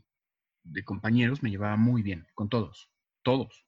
de 0.71 0.85
compañeros 0.85 1.43
me 1.43 1.51
llevaba 1.51 1.77
muy 1.77 2.03
bien, 2.03 2.27
con 2.35 2.49
todos, 2.49 2.91
todos. 3.23 3.65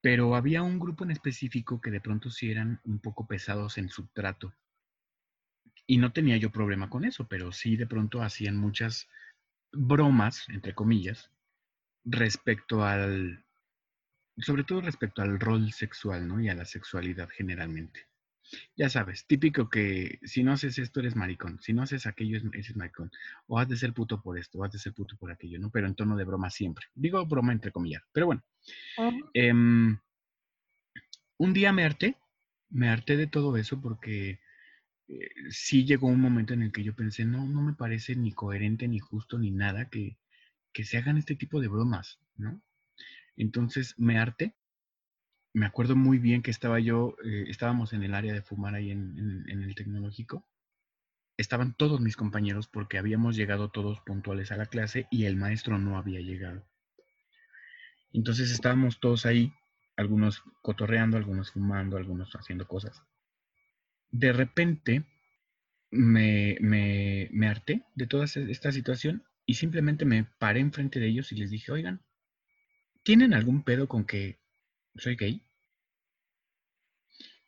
Pero 0.00 0.36
había 0.36 0.62
un 0.62 0.78
grupo 0.78 1.04
en 1.04 1.10
específico 1.10 1.80
que 1.80 1.90
de 1.90 2.00
pronto 2.00 2.30
sí 2.30 2.50
eran 2.50 2.80
un 2.84 2.98
poco 3.00 3.26
pesados 3.26 3.78
en 3.78 3.88
su 3.88 4.06
trato. 4.08 4.54
Y 5.86 5.98
no 5.98 6.12
tenía 6.12 6.36
yo 6.36 6.50
problema 6.50 6.88
con 6.90 7.04
eso, 7.04 7.26
pero 7.26 7.52
sí 7.52 7.76
de 7.76 7.86
pronto 7.86 8.22
hacían 8.22 8.56
muchas 8.56 9.08
bromas, 9.72 10.48
entre 10.48 10.74
comillas, 10.74 11.30
respecto 12.04 12.84
al, 12.84 13.44
sobre 14.38 14.64
todo 14.64 14.80
respecto 14.80 15.22
al 15.22 15.38
rol 15.40 15.72
sexual, 15.72 16.26
¿no? 16.26 16.40
Y 16.40 16.48
a 16.48 16.54
la 16.54 16.64
sexualidad 16.64 17.28
generalmente. 17.30 18.06
Ya 18.76 18.88
sabes, 18.88 19.26
típico 19.26 19.68
que 19.68 20.18
si 20.22 20.42
no 20.42 20.52
haces 20.52 20.78
esto 20.78 21.00
eres 21.00 21.16
maricón, 21.16 21.60
si 21.60 21.72
no 21.72 21.82
haces 21.82 22.06
aquello 22.06 22.38
eres 22.52 22.76
maricón, 22.76 23.10
o 23.46 23.58
has 23.58 23.68
de 23.68 23.76
ser 23.76 23.92
puto 23.92 24.20
por 24.22 24.38
esto, 24.38 24.58
o 24.58 24.64
has 24.64 24.72
de 24.72 24.78
ser 24.78 24.92
puto 24.92 25.16
por 25.16 25.30
aquello, 25.30 25.58
¿no? 25.58 25.70
Pero 25.70 25.86
en 25.86 25.94
tono 25.94 26.16
de 26.16 26.24
broma 26.24 26.50
siempre. 26.50 26.86
Digo 26.94 27.24
broma 27.26 27.52
entre 27.52 27.72
comillas, 27.72 28.02
pero 28.12 28.26
bueno. 28.26 28.42
Em, 29.32 29.98
un 31.38 31.52
día 31.52 31.72
me 31.72 31.84
harté, 31.84 32.16
me 32.70 32.88
harté 32.88 33.16
de 33.16 33.26
todo 33.26 33.56
eso 33.56 33.80
porque 33.80 34.40
eh, 35.08 35.30
sí 35.50 35.84
llegó 35.84 36.08
un 36.08 36.20
momento 36.20 36.54
en 36.54 36.62
el 36.62 36.72
que 36.72 36.82
yo 36.82 36.94
pensé, 36.94 37.24
no, 37.24 37.46
no 37.46 37.62
me 37.62 37.74
parece 37.74 38.16
ni 38.16 38.32
coherente, 38.32 38.88
ni 38.88 38.98
justo, 38.98 39.38
ni 39.38 39.50
nada 39.50 39.88
que, 39.90 40.16
que 40.72 40.84
se 40.84 40.98
hagan 40.98 41.18
este 41.18 41.36
tipo 41.36 41.60
de 41.60 41.68
bromas, 41.68 42.20
¿no? 42.36 42.60
Entonces 43.36 43.94
me 43.98 44.18
harté. 44.18 44.54
Me 45.54 45.66
acuerdo 45.66 45.94
muy 45.94 46.18
bien 46.18 46.42
que 46.42 46.50
estaba 46.50 46.80
yo, 46.80 47.16
eh, 47.24 47.44
estábamos 47.46 47.92
en 47.92 48.02
el 48.02 48.14
área 48.14 48.34
de 48.34 48.42
fumar 48.42 48.74
ahí 48.74 48.90
en, 48.90 49.44
el 49.48 49.74
tecnológico. 49.76 50.44
Estaban 51.36 51.74
todos 51.74 52.00
mis 52.00 52.16
compañeros 52.16 52.66
porque 52.66 52.98
habíamos 52.98 53.36
llegado 53.36 53.70
todos 53.70 54.00
puntuales 54.00 54.50
a 54.50 54.56
la 54.56 54.66
clase 54.66 55.06
y 55.12 55.26
el 55.26 55.36
maestro 55.36 55.78
no 55.78 55.96
había 55.96 56.20
llegado. 56.20 56.66
Entonces 58.12 58.50
estábamos 58.50 58.98
todos 58.98 59.26
ahí, 59.26 59.52
algunos 59.96 60.42
cotorreando, 60.60 61.16
algunos 61.16 61.52
fumando, 61.52 61.96
algunos 61.96 62.34
haciendo 62.34 62.66
cosas. 62.66 63.04
De 64.10 64.32
repente 64.32 65.04
me, 65.92 66.56
me, 66.60 67.28
me 67.30 67.46
harté 67.46 67.84
de 67.94 68.08
toda 68.08 68.24
esta 68.24 68.72
situación 68.72 69.22
y 69.46 69.54
simplemente 69.54 70.04
me 70.04 70.24
paré 70.24 70.58
enfrente 70.58 70.98
de 70.98 71.06
ellos 71.06 71.30
y 71.30 71.36
les 71.36 71.50
dije, 71.50 71.70
oigan, 71.70 72.02
¿tienen 73.04 73.34
algún 73.34 73.62
pedo 73.62 73.86
con 73.86 74.04
que 74.04 74.40
soy 74.96 75.14
gay? 75.14 75.43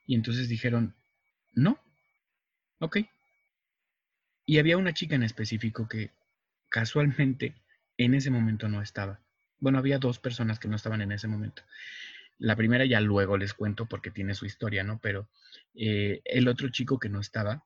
Y 0.07 0.15
entonces 0.15 0.49
dijeron, 0.49 0.95
no, 1.53 1.81
ok. 2.81 2.99
Y 4.47 4.59
había 4.59 4.77
una 4.77 4.95
chica 4.95 5.17
en 5.17 5.23
específico 5.25 5.89
que 5.89 6.13
casualmente 6.69 7.55
en 7.97 8.15
ese 8.15 8.31
momento 8.31 8.69
no 8.69 8.83
estaba. 8.83 9.21
Bueno, 9.59 9.79
había 9.79 9.99
dos 9.99 10.19
personas 10.19 10.59
que 10.59 10.69
no 10.69 10.77
estaban 10.77 11.01
en 11.01 11.13
ese 11.13 11.29
momento. 11.29 11.63
La 12.39 12.57
primera 12.57 12.85
ya 12.85 13.01
luego 13.01 13.39
les 13.39 13.55
cuento 13.55 13.87
porque 13.87 14.11
tiene 14.11 14.35
su 14.35 14.47
historia, 14.47 14.85
¿no? 14.85 15.01
Pero 15.01 15.31
eh, 15.75 16.21
el 16.25 16.49
otro 16.49 16.69
chico 16.69 16.99
que 16.99 17.09
no 17.09 17.21
estaba, 17.21 17.65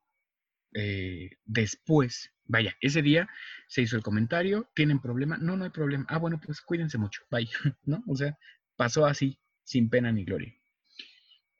eh, 0.75 1.31
después, 1.45 2.33
vaya, 2.45 2.77
ese 2.81 3.03
día 3.03 3.29
se 3.69 3.83
hizo 3.83 3.97
el 3.97 4.03
comentario, 4.03 4.71
¿tienen 4.75 5.01
problema? 5.01 5.39
No, 5.39 5.57
no 5.57 5.65
hay 5.65 5.71
problema. 5.71 6.07
Ah, 6.09 6.19
bueno, 6.19 6.41
pues 6.45 6.61
cuídense 6.61 6.99
mucho, 6.99 7.23
bye, 7.31 7.49
¿no? 7.85 8.03
O 8.07 8.17
sea, 8.17 8.39
pasó 8.77 9.07
así, 9.07 9.41
sin 9.65 9.91
pena 9.91 10.13
ni 10.13 10.25
gloria. 10.25 10.55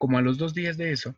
Como 0.01 0.17
a 0.17 0.23
los 0.23 0.39
dos 0.39 0.55
días 0.55 0.77
de 0.77 0.91
eso, 0.91 1.15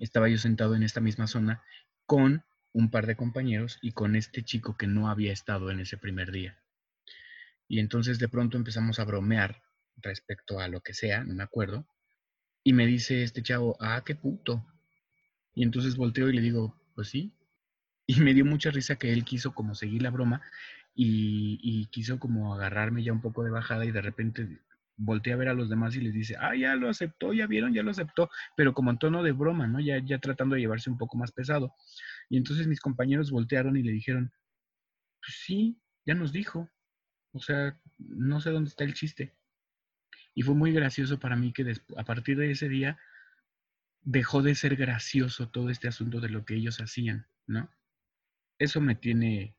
estaba 0.00 0.28
yo 0.28 0.36
sentado 0.36 0.74
en 0.74 0.82
esta 0.82 1.00
misma 1.00 1.28
zona 1.28 1.62
con 2.06 2.42
un 2.72 2.90
par 2.90 3.06
de 3.06 3.14
compañeros 3.14 3.78
y 3.80 3.92
con 3.92 4.16
este 4.16 4.42
chico 4.42 4.76
que 4.76 4.88
no 4.88 5.08
había 5.08 5.32
estado 5.32 5.70
en 5.70 5.78
ese 5.78 5.96
primer 5.96 6.32
día. 6.32 6.58
Y 7.68 7.78
entonces 7.78 8.18
de 8.18 8.26
pronto 8.28 8.56
empezamos 8.56 8.98
a 8.98 9.04
bromear 9.04 9.62
respecto 9.98 10.58
a 10.58 10.66
lo 10.66 10.80
que 10.80 10.92
sea, 10.92 11.22
no 11.22 11.34
me 11.34 11.44
acuerdo. 11.44 11.86
Y 12.64 12.72
me 12.72 12.84
dice 12.84 13.22
este 13.22 13.44
chavo, 13.44 13.76
ah, 13.78 14.02
qué 14.04 14.16
puto. 14.16 14.66
Y 15.54 15.62
entonces 15.62 15.94
volteo 15.94 16.28
y 16.30 16.32
le 16.32 16.42
digo, 16.42 16.82
pues 16.96 17.10
sí. 17.10 17.32
Y 18.06 18.18
me 18.18 18.34
dio 18.34 18.44
mucha 18.44 18.72
risa 18.72 18.96
que 18.96 19.12
él 19.12 19.24
quiso 19.24 19.54
como 19.54 19.76
seguir 19.76 20.02
la 20.02 20.10
broma 20.10 20.42
y, 20.96 21.86
quiso 21.92 22.18
como 22.18 22.56
agarrarme 22.56 23.04
ya 23.04 23.12
un 23.12 23.20
poco 23.20 23.44
de 23.44 23.50
bajada 23.50 23.84
y 23.84 23.92
de 23.92 24.02
repente 24.02 24.62
volteé 24.98 25.32
a 25.32 25.36
ver 25.36 25.48
a 25.48 25.54
los 25.54 25.70
demás 25.70 25.94
y 25.96 26.00
les 26.00 26.12
dice, 26.12 26.36
ah, 26.38 26.54
ya 26.54 26.74
lo 26.74 26.90
aceptó, 26.90 27.32
ya 27.32 27.46
vieron, 27.46 27.72
ya 27.72 27.82
lo 27.82 27.90
aceptó, 27.90 28.28
pero 28.56 28.74
como 28.74 28.90
en 28.90 28.98
tono 28.98 29.22
de 29.22 29.32
broma, 29.32 29.66
¿no? 29.66 29.80
Ya, 29.80 29.98
ya 30.04 30.18
tratando 30.18 30.54
de 30.54 30.60
llevarse 30.60 30.90
un 30.90 30.98
poco 30.98 31.16
más 31.16 31.32
pesado. 31.32 31.74
Y 32.28 32.36
entonces 32.36 32.66
mis 32.66 32.80
compañeros 32.80 33.30
voltearon 33.30 33.76
y 33.76 33.82
le 33.82 33.92
dijeron, 33.92 34.32
pues 35.22 35.36
sí, 35.44 35.80
ya 36.04 36.14
nos 36.14 36.32
dijo. 36.32 36.68
O 37.32 37.40
sea, 37.40 37.80
no 37.98 38.40
sé 38.40 38.50
dónde 38.50 38.68
está 38.68 38.84
el 38.84 38.94
chiste. 38.94 39.36
Y 40.34 40.42
fue 40.42 40.54
muy 40.54 40.72
gracioso 40.72 41.18
para 41.18 41.36
mí 41.36 41.52
que 41.52 41.74
a 41.96 42.04
partir 42.04 42.36
de 42.36 42.50
ese 42.50 42.68
día 42.68 42.98
dejó 44.02 44.42
de 44.42 44.54
ser 44.54 44.76
gracioso 44.76 45.48
todo 45.48 45.70
este 45.70 45.88
asunto 45.88 46.20
de 46.20 46.28
lo 46.28 46.44
que 46.44 46.54
ellos 46.54 46.80
hacían, 46.80 47.26
¿no? 47.46 47.70
Eso 48.58 48.80
me 48.80 48.94
tiene, 48.94 49.56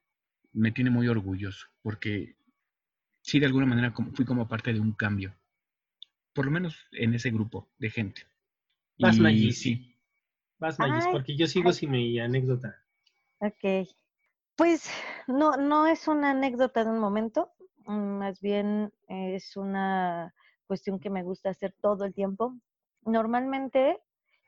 me 0.51 0.71
tiene 0.71 0.89
muy 0.89 1.07
orgulloso, 1.07 1.67
porque 1.81 2.35
sí, 3.29 3.39
de 3.39 3.45
alguna 3.45 3.67
manera 3.67 3.93
fui 4.13 4.25
como 4.25 4.47
parte 4.47 4.73
de 4.73 4.79
un 4.79 4.93
cambio, 4.93 5.35
por 6.33 6.45
lo 6.45 6.51
menos 6.51 6.75
en 6.91 7.13
ese 7.13 7.29
grupo 7.29 7.69
de 7.77 7.89
gente. 7.89 8.23
Vas, 8.97 9.17
y, 9.17 9.51
sí. 9.51 9.95
Vas, 10.57 10.79
Magis, 10.79 11.05
porque 11.11 11.35
yo 11.35 11.47
sigo 11.47 11.71
sin 11.71 11.91
mi 11.91 12.19
anécdota. 12.19 12.83
Ok. 13.39 13.87
Pues 14.55 14.89
no, 15.27 15.55
no 15.55 15.87
es 15.87 16.07
una 16.07 16.31
anécdota 16.31 16.83
de 16.83 16.89
un 16.89 16.99
momento, 16.99 17.53
mm, 17.85 18.17
más 18.17 18.41
bien 18.41 18.91
es 19.07 19.55
una 19.55 20.33
cuestión 20.67 20.99
que 20.99 21.09
me 21.09 21.23
gusta 21.23 21.51
hacer 21.51 21.73
todo 21.79 22.05
el 22.05 22.13
tiempo. 22.13 22.55
Normalmente 23.05 23.99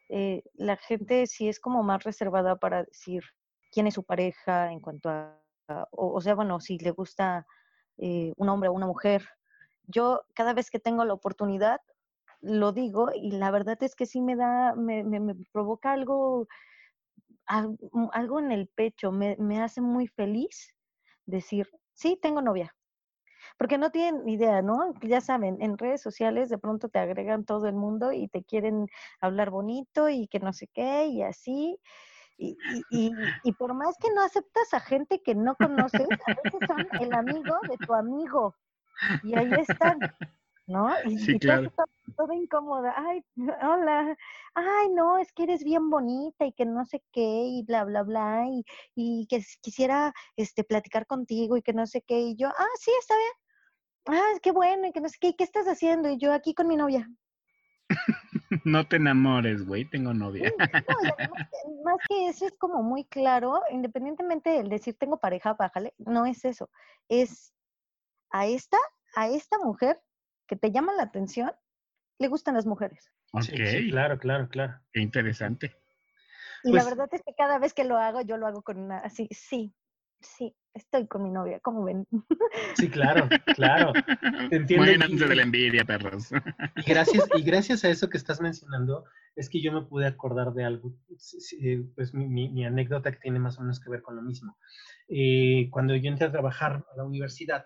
eh, 0.10 0.44
la 0.56 0.76
gente 0.76 1.28
sí 1.28 1.48
es 1.48 1.60
como 1.60 1.84
más 1.84 2.04
reservada 2.04 2.58
para 2.58 2.84
decir 2.84 3.24
quién 3.72 3.88
es 3.88 3.94
su 3.94 4.04
pareja 4.04 4.72
en 4.72 4.82
cuanto 4.82 5.10
a, 5.10 5.40
o, 5.92 6.20
sea, 6.20 6.36
bueno, 6.36 6.60
si 6.60 6.78
le 6.78 6.92
gusta 6.92 7.48
eh, 8.02 8.34
un 8.36 8.50
hombre 8.50 8.70
o 8.70 8.74
una 8.74 8.88
mujer. 8.88 9.24
Yo 9.88 10.24
cada 10.36 10.54
vez 10.54 10.70
que 10.70 10.80
tengo 10.80 11.06
la 11.06 11.14
oportunidad 11.14 11.80
lo 12.42 12.74
digo 12.74 13.12
y 13.16 13.32
la 13.32 13.52
verdad 13.52 13.82
es 13.82 13.96
que 13.96 14.06
sí 14.06 14.20
me 14.20 14.36
da, 14.36 14.76
me, 14.76 15.04
me, 15.04 15.36
provoca 15.54 15.94
algo, 15.94 16.48
algo 17.46 18.40
en 18.40 18.52
el 18.52 18.68
pecho, 18.68 19.12
me, 19.12 19.38
me 19.38 19.62
hace 19.62 19.80
muy 19.80 20.08
feliz 20.08 20.74
decir, 21.26 21.70
sí, 21.94 22.18
tengo 22.22 22.42
novia 22.42 22.76
porque 23.58 23.78
no 23.78 23.92
tienen 23.92 24.28
idea, 24.28 24.62
¿no? 24.62 24.94
Ya 25.02 25.22
saben, 25.22 25.62
en 25.62 25.78
redes 25.78 26.02
sociales 26.02 26.50
de 26.50 26.58
pronto 26.58 26.90
te 26.90 27.00
agregan 27.00 27.46
todo 27.46 27.68
el 27.68 27.76
mundo 27.76 28.12
y 28.12 28.28
te 28.28 28.44
quieren 28.44 28.88
hablar 29.20 29.50
bonito 29.50 30.10
y 30.10 30.28
que 30.28 30.40
no 30.40 30.54
sé 30.54 30.68
qué 30.74 31.08
y 31.08 31.22
así. 31.24 31.80
Y, 32.44 32.58
y, 32.90 33.12
y, 33.44 33.52
por 33.54 33.74
más 33.76 33.96
que 34.00 34.10
no 34.16 34.24
aceptas 34.24 34.74
a 34.74 34.80
gente 34.80 35.22
que 35.22 35.36
no 35.36 35.56
conoces, 35.56 36.08
a 36.26 36.34
veces 36.44 36.60
son 36.68 36.88
el 37.00 37.14
amigo 37.14 37.56
de 37.70 37.78
tu 37.86 37.94
amigo. 37.94 38.56
Y 39.24 39.36
ahí 39.36 39.52
están, 39.60 40.00
¿no? 40.66 40.90
Y, 41.06 41.20
sí, 41.20 41.38
claro. 41.38 41.72
todo, 42.18 42.34
incómoda. 42.34 42.96
Ay, 42.98 43.24
hola. 43.62 44.18
Ay, 44.56 44.90
no, 44.90 45.20
es 45.20 45.32
que 45.34 45.44
eres 45.44 45.64
bien 45.64 45.90
bonita 45.92 46.46
y 46.46 46.54
que 46.54 46.66
no 46.66 46.84
sé 46.86 47.04
qué 47.12 47.44
y 47.46 47.64
bla, 47.64 47.84
bla, 47.84 48.02
bla. 48.02 48.46
Y, 48.48 48.66
y 48.96 49.28
que 49.28 49.44
quisiera 49.62 50.12
este, 50.36 50.64
platicar 50.64 51.06
contigo 51.06 51.58
y 51.58 51.62
que 51.62 51.74
no 51.74 51.86
sé 51.86 52.02
qué. 52.02 52.20
Y 52.20 52.36
yo, 52.38 52.48
ah, 52.50 52.76
sí, 52.80 52.92
está 53.00 53.16
bien 53.16 53.34
ah, 54.08 54.40
qué 54.42 54.52
bueno, 54.52 54.88
y 54.88 54.92
que 54.92 55.02
no 55.02 55.10
sé 55.10 55.18
qué, 55.20 55.36
¿qué 55.36 55.44
estás 55.44 55.68
haciendo? 55.68 56.10
Y 56.10 56.18
yo 56.18 56.34
aquí 56.34 56.54
con 56.54 56.68
mi 56.68 56.76
novia. 56.76 57.08
no 58.66 58.88
te 58.88 58.98
enamores, 58.98 59.66
güey, 59.66 59.86
tengo 59.86 60.14
novia. 60.14 60.52
más 61.84 61.98
que 62.08 62.28
eso 62.28 62.46
es 62.46 62.54
como 62.58 62.84
muy 62.84 63.06
claro, 63.06 63.62
independientemente 63.72 64.50
del 64.50 64.70
decir 64.70 64.96
tengo 64.98 65.20
pareja, 65.20 65.54
bájale, 65.54 65.94
no 65.98 66.26
es 66.26 66.46
eso. 66.46 66.70
Es 67.08 67.54
a 68.30 68.48
esta, 68.48 68.78
a 69.16 69.30
esta 69.30 69.58
mujer 69.60 70.02
que 70.48 70.56
te 70.56 70.72
llama 70.72 70.94
la 70.94 71.04
atención, 71.04 71.52
le 72.20 72.28
gustan 72.28 72.56
las 72.56 72.66
mujeres. 72.66 73.12
Ok. 73.34 73.44
Sí, 73.44 73.90
claro, 73.90 74.20
claro, 74.20 74.50
claro. 74.50 74.80
Qué 74.92 75.02
interesante. 75.02 75.76
Y 76.64 76.72
la 76.72 76.84
pues 76.84 76.86
verdad 76.86 77.10
es 77.12 77.24
que 77.24 77.34
cada 77.36 77.58
vez 77.58 77.74
que 77.74 77.86
lo 77.86 77.98
hago, 77.98 78.22
yo 78.22 78.38
lo 78.38 78.46
hago 78.48 78.62
con 78.62 78.78
una, 78.78 79.00
así, 79.00 79.28
sí, 79.32 79.74
sí, 80.22 80.56
estoy 80.74 81.08
con 81.08 81.24
mi 81.24 81.30
novia, 81.30 81.60
¿cómo 81.60 81.84
ven? 81.84 82.08
Sí, 82.76 82.90
claro, 82.90 83.28
claro. 83.56 83.92
entiendo. 84.52 84.86
Muy 84.86 84.96
antes 84.96 85.30
de 85.30 85.36
la 85.36 85.42
envidia, 85.44 85.86
perros. 85.86 86.30
Y 86.76 86.84
gracias, 86.84 87.28
y 87.36 87.42
gracias 87.44 87.84
a 87.84 87.90
eso 87.90 88.10
que 88.10 88.18
estás 88.18 88.42
mencionando, 88.42 89.06
es 89.36 89.50
que 89.50 89.62
yo 89.62 89.72
me 89.72 89.84
pude 89.84 90.08
acordar 90.08 90.54
de 90.54 90.64
algo, 90.64 90.96
pues 91.96 92.14
mi, 92.14 92.66
anécdota 92.66 93.12
que 93.12 93.20
tiene 93.20 93.40
más 93.40 93.58
o 93.58 93.62
menos 93.62 93.80
que 93.80 93.90
ver 93.90 94.02
con 94.02 94.16
lo 94.16 94.22
mismo. 94.22 94.58
Eh, 95.08 95.70
cuando 95.72 95.96
yo 95.96 96.10
entré 96.10 96.28
a 96.28 96.32
trabajar 96.32 96.86
a 96.94 96.98
la 96.98 97.04
universidad, 97.04 97.66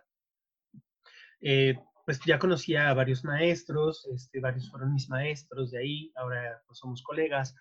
eh, 1.42 1.78
pues 2.06 2.20
ya 2.26 2.40
conocía 2.40 2.90
a 2.90 2.94
varios 2.94 3.24
maestros, 3.24 4.08
este, 4.14 4.40
varios 4.40 4.70
fueron 4.70 4.94
mis 4.94 5.10
maestros 5.10 5.72
de 5.72 5.80
ahí, 5.80 6.12
ahora 6.16 6.62
pues 6.68 6.80
somos 6.80 7.02
colegas. 7.02 7.56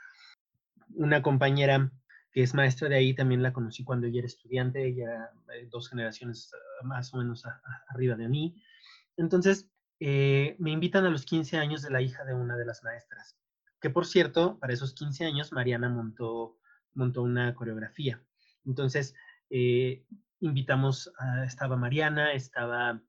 Una 0.97 1.22
compañera 1.22 1.90
que 2.35 2.43
es 2.43 2.53
maestra 2.53 2.89
de 2.89 2.97
ahí, 2.97 3.14
también 3.14 3.45
la 3.45 3.53
conocí 3.53 3.85
cuando 3.85 4.09
ella 4.09 4.18
era 4.18 4.26
estudiante, 4.26 4.85
ella 4.85 5.30
eh, 5.55 5.68
dos 5.70 5.89
generaciones 5.89 6.51
ah, 6.53 6.85
más 6.85 7.14
o 7.14 7.18
menos 7.18 7.45
arriba 7.87 8.16
de 8.16 8.28
mí. 8.28 8.61
Entonces, 9.16 9.70
eh, 10.01 10.57
me 10.59 10.72
invitan 10.72 11.05
a 11.05 11.11
los 11.11 11.24
15 11.24 11.59
años 11.59 11.82
de 11.82 11.91
la 11.91 12.03
hija 12.03 12.24
de 12.24 12.35
una 12.35 12.57
de 12.57 12.66
las 12.66 12.82
maestras, 12.82 13.39
que 13.80 13.89
por 13.89 14.05
cierto, 14.05 14.59
para 14.59 14.72
esos 14.72 14.95
15 14.95 15.24
años 15.24 15.53
Mariana 15.53 15.89
montó, 15.89 16.59
montó 16.95 17.22
una 17.22 17.55
coreografía. 17.55 18.20
Entonces, 18.64 19.14
eh, 19.51 20.05
invitamos, 20.41 21.12
a, 21.18 21.45
estaba 21.45 21.76
Mariana, 21.76 22.32
estaba 22.32 23.01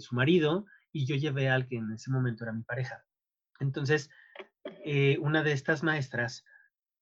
su 0.00 0.14
marido, 0.14 0.66
y 0.92 1.06
yo 1.06 1.16
llevé 1.16 1.48
al 1.48 1.66
que 1.66 1.76
en 1.76 1.92
ese 1.92 2.10
momento 2.10 2.44
era 2.44 2.52
mi 2.52 2.62
pareja. 2.62 3.06
Entonces, 3.58 4.10
una 5.20 5.42
de 5.42 5.52
estas 5.52 5.82
maestras 5.82 6.44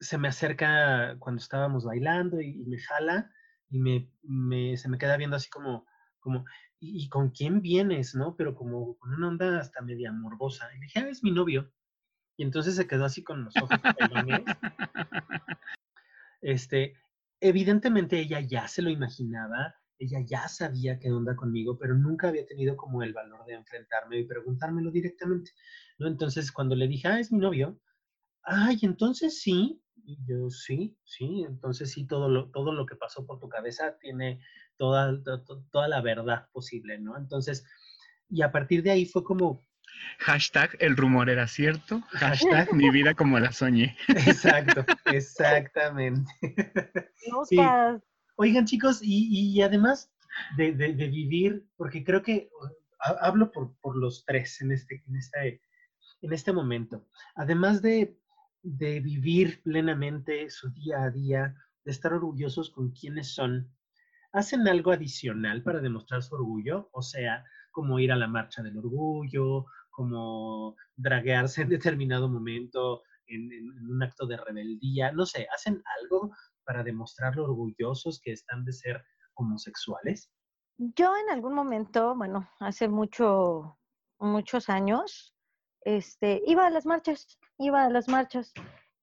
se 0.01 0.19
me 0.19 0.29
acerca 0.29 1.17
cuando 1.19 1.41
estábamos 1.41 1.85
bailando 1.85 2.41
y, 2.41 2.65
me 2.67 2.79
jala 2.79 3.31
y 3.71 3.79
me, 3.79 4.77
se 4.77 4.89
me 4.89 4.99
queda 4.99 5.17
viendo 5.17 5.37
así 5.37 5.51
como, 5.51 5.87
como 6.21 6.45
¿y, 6.81 7.09
con 7.09 7.31
quién 7.31 7.61
vienes? 7.61 8.15
¿No? 8.15 8.37
Pero 8.37 8.55
como 8.55 8.97
con 8.99 9.15
una 9.15 9.29
onda 9.29 9.61
hasta 9.61 9.83
media 9.83 10.13
morbosa. 10.13 10.69
Y 10.75 10.79
le 10.79 10.87
dije, 10.87 11.01
ah, 11.01 11.09
es 11.09 11.23
mi 11.23 11.31
novio. 11.31 11.73
Y 12.37 12.45
entonces 12.45 12.77
se 12.77 12.87
quedó 12.87 13.05
así 13.05 13.23
con 13.25 13.45
los 13.45 13.57
ojos 13.57 13.79
Este, 16.41 16.95
evidentemente 17.41 18.21
ella 18.21 18.41
ya 18.41 18.69
se 18.69 18.81
lo 18.81 18.91
imaginaba, 18.91 19.75
ella 19.99 20.21
ya 20.25 20.47
sabía 20.47 21.01
qué 21.01 21.11
onda 21.11 21.35
conmigo, 21.35 21.77
pero 21.79 21.97
nunca 21.97 22.29
había 22.29 22.47
tenido 22.47 22.77
como 22.77 23.03
el 23.03 23.13
valor 23.13 23.45
de 23.45 23.55
enfrentarme 23.55 24.21
y 24.21 24.25
preguntármelo 24.25 24.93
directamente, 24.93 25.51
¿no? 25.99 26.07
Entonces, 26.07 26.53
cuando 26.53 26.77
le 26.77 26.87
dije, 26.87 27.09
ah, 27.09 27.19
es 27.19 27.33
mi 27.33 27.39
novio, 27.39 27.81
ay, 28.45 28.79
entonces 28.83 29.41
sí, 29.41 29.83
y 30.09 30.19
yo, 30.25 30.49
sí, 30.49 30.97
sí, 31.05 31.45
entonces 31.47 31.93
sí, 31.93 32.07
todo 32.07 32.31
lo, 32.31 32.51
todo 32.51 32.73
lo 32.73 32.87
que 32.87 32.97
pasó 32.97 33.27
por 33.27 33.39
tu 33.41 33.51
cabeza 33.51 33.99
tiene 33.99 34.41
toda, 34.79 35.23
toda 35.71 35.87
la 35.87 36.01
verdad 36.01 36.49
posible, 36.51 36.99
¿no? 36.99 37.19
Entonces, 37.19 37.67
y 38.31 38.41
a 38.41 38.51
partir 38.51 38.83
de 38.83 38.91
ahí 38.91 39.05
fue 39.05 39.23
como... 39.23 39.67
Hashtag, 40.21 40.71
el 40.81 40.97
rumor 40.97 41.29
era 41.29 41.47
cierto. 41.47 42.01
Hashtag, 42.09 42.73
mi 42.73 42.89
vida 42.89 43.13
como 43.13 43.39
la 43.39 43.53
soñé. 43.53 43.99
Exacto, 44.09 44.85
exactamente. 45.13 46.31
Sí. 47.47 47.59
Oigan, 48.37 48.65
chicos, 48.65 49.01
y, 49.03 49.61
además 49.61 50.11
de, 50.57 50.71
vivir, 50.73 51.67
porque 51.77 52.03
creo 52.03 52.23
que 52.23 52.49
hablo 53.21 53.51
por, 53.51 53.77
por 53.81 53.95
los 53.97 54.25
tres 54.25 54.63
en 54.63 54.73
este, 54.73 55.03
en, 55.07 55.17
este, 55.17 55.61
en 56.23 56.33
este 56.33 56.53
momento, 56.53 57.07
además 57.35 57.83
de 57.83 58.17
de 58.63 59.01
vivir 59.01 59.63
plenamente 59.63 60.51
su 60.51 60.71
día 60.71 61.03
a 61.03 61.11
día, 61.11 61.55
de 61.85 61.91
estar 61.91 62.13
orgullosos 62.13 62.71
con 62.71 62.91
quienes 62.91 63.35
son, 63.35 63.73
hacen 64.33 64.67
algo 64.69 64.93
adicional 64.93 65.63
para 65.63 65.81
demostrar 65.81 66.23
su 66.23 66.35
orgullo, 66.35 66.91
o 66.93 67.03
sea, 67.03 67.45
como 67.71 67.99
ir 67.99 68.13
a 68.13 68.17
la 68.17 68.29
marcha 68.29 68.63
del 68.63 68.79
orgullo, 68.79 69.67
como 69.91 70.77
draguearse 70.97 71.63
en 71.63 71.71
determinado 71.71 72.29
momento 72.29 73.03
en, 73.27 73.51
un 73.91 74.03
acto 74.03 74.27
de 74.27 74.37
rebeldía, 74.37 75.13
no 75.13 75.27
sé, 75.27 75.47
hacen 75.55 75.83
algo 76.01 76.31
para 76.65 76.83
demostrar 76.83 77.37
lo 77.37 77.45
orgullosos 77.45 78.21
que 78.23 78.33
están 78.33 78.65
de 78.65 78.73
ser 78.73 79.05
homosexuales. 79.35 80.31
Yo 80.77 81.13
en 81.17 81.31
algún 81.31 81.55
momento, 81.55 82.15
bueno, 82.15 82.49
hace 82.61 82.89
mucho, 82.89 83.79
muchos 84.19 84.69
años, 84.69 85.35
este, 85.83 86.43
iba 86.47 86.67
a 86.67 86.71
las 86.71 86.87
marchas, 86.87 87.39
iba 87.59 87.85
a 87.85 87.91
las 87.91 88.09
marchas, 88.09 88.53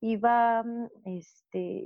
iba, 0.02 0.64
mm, 0.64 0.88
este, 1.06 1.86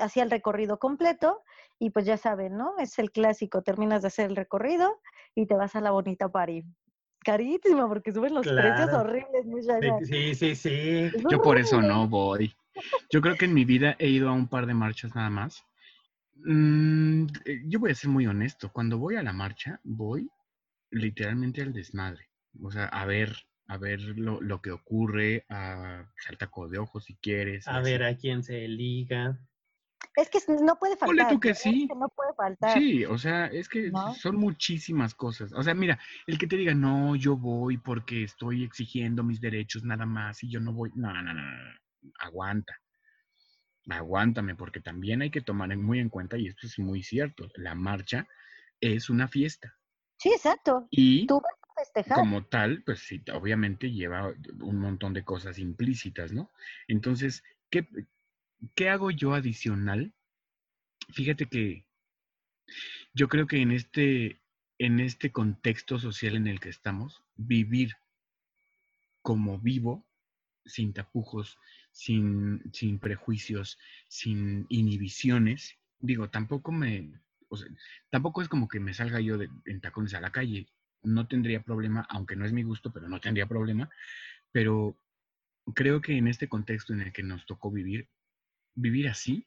hacía 0.00 0.22
el 0.22 0.30
recorrido 0.30 0.78
completo 0.78 1.42
y 1.78 1.90
pues 1.90 2.06
ya 2.06 2.16
saben, 2.16 2.56
¿no? 2.56 2.78
Es 2.78 2.98
el 2.98 3.10
clásico, 3.10 3.62
terminas 3.62 4.02
de 4.02 4.08
hacer 4.08 4.30
el 4.30 4.36
recorrido 4.36 5.00
y 5.34 5.46
te 5.46 5.54
vas 5.54 5.74
a 5.76 5.80
la 5.80 5.90
bonita 5.90 6.28
París. 6.28 6.64
Carísimo, 7.20 7.88
porque 7.88 8.12
suben 8.12 8.34
los 8.34 8.46
precios 8.46 8.92
horribles, 8.92 9.46
muchachos. 9.46 10.08
Sí, 10.08 10.34
sí, 10.34 10.54
sí. 10.54 10.70
Es 11.14 11.24
Yo 11.30 11.40
por 11.40 11.58
eso 11.58 11.80
no 11.80 12.06
voy. 12.06 12.54
Yo 13.10 13.20
creo 13.22 13.36
que 13.36 13.46
en 13.46 13.54
mi 13.54 13.64
vida 13.64 13.96
he 13.98 14.08
ido 14.08 14.28
a 14.28 14.32
un 14.32 14.46
par 14.46 14.66
de 14.66 14.74
marchas 14.74 15.14
nada 15.14 15.30
más. 15.30 15.64
Mm, 16.34 17.26
eh, 17.46 17.62
yo 17.66 17.80
voy 17.80 17.92
a 17.92 17.94
ser 17.94 18.10
muy 18.10 18.26
honesto. 18.26 18.70
Cuando 18.70 18.98
voy 18.98 19.16
a 19.16 19.22
la 19.22 19.32
marcha, 19.32 19.80
voy 19.84 20.28
literalmente 20.90 21.62
al 21.62 21.72
desmadre. 21.72 22.28
O 22.62 22.70
sea, 22.70 22.86
a 22.86 23.06
ver, 23.06 23.34
a 23.66 23.76
ver 23.78 24.00
lo, 24.00 24.40
lo 24.40 24.60
que 24.60 24.70
ocurre, 24.70 25.44
a 25.48 26.10
saltaco 26.18 26.68
de 26.68 26.78
ojos 26.78 27.04
si 27.04 27.16
quieres. 27.16 27.66
A 27.68 27.78
así. 27.78 27.90
ver 27.90 28.02
a 28.04 28.16
quién 28.16 28.42
se 28.42 28.68
liga. 28.68 29.38
Es 30.16 30.28
que 30.28 30.38
no 30.62 30.78
puede 30.78 30.96
Ponle 30.96 31.22
faltar. 31.22 31.34
tú 31.34 31.40
que 31.40 31.48
¿verdad? 31.48 31.60
sí. 31.60 31.88
no 31.98 32.08
puede 32.08 32.34
faltar. 32.34 32.78
Sí, 32.78 33.04
o 33.04 33.18
sea, 33.18 33.46
es 33.46 33.68
que 33.68 33.90
¿No? 33.90 34.14
son 34.14 34.36
muchísimas 34.36 35.14
cosas. 35.14 35.52
O 35.54 35.62
sea, 35.62 35.74
mira, 35.74 35.98
el 36.26 36.38
que 36.38 36.46
te 36.46 36.56
diga, 36.56 36.74
no, 36.74 37.16
yo 37.16 37.36
voy 37.36 37.78
porque 37.78 38.22
estoy 38.24 38.62
exigiendo 38.64 39.24
mis 39.24 39.40
derechos 39.40 39.82
nada 39.82 40.06
más 40.06 40.42
y 40.44 40.50
yo 40.50 40.60
no 40.60 40.72
voy. 40.72 40.90
No, 40.94 41.12
no, 41.12 41.22
no, 41.22 41.32
no. 41.34 41.42
Aguanta. 42.20 42.78
Aguántame, 43.88 44.54
porque 44.54 44.80
también 44.80 45.20
hay 45.22 45.30
que 45.30 45.42
tomar 45.42 45.74
muy 45.76 45.98
en 46.00 46.08
cuenta, 46.08 46.38
y 46.38 46.46
esto 46.46 46.66
es 46.66 46.78
muy 46.78 47.02
cierto, 47.02 47.48
la 47.56 47.74
marcha 47.74 48.26
es 48.80 49.10
una 49.10 49.28
fiesta. 49.28 49.74
Sí, 50.18 50.30
exacto. 50.30 50.86
Y 50.90 51.26
Tú 51.26 51.34
vas 51.34 51.52
como 52.10 52.44
tal, 52.46 52.82
pues 52.84 53.00
sí, 53.00 53.22
obviamente 53.32 53.90
lleva 53.90 54.34
un 54.60 54.78
montón 54.78 55.14
de 55.14 55.24
cosas 55.24 55.58
implícitas, 55.58 56.32
¿no? 56.32 56.50
Entonces, 56.88 57.42
¿qué, 57.70 57.88
qué 58.74 58.88
hago 58.90 59.10
yo 59.10 59.34
adicional? 59.34 60.12
Fíjate 61.12 61.46
que 61.46 61.86
yo 63.14 63.28
creo 63.28 63.46
que 63.46 63.60
en 63.60 63.72
este, 63.72 64.40
en 64.78 65.00
este 65.00 65.32
contexto 65.32 65.98
social 65.98 66.36
en 66.36 66.46
el 66.46 66.60
que 66.60 66.68
estamos, 66.68 67.22
vivir 67.36 67.92
como 69.22 69.58
vivo, 69.58 70.04
sin 70.66 70.92
tapujos, 70.92 71.58
sin, 71.92 72.62
sin 72.72 72.98
prejuicios, 72.98 73.78
sin 74.08 74.66
inhibiciones, 74.68 75.78
digo, 75.98 76.30
tampoco 76.30 76.72
me, 76.72 77.20
tampoco 78.10 78.42
es 78.42 78.48
como 78.48 78.68
que 78.68 78.80
me 78.80 78.94
salga 78.94 79.20
yo 79.20 79.38
de- 79.38 79.50
en 79.64 79.80
tacones 79.80 80.14
a 80.14 80.20
la 80.20 80.32
calle, 80.32 80.66
no 81.04 81.26
tendría 81.26 81.62
problema, 81.62 82.06
aunque 82.10 82.36
no 82.36 82.44
es 82.44 82.52
mi 82.52 82.62
gusto, 82.62 82.92
pero 82.92 83.08
no 83.08 83.20
tendría 83.20 83.46
problema, 83.46 83.88
pero 84.52 84.96
creo 85.74 86.00
que 86.00 86.16
en 86.16 86.28
este 86.28 86.48
contexto 86.48 86.92
en 86.92 87.00
el 87.02 87.12
que 87.12 87.22
nos 87.22 87.46
tocó 87.46 87.70
vivir, 87.70 88.08
vivir 88.74 89.08
así 89.08 89.46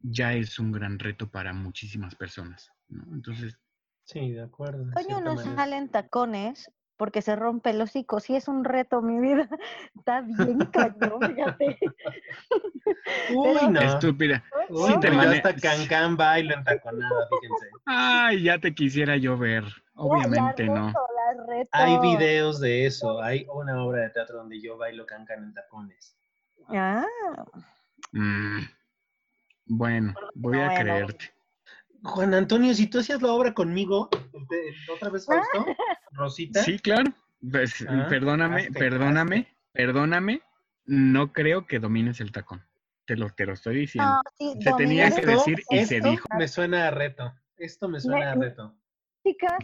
ya 0.00 0.32
es 0.34 0.58
un 0.58 0.70
gran 0.72 0.98
reto 0.98 1.28
para 1.30 1.52
muchísimas 1.52 2.14
personas, 2.14 2.70
¿no? 2.88 3.04
Entonces, 3.14 3.58
Sí, 4.04 4.30
de 4.32 4.42
acuerdo. 4.42 4.84
cierta 4.96 5.20
no 5.20 5.34
manera. 5.34 5.54
sale 5.56 5.76
en 5.76 5.88
tacones 5.90 6.70
porque 6.96 7.20
se 7.20 7.36
rompe 7.36 7.70
el 7.70 7.80
hocico. 7.80 8.20
Sí, 8.20 8.34
es 8.36 8.48
un 8.48 8.64
reto, 8.64 9.02
mi 9.02 9.20
vida. 9.20 9.48
Está 9.94 10.22
bien 10.22 10.58
cañón, 10.72 11.20
fíjate. 11.20 11.78
Uy, 13.34 13.54
Pero- 13.54 13.70
no. 13.70 13.80
estúpida. 13.80 14.44
Uy, 14.70 14.92
Sí, 14.94 15.00
te 15.00 15.10
mane- 15.10 15.36
hasta 15.36 15.54
Cancán 15.56 16.16
bailo 16.16 16.54
entaconada, 16.54 17.28
fíjense. 17.28 17.66
Ay, 17.84 18.42
ya 18.42 18.58
te 18.58 18.74
quisiera 18.74 19.16
yo 19.16 19.36
ver. 19.36 19.64
Obviamente 20.00 20.68
no. 20.68 20.92
Hay 21.72 21.98
videos 21.98 22.60
de 22.60 22.86
eso. 22.86 23.20
Hay 23.20 23.46
una 23.52 23.82
obra 23.84 24.02
de 24.02 24.10
teatro 24.10 24.38
donde 24.38 24.60
yo 24.60 24.76
bailo 24.78 25.04
Cancán 25.04 25.42
en 25.44 25.54
tacones. 25.54 26.16
Ah, 26.68 27.04
Mm, 28.12 28.60
Bueno, 29.66 30.14
voy 30.34 30.56
a 30.60 30.66
Bueno. 30.68 30.78
creerte. 30.80 31.30
Juan 32.02 32.32
Antonio, 32.32 32.72
si 32.74 32.86
tú 32.86 33.00
hacías 33.00 33.20
la 33.20 33.32
obra 33.32 33.52
conmigo, 33.52 34.08
otra 34.88 35.10
vez 35.10 35.26
Fausto, 35.26 35.66
Rosita. 36.12 36.62
Sí, 36.62 36.78
claro. 36.78 37.12
Pues, 37.50 37.84
Ah, 37.86 38.06
perdóname, 38.08 38.60
hazte, 38.62 38.72
perdóname, 38.78 39.48
perdóname. 39.72 40.40
No 40.86 41.32
creo 41.32 41.66
que 41.66 41.80
domines 41.80 42.20
el 42.20 42.32
tacón. 42.32 42.64
Te 43.04 43.16
lo, 43.16 43.30
te 43.30 43.44
lo 43.46 43.52
estoy 43.54 43.76
diciendo. 43.76 44.14
no, 44.14 44.22
sí, 44.38 44.58
Se 44.62 44.72
tenía 44.74 45.10
que 45.10 45.26
decir 45.26 45.62
y 45.70 45.80
se 45.84 46.00
dijo. 46.00 46.26
me 46.38 46.46
suena 46.48 46.86
a 46.88 46.90
reto. 46.92 47.34
Esto 47.56 47.88
me 47.88 48.00
suena 48.00 48.32
a 48.32 48.34
reto. 48.36 48.74
Chicas, 49.24 49.58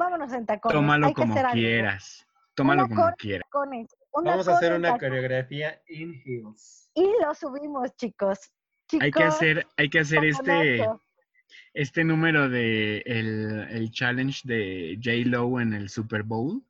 vámonos 0.00 0.32
en 0.32 0.46
tacones. 0.46 0.74
Tómalo 0.74 1.06
Hay 1.06 1.14
que 1.14 1.20
como 1.20 1.36
algo. 1.36 1.52
quieras. 1.52 2.26
Tómalo 2.54 2.84
Una 2.86 2.96
como 2.96 3.12
quieras. 3.16 3.48
Vamos 4.12 4.48
a 4.48 4.56
hacer 4.56 4.72
una 4.72 4.88
tacones. 4.92 5.08
coreografía 5.10 5.80
in 5.88 6.20
heels. 6.24 6.90
Y 6.94 7.04
lo 7.22 7.32
subimos, 7.34 7.94
chicos. 7.96 8.38
Chicos, 8.88 9.04
Hay 9.04 9.12
que 9.12 9.22
hacer, 9.22 9.66
hay 9.76 9.88
que 9.88 10.00
hacer 10.00 10.24
este, 10.24 10.88
este 11.74 12.02
número 12.04 12.48
de 12.48 12.98
el, 13.06 13.68
el 13.70 13.90
challenge 13.92 14.40
de 14.44 14.98
J 15.02 15.28
Lo 15.28 15.60
en 15.60 15.72
el 15.74 15.88
Super 15.88 16.24
Bowl. 16.24 16.64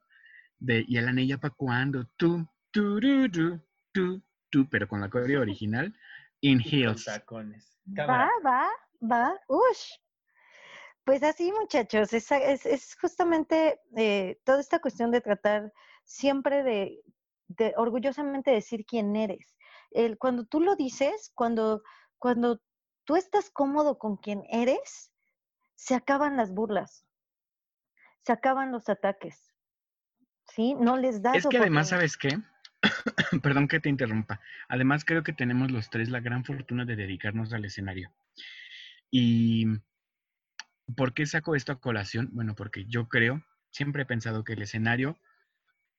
De 0.59 0.85
y 0.87 0.99
el 0.99 1.09
anilla 1.09 1.39
para 1.39 1.55
cuando 1.55 2.05
tú, 2.19 2.47
tú, 2.71 3.01
tú, 3.01 3.31
tú, 3.31 3.61
tú, 3.93 4.23
tú, 4.51 4.69
pero 4.69 4.87
con 4.87 5.01
la 5.01 5.09
coreo 5.09 5.41
original 5.41 5.95
in 6.43 6.61
heels. 6.61 7.07
tacones. 7.07 7.79
Va, 7.99 8.29
va, 8.45 8.69
va. 9.01 9.33
Ush. 9.49 9.95
Pues 11.05 11.23
así, 11.23 11.51
muchachos, 11.53 12.13
es, 12.13 12.31
es, 12.31 12.67
es 12.67 12.97
justamente 13.01 13.81
eh, 13.97 14.39
toda 14.45 14.61
esta 14.61 14.81
cuestión 14.81 15.11
de 15.11 15.21
tratar 15.21 15.73
siempre 16.05 16.63
de, 16.63 17.03
de 17.49 17.75
orgullosamente 17.77 18.51
decir 18.51 18.85
quién 18.87 19.17
eres. 19.17 19.57
El, 19.91 20.19
cuando 20.19 20.45
tú 20.45 20.61
lo 20.61 20.77
dices, 20.77 21.33
cuando, 21.35 21.83
cuando 22.19 22.61
tú 23.05 23.17
estás 23.17 23.51
cómodo 23.51 23.99
con 23.99 24.17
quien 24.17 24.45
eres, 24.51 25.11
se 25.75 25.95
acaban 25.95 26.37
las 26.37 26.53
burlas, 26.53 27.07
se 28.25 28.33
acaban 28.33 28.71
los 28.71 28.89
ataques. 28.89 29.53
¿Sí? 30.55 30.75
No 30.75 30.97
les 30.97 31.23
das 31.23 31.37
Es 31.37 31.47
que 31.47 31.59
además. 31.59 31.89
¿sabes 31.89 32.17
qué? 32.17 32.39
Perdón 33.43 33.69
que 33.69 33.81
te 33.81 33.89
interrumpa. 33.89 34.41
Además, 34.69 35.05
creo 35.05 35.23
que 35.23 35.33
tenemos 35.33 35.71
los 35.71 35.91
tres 35.91 36.11
la 36.11 36.21
gran 36.21 36.45
fortuna 36.45 36.85
de 36.85 36.97
dedicarnos 36.97 37.53
al 37.53 37.65
escenario. 37.65 38.13
¿Y 39.11 39.67
por 40.97 41.15
qué 41.15 41.27
saco 41.27 41.55
esto 41.55 41.73
a 41.73 41.81
colación? 41.81 42.31
Bueno, 42.33 42.55
porque 42.55 42.85
yo 42.87 43.09
creo, 43.09 43.45
siempre 43.71 44.03
he 44.03 44.07
pensado 44.07 44.45
que 44.45 44.55
el 44.55 44.63
escenario 44.63 45.19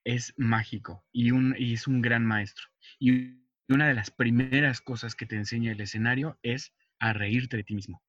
es 0.03 0.33
mágico 0.37 1.05
y, 1.11 1.31
un, 1.31 1.55
y 1.57 1.73
es 1.73 1.87
un 1.87 2.01
gran 2.01 2.25
maestro. 2.25 2.67
Y 2.99 3.41
una 3.69 3.87
de 3.87 3.93
las 3.93 4.11
primeras 4.11 4.81
cosas 4.81 5.15
que 5.15 5.25
te 5.25 5.35
enseña 5.35 5.71
el 5.71 5.81
escenario 5.81 6.37
es 6.41 6.73
a 6.99 7.13
reírte 7.13 7.57
de 7.57 7.63
ti 7.63 7.75
mismo. 7.75 8.01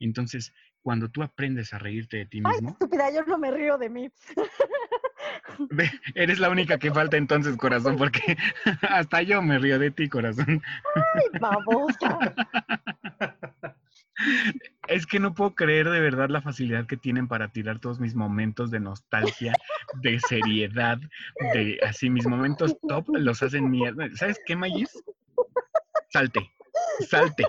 Entonces, 0.00 0.52
cuando 0.82 1.08
tú 1.08 1.22
aprendes 1.22 1.72
a 1.72 1.78
reírte 1.78 2.18
de 2.18 2.26
ti 2.26 2.42
Ay, 2.44 2.52
mismo, 2.52 2.70
estúpida, 2.70 3.10
yo 3.10 3.22
no 3.24 3.38
me 3.38 3.50
río 3.50 3.78
de 3.78 3.88
mí. 3.88 4.10
Eres 6.14 6.38
la 6.38 6.50
única 6.50 6.78
que 6.78 6.92
falta 6.92 7.16
entonces, 7.16 7.56
corazón, 7.56 7.96
porque 7.96 8.36
hasta 8.82 9.22
yo 9.22 9.40
me 9.42 9.58
río 9.58 9.78
de 9.78 9.90
ti, 9.90 10.08
corazón. 10.08 10.62
Ay, 10.94 11.38
babosa. 11.40 12.18
Es 14.88 15.06
que 15.06 15.18
no 15.18 15.34
puedo 15.34 15.54
creer 15.54 15.88
de 15.90 16.00
verdad 16.00 16.28
la 16.28 16.42
facilidad 16.42 16.86
que 16.86 16.96
tienen 16.96 17.26
para 17.26 17.48
tirar 17.48 17.80
todos 17.80 18.00
mis 18.00 18.14
momentos 18.14 18.70
de 18.70 18.80
nostalgia, 18.80 19.52
de 20.02 20.20
seriedad, 20.20 20.98
de 21.52 21.80
así 21.82 22.10
mis 22.10 22.26
momentos 22.26 22.76
top, 22.86 23.08
los 23.16 23.42
hacen 23.42 23.70
mierda. 23.70 24.08
¿Sabes 24.14 24.40
qué, 24.46 24.56
Mayis? 24.56 25.02
Salte, 26.10 26.50
salte. 27.08 27.44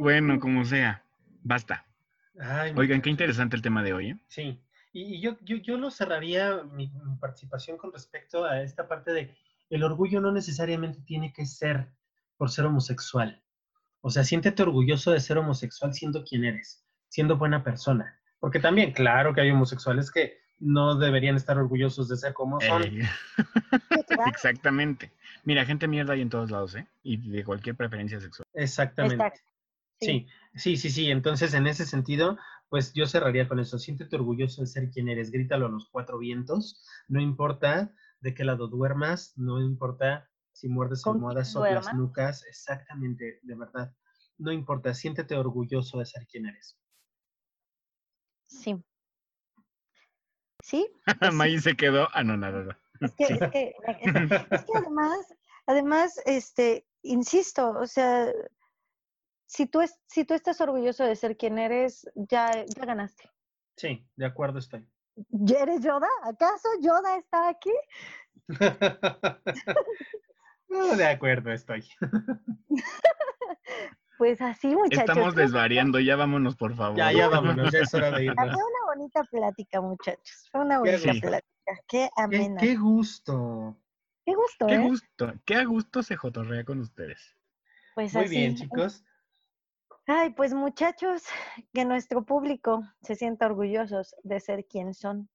Bueno, 0.00 0.40
como 0.40 0.64
sea, 0.64 1.04
basta. 1.42 1.84
Ay, 2.40 2.70
Oigan, 2.76 3.02
qué 3.02 3.10
muchachos. 3.10 3.10
interesante 3.10 3.56
el 3.56 3.62
tema 3.62 3.82
de 3.82 3.92
hoy, 3.92 4.10
¿eh? 4.10 4.18
Sí, 4.28 4.60
y, 4.92 5.16
y 5.16 5.20
yo, 5.20 5.36
yo, 5.42 5.56
yo 5.56 5.76
lo 5.76 5.90
cerraría 5.90 6.62
mi, 6.62 6.88
mi 7.04 7.16
participación 7.16 7.76
con 7.76 7.92
respecto 7.92 8.44
a 8.44 8.62
esta 8.62 8.88
parte 8.88 9.12
de 9.12 9.36
el 9.70 9.82
orgullo 9.82 10.20
no 10.20 10.32
necesariamente 10.32 11.00
tiene 11.02 11.32
que 11.32 11.44
ser 11.46 11.92
por 12.36 12.50
ser 12.50 12.64
homosexual. 12.64 13.42
O 14.08 14.10
sea, 14.10 14.24
siéntete 14.24 14.62
orgulloso 14.62 15.10
de 15.10 15.20
ser 15.20 15.36
homosexual 15.36 15.92
siendo 15.92 16.24
quien 16.24 16.42
eres, 16.46 16.82
siendo 17.08 17.36
buena 17.36 17.62
persona. 17.62 18.18
Porque 18.40 18.58
también, 18.58 18.92
claro 18.92 19.34
que 19.34 19.42
hay 19.42 19.50
homosexuales 19.50 20.10
que 20.10 20.38
no 20.58 20.94
deberían 20.94 21.36
estar 21.36 21.58
orgullosos 21.58 22.08
de 22.08 22.16
ser 22.16 22.32
como 22.32 22.58
son. 22.58 22.84
Eh, 22.84 23.02
Exactamente. 24.32 25.12
Mira, 25.44 25.66
gente 25.66 25.86
mierda 25.88 26.14
hay 26.14 26.22
en 26.22 26.30
todos 26.30 26.50
lados, 26.50 26.74
¿eh? 26.74 26.88
Y 27.02 27.28
de 27.28 27.44
cualquier 27.44 27.76
preferencia 27.76 28.18
sexual. 28.18 28.48
Exactamente. 28.54 29.16
Exacto. 29.16 29.42
Sí, 30.00 30.26
sí, 30.54 30.78
sí, 30.78 30.88
sí. 30.88 31.10
Entonces, 31.10 31.52
en 31.52 31.66
ese 31.66 31.84
sentido, 31.84 32.38
pues 32.70 32.94
yo 32.94 33.04
cerraría 33.04 33.46
con 33.46 33.60
eso. 33.60 33.78
Siéntete 33.78 34.16
orgulloso 34.16 34.62
de 34.62 34.68
ser 34.68 34.88
quien 34.88 35.10
eres. 35.10 35.30
Grítalo 35.30 35.66
a 35.66 35.70
los 35.70 35.90
cuatro 35.92 36.16
vientos. 36.16 36.82
No 37.08 37.20
importa 37.20 37.92
de 38.20 38.32
qué 38.32 38.44
lado 38.44 38.68
duermas, 38.68 39.34
no 39.36 39.60
importa 39.60 40.30
si 40.58 40.68
muerdes 40.68 41.06
almohadas, 41.06 41.52
soplas 41.52 41.84
duermas. 41.84 41.94
nucas. 41.94 42.44
Exactamente, 42.46 43.38
de 43.42 43.54
verdad. 43.54 43.94
No 44.38 44.50
importa. 44.50 44.92
Siéntete 44.92 45.36
orgulloso 45.36 46.00
de 46.00 46.06
ser 46.06 46.26
quien 46.26 46.46
eres. 46.46 46.76
Sí. 48.48 48.76
Sí, 50.60 50.90
Pues 51.04 51.30
sí. 51.30 51.36
Maggie 51.36 51.60
se 51.60 51.76
quedó 51.76 52.08
anonadada. 52.12 52.76
Es 53.00 53.14
que, 53.14 53.24
es 53.24 53.50
que, 53.52 53.74
es 54.50 54.64
que 54.64 54.72
además, 54.74 55.34
además, 55.66 56.20
este, 56.26 56.88
insisto, 57.02 57.70
o 57.70 57.86
sea, 57.86 58.32
si 59.46 59.66
tú, 59.66 59.80
es, 59.80 59.96
si 60.08 60.24
tú 60.24 60.34
estás 60.34 60.60
orgulloso 60.60 61.04
de 61.04 61.14
ser 61.14 61.36
quien 61.36 61.58
eres, 61.58 62.10
ya, 62.16 62.64
ya 62.66 62.84
ganaste. 62.84 63.30
Sí, 63.76 64.04
de 64.16 64.26
acuerdo 64.26 64.58
estoy. 64.58 64.84
¿Ya 65.30 65.60
eres 65.60 65.82
Yoda? 65.82 66.08
¿Acaso 66.24 66.68
Yoda 66.80 67.16
está 67.16 67.48
aquí? 67.48 67.72
no, 70.68 70.96
de 70.96 71.06
acuerdo 71.06 71.52
estoy. 71.52 71.84
Pues 74.18 74.40
así, 74.40 74.66
muchachos. 74.74 75.08
Estamos 75.08 75.36
desvariando, 75.36 76.00
ya 76.00 76.16
vámonos, 76.16 76.56
por 76.56 76.74
favor. 76.74 76.98
ya, 76.98 77.12
ya 77.12 77.28
vámonos, 77.28 77.70
ya 77.72 77.78
es 77.78 77.94
hora 77.94 78.06
de 78.10 78.16
Fue 78.16 78.24
irnos. 78.24 78.46
una 78.48 78.86
bonita 78.92 79.22
plática, 79.30 79.80
muchachos. 79.80 80.48
Fue 80.50 80.60
una 80.62 80.80
bonita 80.80 81.12
sí. 81.12 81.20
plática. 81.20 81.80
Qué 81.86 82.10
amena. 82.16 82.60
qué 82.60 82.74
gusto. 82.74 83.76
Qué 84.26 84.34
gusto, 84.34 84.66
Qué 84.66 84.74
¿eh? 84.74 84.78
gusto, 84.78 85.32
qué 85.46 85.54
a 85.54 85.64
gusto 85.64 86.02
se 86.02 86.16
jotorrea 86.16 86.64
con 86.64 86.80
ustedes. 86.80 87.36
Pues 87.94 88.12
Muy 88.12 88.24
así. 88.24 88.36
bien, 88.36 88.56
chicos. 88.56 89.04
Ay, 90.08 90.30
pues 90.30 90.52
muchachos, 90.52 91.22
que 91.72 91.84
nuestro 91.84 92.24
público 92.24 92.82
se 93.02 93.14
sienta 93.14 93.46
orgullosos 93.46 94.16
de 94.24 94.40
ser 94.40 94.66
quien 94.66 94.94
son. 94.94 95.30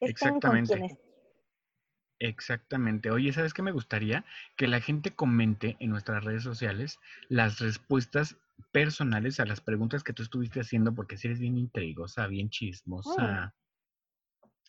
Estén 0.00 0.40
con 0.40 0.56
Exactamente. 0.56 0.72
quienes. 0.74 0.98
Exactamente. 2.20 3.10
Oye, 3.10 3.32
¿sabes 3.32 3.54
qué 3.54 3.62
me 3.62 3.72
gustaría? 3.72 4.24
Que 4.56 4.68
la 4.68 4.80
gente 4.80 5.10
comente 5.10 5.76
en 5.80 5.90
nuestras 5.90 6.22
redes 6.22 6.42
sociales 6.42 6.98
las 7.28 7.58
respuestas 7.58 8.36
personales 8.72 9.40
a 9.40 9.46
las 9.46 9.60
preguntas 9.62 10.04
que 10.04 10.12
tú 10.12 10.22
estuviste 10.22 10.60
haciendo, 10.60 10.94
porque 10.94 11.16
si 11.16 11.28
eres 11.28 11.40
bien 11.40 11.56
intrigosa, 11.56 12.26
bien 12.26 12.50
chismosa. 12.50 13.54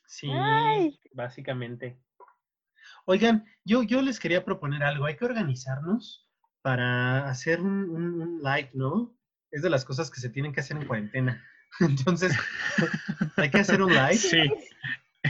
Sí, 0.05 0.31
Ay. 0.31 0.99
básicamente. 1.13 1.99
Oigan, 3.05 3.45
yo, 3.65 3.83
yo 3.83 4.01
les 4.01 4.19
quería 4.19 4.45
proponer 4.45 4.83
algo. 4.83 5.05
Hay 5.05 5.17
que 5.17 5.25
organizarnos 5.25 6.27
para 6.61 7.29
hacer 7.29 7.59
un, 7.61 7.89
un- 7.89 8.21
un 8.21 8.37
live, 8.41 8.71
¿no? 8.73 9.13
Es 9.51 9.61
de 9.61 9.69
las 9.69 9.83
cosas 9.83 10.09
que 10.09 10.21
se 10.21 10.29
tienen 10.29 10.53
que 10.53 10.61
hacer 10.61 10.77
en 10.77 10.87
cuarentena. 10.87 11.43
Entonces, 11.81 12.33
hay 13.35 13.49
que 13.49 13.59
hacer 13.59 13.81
un 13.81 13.89
live. 13.93 14.15
Sí, 14.15 14.37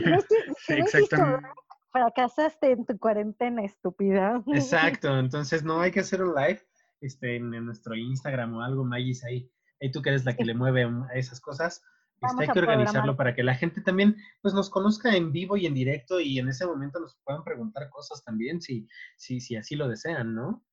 No 0.06 0.22
sí, 0.22 0.74
exactamente. 0.76 1.48
Fracasaste 1.92 2.72
en 2.72 2.86
tu 2.86 2.98
cuarentena, 2.98 3.64
estúpida. 3.64 4.44
Exacto. 4.48 5.18
Entonces, 5.18 5.64
no 5.64 5.82
hay 5.82 5.92
que 5.92 6.02
hacer 6.02 6.24
un 6.24 6.34
live 6.36 6.62
este, 7.02 7.36
en, 7.36 7.54
en 7.54 7.66
nuestro 7.66 7.96
Instagram 7.96 8.56
o 8.56 8.62
algo, 8.62 8.84
Magis, 8.86 9.24
ahí. 9.24 9.52
Ahí 9.82 9.92
tú 9.92 10.02
que 10.02 10.10
eres 10.10 10.26
la 10.26 10.36
que 10.36 10.46
le 10.46 10.54
mueve 10.54 10.84
a 10.84 11.14
esas 11.16 11.42
cosas. 11.42 11.82
Este, 12.22 12.44
hay 12.44 12.50
que 12.50 12.60
organizarlo 12.60 12.92
programar. 12.92 13.18
para 13.18 13.36
que 13.36 13.44
la 13.44 13.56
gente 13.56 13.82
también 13.82 14.16
pues, 14.44 14.54
nos 14.54 14.70
conozca 14.70 15.16
en 15.16 15.32
vivo 15.32 15.58
y 15.58 15.66
en 15.66 15.74
directo 15.74 16.20
y 16.20 16.38
en 16.38 16.50
ese 16.50 16.68
momento 16.68 17.00
nos 17.00 17.18
puedan 17.24 17.44
preguntar 17.44 17.90
cosas 17.90 18.24
también 18.24 18.62
si, 18.62 18.88
si, 19.18 19.42
si 19.42 19.56
así 19.56 19.76
lo 19.76 19.88
desean, 19.88 20.36
¿no? 20.36 20.64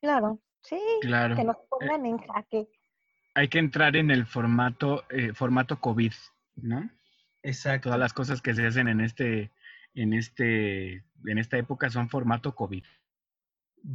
Claro, 0.00 0.40
sí. 0.62 0.78
Claro. 1.00 1.34
Que 1.34 1.44
nos 1.44 1.56
pongan 1.68 2.06
en 2.06 2.18
jaque. 2.18 2.68
Hay 3.34 3.48
que 3.48 3.58
entrar 3.58 3.96
en 3.96 4.12
el 4.12 4.26
formato, 4.26 5.02
eh, 5.10 5.32
formato 5.34 5.80
COVID, 5.80 6.12
¿no? 6.56 6.88
Exacto. 7.42 7.88
Todas 7.88 7.98
las 7.98 8.12
cosas 8.12 8.40
que 8.40 8.54
se 8.54 8.64
hacen 8.64 8.86
en 8.86 9.00
este, 9.00 9.50
en 9.94 10.12
este, 10.12 11.04
en 11.26 11.38
esta 11.38 11.58
época 11.58 11.90
son 11.90 12.08
formato 12.08 12.54
COVID. 12.54 12.84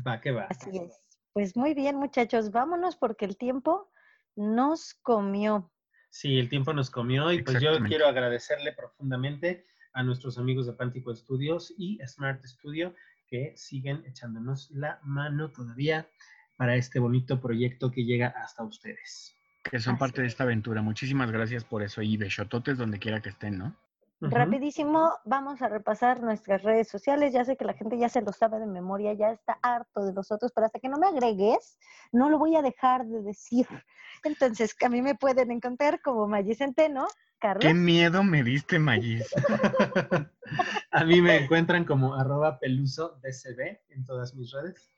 Va 0.05 0.19
que 0.21 0.31
va. 0.31 0.47
Así 0.49 0.69
es. 0.73 1.01
Pues 1.33 1.55
muy 1.55 1.73
bien, 1.73 1.97
muchachos, 1.97 2.51
vámonos 2.51 2.95
porque 2.95 3.25
el 3.25 3.37
tiempo 3.37 3.91
nos 4.35 4.93
comió. 4.95 5.71
Sí, 6.09 6.39
el 6.39 6.49
tiempo 6.49 6.73
nos 6.73 6.89
comió 6.89 7.31
y 7.31 7.43
pues 7.43 7.61
yo 7.61 7.77
quiero 7.83 8.07
agradecerle 8.07 8.73
profundamente 8.73 9.65
a 9.93 10.03
nuestros 10.03 10.37
amigos 10.37 10.65
de 10.67 10.73
Pántico 10.73 11.13
Studios 11.15 11.73
y 11.77 11.99
Smart 12.07 12.43
Studio 12.45 12.95
que 13.27 13.53
siguen 13.55 14.03
echándonos 14.05 14.71
la 14.71 14.99
mano 15.03 15.51
todavía 15.51 16.07
para 16.55 16.75
este 16.75 16.99
bonito 16.99 17.39
proyecto 17.39 17.91
que 17.91 18.05
llega 18.05 18.27
hasta 18.29 18.63
ustedes. 18.63 19.35
Que 19.63 19.79
son 19.79 19.95
Así 19.95 19.99
parte 19.99 20.21
de 20.21 20.27
es. 20.27 20.33
esta 20.33 20.43
aventura. 20.43 20.81
Muchísimas 20.81 21.31
gracias 21.31 21.63
por 21.63 21.83
eso. 21.83 22.01
Y 22.01 22.15
besototes 22.17 22.77
donde 22.77 22.99
quiera 22.99 23.21
que 23.21 23.29
estén, 23.29 23.57
¿no? 23.57 23.75
Rapidísimo, 24.19 25.11
vamos 25.25 25.61
a 25.61 25.69
repasar 25.69 26.21
nuestras 26.21 26.63
redes 26.63 26.87
sociales. 26.87 27.33
Ya 27.33 27.45
sé 27.45 27.55
que 27.55 27.65
la 27.65 27.73
gente 27.73 27.99
ya 27.99 28.09
se 28.09 28.21
lo 28.21 28.31
sabe 28.33 28.59
de 28.59 28.65
memoria, 28.65 29.13
ya 29.13 29.31
está 29.31 29.59
harto 29.61 30.03
de 30.03 30.13
nosotros, 30.13 30.51
pero 30.55 30.65
hasta 30.65 30.79
que 30.79 30.89
no 30.89 30.97
me 30.97 31.07
agregues, 31.07 31.77
no 32.11 32.29
lo 32.29 32.39
voy 32.39 32.55
a 32.55 32.63
dejar 32.63 33.05
de 33.05 33.21
decir. 33.21 33.67
Entonces, 34.23 34.75
a 34.83 34.89
mí 34.89 35.03
me 35.03 35.13
pueden 35.13 35.51
encontrar 35.51 36.01
como 36.01 36.27
Maggi 36.27 36.55
Centeno, 36.55 37.07
Carlos. 37.37 37.63
Qué 37.63 37.75
miedo 37.75 38.23
me 38.23 38.43
diste, 38.43 38.79
Magis. 38.79 39.31
a 40.91 41.03
mí 41.03 41.21
me 41.21 41.43
encuentran 41.43 41.85
como 41.85 42.15
arroba 42.15 42.59
peluso 42.59 43.19
DCB 43.21 43.79
en 43.89 44.03
todas 44.03 44.33
mis 44.33 44.51
redes. 44.51 44.89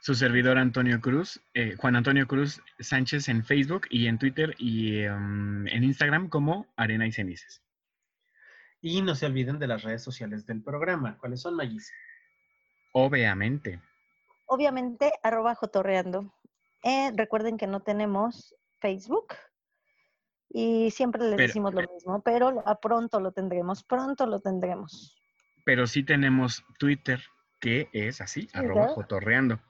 Su 0.00 0.14
servidor 0.14 0.58
Antonio 0.58 1.00
Cruz, 1.00 1.42
eh, 1.54 1.74
Juan 1.76 1.96
Antonio 1.96 2.28
Cruz 2.28 2.62
Sánchez 2.78 3.28
en 3.28 3.44
Facebook 3.44 3.88
y 3.90 4.06
en 4.06 4.18
Twitter 4.18 4.54
y 4.56 5.00
em, 5.00 5.66
en 5.66 5.82
Instagram 5.82 6.28
como 6.28 6.66
Arena 6.76 7.04
y 7.04 7.10
Cenizas. 7.10 7.62
Y 8.80 9.02
no 9.02 9.14
se 9.14 9.26
olviden 9.26 9.58
de 9.58 9.66
las 9.66 9.82
redes 9.82 10.02
sociales 10.02 10.46
del 10.46 10.62
programa. 10.62 11.18
¿Cuáles 11.18 11.40
son, 11.40 11.56
Magis? 11.56 11.92
Obviamente. 12.92 13.80
Obviamente, 14.46 15.12
arroba 15.22 15.54
jotorreando. 15.54 16.32
Eh, 16.84 17.10
recuerden 17.14 17.56
que 17.56 17.66
no 17.66 17.80
tenemos 17.80 18.54
Facebook 18.80 19.34
y 20.48 20.90
siempre 20.90 21.22
les 21.22 21.32
Pero- 21.36 21.46
decimos 21.48 21.74
lo 21.74 21.82
mismo, 21.92 22.22
pero 22.22 22.62
a 22.66 22.80
pronto 22.80 23.20
lo 23.20 23.32
tendremos, 23.32 23.82
pronto 23.82 24.26
lo 24.26 24.40
tendremos. 24.40 25.16
Pero 25.64 25.86
sí 25.86 26.02
tenemos 26.04 26.64
Twitter, 26.78 27.20
que 27.60 27.88
es 27.92 28.20
así, 28.20 28.48
arroba 28.54 28.82
¿verdad? 28.82 28.94
jotorreando. 28.94 29.60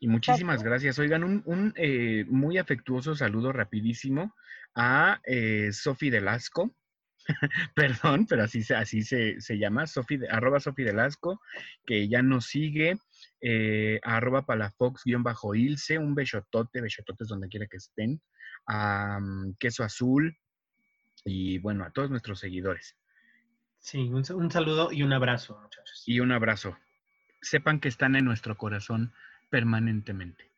Y 0.00 0.08
muchísimas 0.08 0.62
gracias. 0.62 0.98
Oigan, 0.98 1.24
un, 1.24 1.42
un, 1.46 1.72
eh, 1.76 2.24
muy 2.28 2.58
afectuoso 2.58 3.14
saludo 3.14 3.52
rapidísimo 3.52 4.34
a 4.74 5.20
eh, 5.24 5.70
Sofi 5.72 6.10
Delasco. 6.10 6.70
Perdón, 7.74 8.26
pero 8.26 8.44
así, 8.44 8.62
se- 8.62 8.74
así 8.74 9.02
se, 9.02 9.40
se 9.40 9.58
llama, 9.58 9.86
Sofi, 9.86 10.16
de- 10.18 10.28
arroba 10.28 10.60
Sofi 10.60 10.82
Delasco, 10.84 11.40
que 11.84 12.08
ya 12.08 12.22
nos 12.22 12.46
sigue, 12.46 12.98
eh, 13.40 14.00
a 14.02 14.16
arroba 14.16 14.46
palafox-ilse, 14.46 15.98
un 15.98 16.14
besotote, 16.14 16.80
besototes 16.80 17.28
donde 17.28 17.48
quiera 17.48 17.66
que 17.66 17.76
estén, 17.78 18.20
a 18.66 19.18
mm, 19.20 19.56
Queso 19.58 19.84
Azul, 19.84 20.36
y 21.24 21.58
bueno, 21.58 21.84
a 21.84 21.90
todos 21.90 22.10
nuestros 22.10 22.38
seguidores. 22.40 22.96
Sí, 23.78 23.98
un, 23.98 24.22
un 24.34 24.50
saludo 24.50 24.92
y 24.92 25.02
un 25.02 25.12
abrazo, 25.12 25.58
muchachos. 25.60 26.02
y 26.06 26.20
un 26.20 26.32
abrazo. 26.32 26.76
Sepan 27.40 27.80
que 27.80 27.88
están 27.88 28.16
en 28.16 28.24
nuestro 28.24 28.56
corazón 28.56 29.12
permanentemente. 29.50 30.50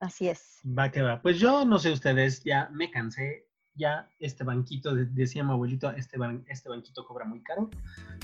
Así 0.00 0.28
es. 0.28 0.60
Va 0.66 0.90
que 0.90 1.02
va. 1.02 1.20
Pues 1.20 1.38
yo 1.38 1.64
no 1.64 1.78
sé 1.78 1.92
ustedes, 1.92 2.42
ya 2.42 2.68
me 2.72 2.90
cansé. 2.90 3.46
Ya 3.76 4.08
este 4.18 4.44
banquito, 4.44 4.94
de- 4.94 5.06
decía 5.06 5.42
mi 5.44 5.52
abuelito, 5.52 5.90
este, 5.92 6.18
ban- 6.18 6.44
este 6.48 6.68
banquito 6.68 7.04
cobra 7.06 7.24
muy 7.24 7.40
caro. 7.42 7.70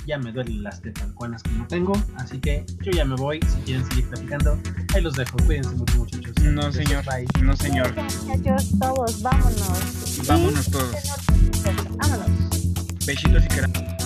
Ya 0.07 0.19
me 0.19 0.31
duelen 0.33 0.63
las 0.63 0.83
tetancuanas 0.83 1.43
que 1.43 1.51
no 1.51 1.67
tengo. 1.67 1.93
Así 2.17 2.39
que 2.41 2.67
yo 2.83 2.93
ya 2.93 3.05
me 3.05 3.15
voy. 3.15 3.41
Si 3.43 3.61
quieren 3.63 3.87
seguir 3.87 4.09
platicando, 4.09 4.59
ahí 4.95 5.01
los 5.03 5.15
dejo. 5.15 5.37
Cuídense 5.47 5.71
mucho, 5.77 5.99
muchachos. 5.99 6.35
No, 6.43 6.71
señor. 6.73 7.05
Bye. 7.07 7.27
No, 7.43 7.57
señor. 7.57 7.95
Muchachos, 7.95 8.71
todos, 8.79 9.23
vámonos. 9.23 10.27
Vámonos 10.27 10.71
todos. 10.71 10.95
Vámonos. 11.97 13.07
Besitos 13.07 13.45
y 13.45 13.49
queramos. 13.49 14.06